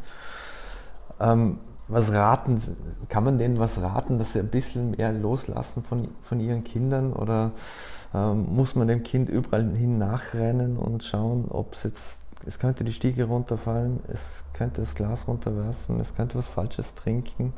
Ähm, 1.20 1.58
was 1.86 2.10
raten, 2.12 2.60
kann 3.08 3.24
man 3.24 3.36
denen 3.36 3.58
was 3.58 3.80
raten, 3.80 4.18
dass 4.18 4.32
sie 4.32 4.38
ein 4.38 4.48
bisschen 4.48 4.92
mehr 4.92 5.12
loslassen 5.12 5.82
von, 5.82 6.08
von 6.22 6.40
ihren 6.40 6.64
Kindern 6.64 7.12
oder 7.12 7.52
ähm, 8.14 8.46
muss 8.54 8.74
man 8.74 8.88
dem 8.88 9.02
Kind 9.02 9.28
überall 9.28 9.70
hin 9.74 9.98
nachrennen 9.98 10.78
und 10.78 11.04
schauen, 11.04 11.46
ob 11.50 11.74
es 11.74 11.82
jetzt 11.82 12.24
es 12.46 12.58
könnte 12.58 12.84
die 12.84 12.92
Stiege 12.92 13.24
runterfallen, 13.24 14.00
es 14.08 14.44
könnte 14.52 14.82
das 14.82 14.94
Glas 14.94 15.26
runterwerfen, 15.26 15.98
es 16.00 16.14
könnte 16.14 16.36
was 16.36 16.48
Falsches 16.48 16.94
trinken. 16.94 17.54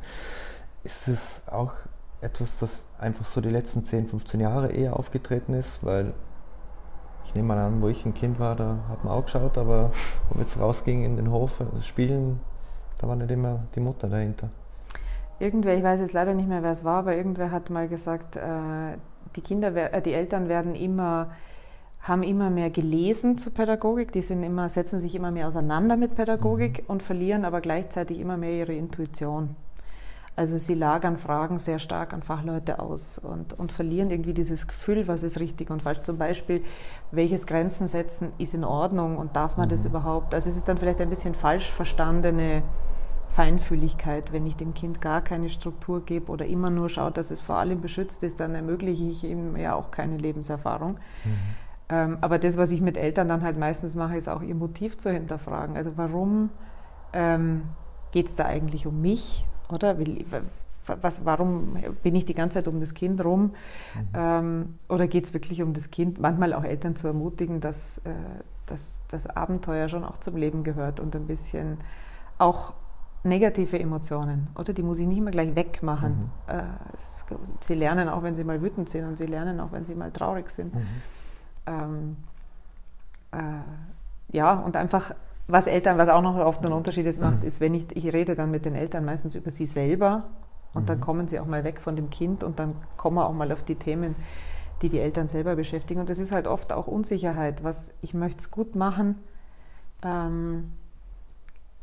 Ist 0.84 1.08
es 1.08 1.42
auch 1.48 1.72
etwas, 2.20 2.58
das 2.58 2.84
einfach 2.98 3.24
so 3.24 3.40
die 3.40 3.50
letzten 3.50 3.84
10, 3.84 4.06
15 4.06 4.40
Jahre 4.40 4.68
eher 4.68 4.96
aufgetreten 4.96 5.54
ist? 5.54 5.84
Weil 5.84 6.14
ich 7.24 7.34
nehme 7.34 7.48
mal 7.48 7.58
an, 7.58 7.82
wo 7.82 7.88
ich 7.88 8.06
ein 8.06 8.14
Kind 8.14 8.38
war, 8.38 8.54
da 8.54 8.78
hat 8.88 9.02
man 9.02 9.12
auch 9.12 9.24
geschaut, 9.24 9.58
aber 9.58 9.90
wir 10.32 10.40
jetzt 10.40 10.60
rausgingen 10.60 11.04
in 11.04 11.16
den 11.16 11.30
Hof 11.32 11.60
also 11.60 11.80
spielen, 11.80 12.40
da 12.98 13.08
war 13.08 13.16
nicht 13.16 13.30
immer 13.30 13.60
die 13.74 13.80
Mutter 13.80 14.08
dahinter. 14.08 14.48
Irgendwer, 15.38 15.76
ich 15.76 15.82
weiß 15.82 16.00
jetzt 16.00 16.12
leider 16.12 16.34
nicht 16.34 16.48
mehr, 16.48 16.62
wer 16.62 16.72
es 16.72 16.84
war, 16.84 17.00
aber 17.00 17.16
irgendwer 17.16 17.50
hat 17.50 17.68
mal 17.68 17.88
gesagt, 17.88 18.36
äh, 18.36 18.40
die 19.36 19.42
Kinder, 19.42 19.74
äh, 19.92 20.00
die 20.00 20.14
Eltern 20.14 20.48
werden 20.48 20.74
immer 20.74 21.28
haben 22.08 22.22
immer 22.22 22.50
mehr 22.50 22.70
gelesen 22.70 23.36
zu 23.36 23.50
Pädagogik, 23.50 24.12
die 24.12 24.22
sind 24.22 24.42
immer, 24.44 24.68
setzen 24.68 25.00
sich 25.00 25.16
immer 25.16 25.32
mehr 25.32 25.48
auseinander 25.48 25.96
mit 25.96 26.14
Pädagogik 26.14 26.82
mhm. 26.82 26.86
und 26.86 27.02
verlieren 27.02 27.44
aber 27.44 27.60
gleichzeitig 27.60 28.20
immer 28.20 28.36
mehr 28.36 28.52
ihre 28.52 28.72
Intuition. 28.72 29.56
Also 30.36 30.58
sie 30.58 30.74
lagern 30.74 31.16
Fragen 31.16 31.58
sehr 31.58 31.78
stark 31.78 32.12
an 32.12 32.20
Fachleute 32.20 32.78
aus 32.78 33.18
und, 33.18 33.58
und 33.58 33.72
verlieren 33.72 34.10
irgendwie 34.10 34.34
dieses 34.34 34.68
Gefühl, 34.68 35.08
was 35.08 35.22
ist 35.22 35.40
richtig 35.40 35.70
und 35.70 35.80
falsch. 35.82 36.02
Zum 36.02 36.18
Beispiel, 36.18 36.62
welches 37.10 37.46
Grenzen 37.46 37.86
setzen 37.86 38.32
ist 38.36 38.52
in 38.52 38.62
Ordnung 38.62 39.16
und 39.16 39.34
darf 39.34 39.56
man 39.56 39.66
mhm. 39.66 39.70
das 39.70 39.86
überhaupt? 39.86 40.34
Also 40.34 40.50
es 40.50 40.56
ist 40.56 40.68
dann 40.68 40.76
vielleicht 40.76 41.00
ein 41.00 41.08
bisschen 41.08 41.34
falsch 41.34 41.72
verstandene 41.72 42.62
Feinfühligkeit. 43.36 44.32
Wenn 44.32 44.46
ich 44.46 44.56
dem 44.56 44.72
Kind 44.72 45.02
gar 45.02 45.20
keine 45.20 45.50
Struktur 45.50 46.02
gebe 46.02 46.32
oder 46.32 46.46
immer 46.46 46.70
nur 46.70 46.88
schaut, 46.88 47.18
dass 47.18 47.30
es 47.30 47.42
vor 47.42 47.56
allem 47.56 47.82
beschützt 47.82 48.22
ist, 48.22 48.40
dann 48.40 48.54
ermögliche 48.54 49.04
ich 49.04 49.24
ihm 49.24 49.58
ja 49.58 49.74
auch 49.74 49.90
keine 49.90 50.16
Lebenserfahrung. 50.16 50.92
Mhm. 50.92 51.30
Ähm, 51.90 52.18
aber 52.22 52.38
das, 52.38 52.56
was 52.56 52.70
ich 52.70 52.80
mit 52.80 52.96
Eltern 52.96 53.28
dann 53.28 53.42
halt 53.42 53.58
meistens 53.58 53.94
mache, 53.94 54.16
ist 54.16 54.30
auch 54.30 54.40
ihr 54.40 54.54
Motiv 54.54 54.96
zu 54.96 55.10
hinterfragen. 55.10 55.76
Also 55.76 55.92
warum 55.96 56.48
ähm, 57.12 57.64
geht 58.10 58.28
es 58.28 58.34
da 58.34 58.46
eigentlich 58.46 58.86
um 58.86 59.02
mich? 59.02 59.44
Oder 59.68 59.98
was, 60.86 61.26
warum 61.26 61.76
bin 62.02 62.14
ich 62.14 62.24
die 62.24 62.32
ganze 62.32 62.54
Zeit 62.54 62.72
um 62.72 62.80
das 62.80 62.94
Kind 62.94 63.22
rum? 63.22 63.42
Mhm. 63.42 64.08
Ähm, 64.14 64.74
oder 64.88 65.08
geht 65.08 65.24
es 65.24 65.34
wirklich 65.34 65.60
um 65.60 65.74
das 65.74 65.90
Kind? 65.90 66.18
Manchmal 66.18 66.54
auch 66.54 66.64
Eltern 66.64 66.96
zu 66.96 67.06
ermutigen, 67.06 67.60
dass, 67.60 67.98
äh, 67.98 68.12
dass 68.64 69.02
das 69.08 69.26
Abenteuer 69.26 69.90
schon 69.90 70.04
auch 70.04 70.16
zum 70.16 70.36
Leben 70.36 70.64
gehört 70.64 71.00
und 71.00 71.14
ein 71.14 71.26
bisschen 71.26 71.76
auch 72.38 72.72
negative 73.26 73.78
Emotionen, 73.78 74.48
oder? 74.58 74.72
Die 74.72 74.82
muss 74.82 74.98
ich 74.98 75.06
nicht 75.06 75.18
immer 75.18 75.30
gleich 75.30 75.54
wegmachen. 75.54 76.30
Mhm. 76.48 76.54
Äh, 76.54 76.62
es, 76.94 77.26
sie 77.60 77.74
lernen 77.74 78.08
auch, 78.08 78.22
wenn 78.22 78.36
sie 78.36 78.44
mal 78.44 78.62
wütend 78.62 78.88
sind 78.88 79.04
und 79.06 79.16
sie 79.16 79.26
lernen 79.26 79.60
auch, 79.60 79.72
wenn 79.72 79.84
sie 79.84 79.94
mal 79.94 80.10
traurig 80.10 80.48
sind. 80.48 80.74
Mhm 80.74 80.86
ähm, 81.66 82.16
äh, 83.32 84.36
ja, 84.36 84.54
und 84.54 84.76
einfach, 84.76 85.14
was 85.46 85.66
Eltern, 85.66 85.98
was 85.98 86.08
auch 86.08 86.22
noch 86.22 86.36
oft 86.36 86.64
einen 86.64 86.72
Unterschied 86.72 87.06
ist, 87.06 87.20
macht, 87.20 87.44
ist, 87.44 87.60
wenn 87.60 87.74
ich, 87.74 87.94
ich 87.94 88.12
rede 88.12 88.34
dann 88.34 88.50
mit 88.50 88.64
den 88.64 88.74
Eltern 88.74 89.04
meistens 89.04 89.34
über 89.34 89.50
sie 89.50 89.66
selber 89.66 90.24
und 90.74 90.82
mhm. 90.82 90.86
dann 90.86 91.00
kommen 91.00 91.28
sie 91.28 91.38
auch 91.38 91.46
mal 91.46 91.64
weg 91.64 91.80
von 91.80 91.96
dem 91.96 92.10
Kind 92.10 92.42
und 92.42 92.58
dann 92.58 92.74
kommen 92.96 93.16
wir 93.16 93.28
auch 93.28 93.34
mal 93.34 93.52
auf 93.52 93.62
die 93.62 93.76
Themen, 93.76 94.14
die 94.82 94.88
die 94.88 95.00
Eltern 95.00 95.28
selber 95.28 95.56
beschäftigen. 95.56 96.00
Und 96.00 96.10
das 96.10 96.18
ist 96.18 96.32
halt 96.32 96.46
oft 96.46 96.72
auch 96.72 96.86
Unsicherheit, 96.86 97.64
was 97.64 97.94
ich 98.02 98.14
möchte 98.14 98.40
es 98.40 98.50
gut 98.50 98.74
machen. 98.74 99.18
Ähm, 100.02 100.72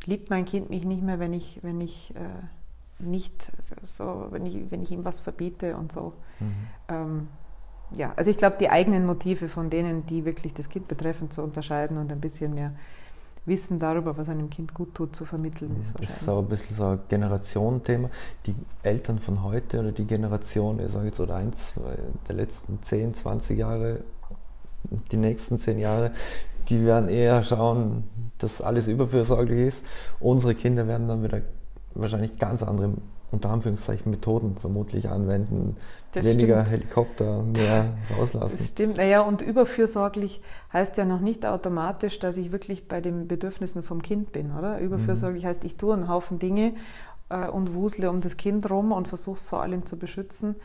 liebt 0.05 0.29
mein 0.29 0.45
Kind 0.45 0.69
mich 0.69 0.85
nicht 0.85 1.01
mehr, 1.01 1.19
wenn 1.19 1.33
ich, 1.33 1.59
wenn 1.61 1.81
ich 1.81 2.13
äh, 2.15 3.03
nicht 3.03 3.51
so, 3.81 4.27
wenn 4.31 4.45
ich, 4.45 4.71
wenn 4.71 4.81
ich 4.81 4.91
ihm 4.91 5.05
was 5.05 5.19
verbiete 5.19 5.75
und 5.75 5.91
so. 5.91 6.13
Mhm. 6.39 6.53
Ähm, 6.87 7.27
ja, 7.95 8.13
also 8.15 8.31
ich 8.31 8.37
glaube, 8.37 8.57
die 8.59 8.69
eigenen 8.69 9.05
Motive 9.05 9.47
von 9.47 9.69
denen, 9.69 10.05
die 10.05 10.25
wirklich 10.25 10.53
das 10.53 10.69
Kind 10.69 10.87
betreffen, 10.87 11.29
zu 11.29 11.43
unterscheiden 11.43 11.97
und 11.97 12.11
ein 12.11 12.19
bisschen 12.19 12.53
mehr 12.55 12.73
Wissen 13.45 13.77
darüber, 13.77 14.15
was 14.17 14.29
einem 14.29 14.49
Kind 14.49 14.73
gut 14.73 14.95
tut, 14.95 15.15
zu 15.15 15.25
vermitteln, 15.25 15.71
ist 15.77 15.93
wahrscheinlich. 15.93 16.09
Das 16.09 16.21
ist 16.21 16.29
auch 16.29 16.39
ein 16.39 16.47
bisschen 16.47 16.75
so 16.77 16.85
ein 16.85 16.99
Generationenthema. 17.09 18.09
Die 18.45 18.55
Eltern 18.83 19.19
von 19.19 19.43
heute 19.43 19.81
oder 19.81 19.91
die 19.91 20.05
Generation, 20.05 20.79
ich 20.79 20.91
sage 20.91 21.07
jetzt 21.07 21.19
oder 21.19 21.35
eins 21.35 21.73
der 22.27 22.35
letzten 22.35 22.81
10, 22.81 23.13
20 23.15 23.59
Jahre, 23.59 23.99
die 25.11 25.17
nächsten 25.17 25.57
10 25.59 25.79
Jahre, 25.79 26.11
die 26.69 26.86
werden 26.86 27.10
eher 27.10 27.44
schauen, 27.44 28.04
dass 28.37 28.62
alles 28.62 28.87
überfürsorglich 28.87 29.67
ist. 29.67 29.85
Unsere 30.19 30.56
Kinder 30.56 30.87
werden 30.87 31.08
dann 31.08 31.23
wieder 31.23 31.42
wahrscheinlich 31.94 32.37
ganz 32.37 32.63
andere 32.63 32.92
unter 33.33 33.50
Anführungszeichen 33.50 34.12
Methoden 34.12 34.56
vermutlich 34.56 35.10
anwenden. 35.10 35.75
Das 36.12 36.25
Weniger 36.25 36.65
stimmt. 36.65 36.81
Helikopter, 36.81 37.42
mehr 37.42 37.87
rauslassen. 38.15 38.58
Das 38.58 38.67
stimmt. 38.69 38.98
Naja, 38.98 39.21
und 39.21 39.42
überfürsorglich 39.42 40.42
heißt 40.71 40.98
ja 40.98 41.06
noch 41.06 41.19
nicht 41.19 41.46
automatisch, 41.46 42.19
dass 42.19 42.37
ich 42.37 42.52
wirklich 42.52 42.87
bei 42.87 43.02
den 43.02 43.27
Bedürfnissen 43.27 43.81
vom 43.81 44.04
Kind 44.04 44.31
bin, 44.31 44.52
oder? 44.56 44.79
Überfürsorglich 44.79 45.44
mhm. 45.44 45.48
heißt, 45.48 45.65
ich 45.65 45.77
tue 45.77 45.94
einen 45.96 46.08
Haufen 46.08 46.37
Dinge 46.37 46.75
äh, 47.29 47.48
und 47.48 47.73
wusle 47.73 48.12
um 48.12 48.21
das 48.21 48.37
Kind 48.37 48.69
rum 48.69 48.92
und 48.92 49.08
versuche 49.08 49.37
es 49.37 49.50
vor 49.50 49.63
allem 49.63 49.83
zu 49.83 49.98
beschützen. 49.98 50.56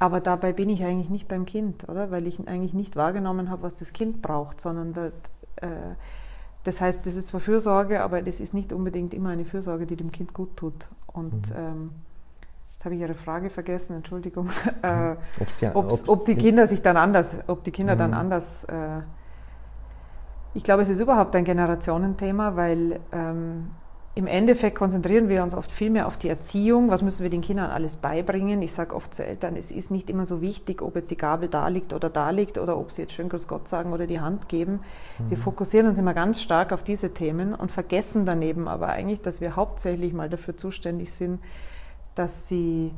Aber 0.00 0.20
dabei 0.20 0.54
bin 0.54 0.70
ich 0.70 0.82
eigentlich 0.82 1.10
nicht 1.10 1.28
beim 1.28 1.44
Kind, 1.44 1.86
oder? 1.88 2.10
Weil 2.10 2.26
ich 2.26 2.48
eigentlich 2.48 2.72
nicht 2.72 2.96
wahrgenommen 2.96 3.50
habe, 3.50 3.62
was 3.62 3.74
das 3.74 3.92
Kind 3.92 4.22
braucht, 4.22 4.58
sondern 4.58 4.94
das, 4.94 5.12
äh, 5.56 5.68
das 6.64 6.80
heißt, 6.80 7.06
das 7.06 7.16
ist 7.16 7.28
zwar 7.28 7.40
Fürsorge, 7.40 8.02
aber 8.02 8.22
das 8.22 8.40
ist 8.40 8.54
nicht 8.54 8.72
unbedingt 8.72 9.12
immer 9.12 9.28
eine 9.28 9.44
Fürsorge, 9.44 9.84
die 9.84 9.96
dem 9.96 10.10
Kind 10.10 10.32
gut 10.32 10.56
tut. 10.56 10.88
Und 11.06 11.50
mhm. 11.50 11.56
ähm, 11.56 11.90
jetzt 12.72 12.84
habe 12.86 12.94
ich 12.94 13.02
Ihre 13.02 13.12
Frage 13.12 13.50
vergessen, 13.50 13.96
Entschuldigung. 13.96 14.46
Mhm. 14.46 14.50
Äh, 14.82 15.16
ja, 15.60 15.74
ob, 15.74 15.92
ob, 16.06 16.24
die 16.24 16.34
Kinder 16.34 16.66
sich 16.66 16.80
dann 16.80 16.96
anders, 16.96 17.36
ob 17.46 17.62
die 17.62 17.70
Kinder 17.70 17.94
mhm. 17.94 17.98
dann 17.98 18.14
anders. 18.14 18.64
Äh, 18.64 19.02
ich 20.54 20.64
glaube, 20.64 20.80
es 20.80 20.88
ist 20.88 21.00
überhaupt 21.00 21.36
ein 21.36 21.44
Generationenthema, 21.44 22.56
weil 22.56 23.00
ähm, 23.12 23.70
im 24.16 24.26
Endeffekt 24.26 24.76
konzentrieren 24.76 25.28
wir 25.28 25.42
uns 25.42 25.54
oft 25.54 25.70
viel 25.70 25.88
mehr 25.88 26.08
auf 26.08 26.16
die 26.16 26.28
Erziehung. 26.28 26.90
Was 26.90 27.00
müssen 27.00 27.22
wir 27.22 27.30
den 27.30 27.42
Kindern 27.42 27.70
alles 27.70 27.96
beibringen? 27.96 28.60
Ich 28.60 28.72
sage 28.72 28.94
oft 28.94 29.14
zu 29.14 29.24
Eltern, 29.24 29.54
es 29.54 29.70
ist 29.70 29.92
nicht 29.92 30.10
immer 30.10 30.26
so 30.26 30.40
wichtig, 30.40 30.82
ob 30.82 30.96
jetzt 30.96 31.12
die 31.12 31.16
Gabel 31.16 31.48
da 31.48 31.68
liegt 31.68 31.92
oder 31.92 32.10
da 32.10 32.30
liegt 32.30 32.58
oder 32.58 32.76
ob 32.76 32.90
sie 32.90 33.02
jetzt 33.02 33.12
schön 33.12 33.28
Grüß 33.28 33.46
Gott 33.46 33.68
sagen 33.68 33.92
oder 33.92 34.08
die 34.08 34.18
Hand 34.18 34.48
geben. 34.48 34.80
Mhm. 35.18 35.30
Wir 35.30 35.36
fokussieren 35.36 35.86
uns 35.86 35.98
immer 35.98 36.12
ganz 36.12 36.42
stark 36.42 36.72
auf 36.72 36.82
diese 36.82 37.14
Themen 37.14 37.54
und 37.54 37.70
vergessen 37.70 38.26
daneben 38.26 38.66
aber 38.66 38.88
eigentlich, 38.88 39.20
dass 39.20 39.40
wir 39.40 39.54
hauptsächlich 39.54 40.12
mal 40.12 40.28
dafür 40.28 40.56
zuständig 40.56 41.12
sind, 41.12 41.38
dass 42.16 42.48
sie 42.48 42.90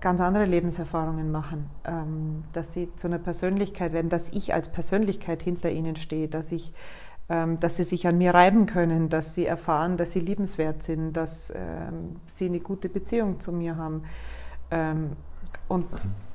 ganz 0.00 0.20
andere 0.20 0.44
Lebenserfahrungen 0.44 1.32
machen, 1.32 1.68
ähm, 1.84 2.44
dass 2.52 2.72
sie 2.72 2.94
zu 2.94 3.08
einer 3.08 3.18
Persönlichkeit 3.18 3.92
werden, 3.92 4.08
dass 4.08 4.30
ich 4.30 4.54
als 4.54 4.70
Persönlichkeit 4.70 5.42
hinter 5.42 5.70
ihnen 5.70 5.96
stehe, 5.96 6.28
dass 6.28 6.52
ich 6.52 6.72
dass 7.30 7.76
sie 7.76 7.84
sich 7.84 8.08
an 8.08 8.18
mir 8.18 8.34
reiben 8.34 8.66
können, 8.66 9.08
dass 9.08 9.34
sie 9.34 9.46
erfahren, 9.46 9.96
dass 9.96 10.12
sie 10.12 10.20
liebenswert 10.20 10.82
sind, 10.82 11.12
dass 11.12 11.52
ähm, 11.54 12.16
sie 12.26 12.46
eine 12.46 12.58
gute 12.58 12.88
Beziehung 12.88 13.38
zu 13.38 13.52
mir 13.52 13.76
haben. 13.76 14.02
Ähm, 14.72 15.12
und 15.68 15.86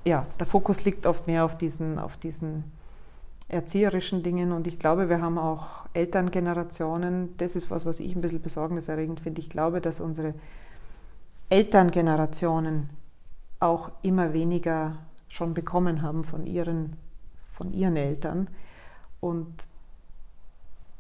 ja, 0.05 0.25
der 0.39 0.47
Fokus 0.47 0.85
liegt 0.85 1.05
oft 1.05 1.27
mehr 1.27 1.43
auf 1.43 1.57
diesen, 1.57 1.99
auf 1.99 2.15
diesen 2.15 2.63
erzieherischen 3.49 4.23
Dingen 4.23 4.53
und 4.53 4.67
ich 4.67 4.79
glaube, 4.79 5.09
wir 5.09 5.21
haben 5.21 5.37
auch 5.37 5.85
Elterngenerationen, 5.93 7.35
das 7.37 7.55
ist 7.55 7.69
was, 7.69 7.85
was 7.85 7.99
ich 7.99 8.15
ein 8.15 8.21
bisschen 8.21 8.41
besorgniserregend 8.41 9.19
finde. 9.19 9.39
Ich 9.39 9.49
glaube, 9.49 9.81
dass 9.81 9.99
unsere 9.99 10.31
Elterngenerationen 11.49 12.89
auch 13.59 13.91
immer 14.01 14.33
weniger 14.33 14.97
schon 15.27 15.53
bekommen 15.53 16.01
haben 16.01 16.23
von 16.23 16.47
ihren, 16.47 16.95
von 17.51 17.73
ihren 17.73 17.97
Eltern 17.97 18.47
und 19.19 19.67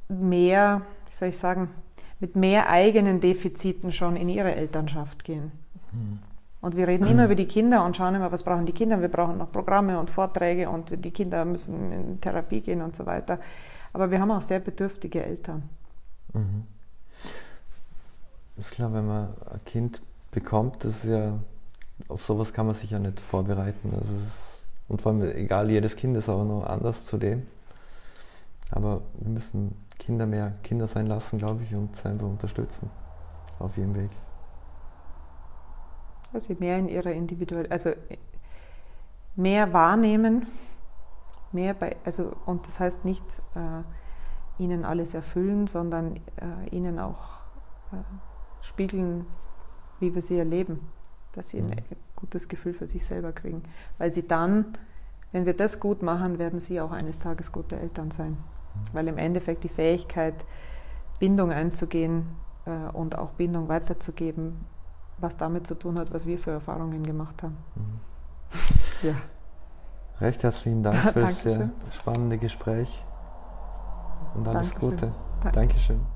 mehr, 0.07 0.81
wie 1.05 1.13
soll 1.13 1.29
ich 1.29 1.37
sagen, 1.37 1.69
mit 2.19 2.35
mehr 2.35 2.69
eigenen 2.69 3.19
Defiziten 3.19 3.91
schon 3.91 4.15
in 4.15 4.29
ihre 4.29 4.55
Elternschaft 4.55 5.23
gehen. 5.23 5.51
Mhm. 5.91 6.19
Und 6.61 6.75
wir 6.75 6.87
reden 6.87 7.07
immer 7.07 7.25
über 7.25 7.35
die 7.35 7.47
Kinder 7.47 7.83
und 7.85 7.95
schauen 7.95 8.15
immer, 8.15 8.31
was 8.31 8.43
brauchen 8.43 8.65
die 8.65 8.73
Kinder. 8.73 9.01
Wir 9.01 9.09
brauchen 9.09 9.37
noch 9.37 9.51
Programme 9.51 9.99
und 9.99 10.09
Vorträge 10.09 10.69
und 10.69 11.03
die 11.03 11.11
Kinder 11.11 11.45
müssen 11.45 11.91
in 11.91 12.21
Therapie 12.21 12.61
gehen 12.61 12.81
und 12.81 12.95
so 12.95 13.05
weiter. 13.05 13.37
Aber 13.93 14.11
wir 14.11 14.19
haben 14.19 14.31
auch 14.31 14.41
sehr 14.41 14.59
bedürftige 14.59 15.23
Eltern. 15.23 15.69
Mhm. 16.33 16.65
Ist 18.57 18.71
klar, 18.71 18.93
wenn 18.93 19.05
man 19.05 19.29
ein 19.51 19.63
Kind 19.65 20.01
bekommt, 20.31 20.83
das 20.85 21.03
ist 21.03 21.11
ja, 21.11 21.37
auf 22.07 22.23
sowas 22.23 22.53
kann 22.53 22.65
man 22.65 22.75
sich 22.75 22.91
ja 22.91 22.99
nicht 22.99 23.19
vorbereiten. 23.19 23.91
Das 23.91 24.07
ist, 24.07 24.63
und 24.87 25.01
vor 25.01 25.11
allem, 25.11 25.23
egal, 25.35 25.69
jedes 25.69 25.95
Kind 25.95 26.15
ist 26.15 26.29
auch 26.29 26.45
noch 26.45 26.65
anders 26.65 27.05
zu 27.05 27.17
dem. 27.17 27.43
Aber 28.71 29.01
wir 29.19 29.29
müssen 29.29 29.75
Kinder 29.97 30.25
mehr 30.25 30.53
Kinder 30.63 30.87
sein 30.87 31.07
lassen, 31.07 31.37
glaube 31.37 31.63
ich, 31.63 31.73
und 31.73 32.05
einfach 32.05 32.27
unterstützen 32.27 32.89
auf 33.59 33.77
ihrem 33.77 33.95
Weg. 33.95 34.11
Also 36.33 36.53
mehr 36.59 36.77
in 36.77 36.89
ihrer 36.89 37.11
individuell, 37.11 37.67
also 37.67 37.93
mehr 39.35 39.71
wahrnehmen, 39.73 40.47
mehr 41.51 41.73
bei, 41.73 41.95
also 42.03 42.33
und 42.45 42.67
das 42.67 42.79
heißt 42.79 43.05
nicht 43.05 43.23
äh, 43.55 44.61
ihnen 44.61 44.85
alles 44.85 45.13
erfüllen, 45.13 45.67
sondern 45.67 46.17
äh, 46.17 46.69
ihnen 46.71 46.99
auch 46.99 47.39
äh, 47.91 47.97
spiegeln, 48.61 49.25
wie 49.99 50.13
wir 50.13 50.21
sie 50.21 50.37
erleben, 50.37 50.87
dass 51.33 51.49
sie 51.49 51.61
mhm. 51.61 51.71
ein 51.71 51.83
gutes 52.15 52.47
Gefühl 52.47 52.73
für 52.73 52.87
sich 52.87 53.05
selber 53.05 53.31
kriegen, 53.31 53.63
weil 53.97 54.11
sie 54.11 54.27
dann, 54.27 54.65
wenn 55.31 55.45
wir 55.45 55.55
das 55.55 55.79
gut 55.79 56.01
machen, 56.01 56.39
werden 56.39 56.59
sie 56.59 56.79
auch 56.81 56.91
eines 56.91 57.19
Tages 57.19 57.51
gute 57.51 57.79
Eltern 57.79 58.11
sein. 58.11 58.37
Weil 58.93 59.07
im 59.07 59.17
Endeffekt 59.17 59.63
die 59.63 59.69
Fähigkeit, 59.69 60.45
Bindung 61.19 61.51
einzugehen 61.51 62.27
äh, 62.65 62.91
und 62.91 63.17
auch 63.17 63.31
Bindung 63.31 63.67
weiterzugeben, 63.67 64.65
was 65.17 65.37
damit 65.37 65.65
zu 65.65 65.75
tun 65.75 65.97
hat, 65.97 66.13
was 66.13 66.25
wir 66.25 66.37
für 66.37 66.51
Erfahrungen 66.51 67.03
gemacht 67.03 67.43
haben. 67.43 67.57
Mhm. 67.75 69.07
ja. 69.07 69.15
Recht 70.21 70.43
herzlichen 70.43 70.83
Dank 70.83 70.97
für 70.97 71.19
das 71.19 71.41
sehr 71.43 71.69
spannende 71.91 72.37
Gespräch 72.37 73.03
und 74.33 74.47
alles 74.47 74.69
Dankeschön. 74.71 74.89
Gute. 74.89 75.11
Dankeschön. 75.51 76.14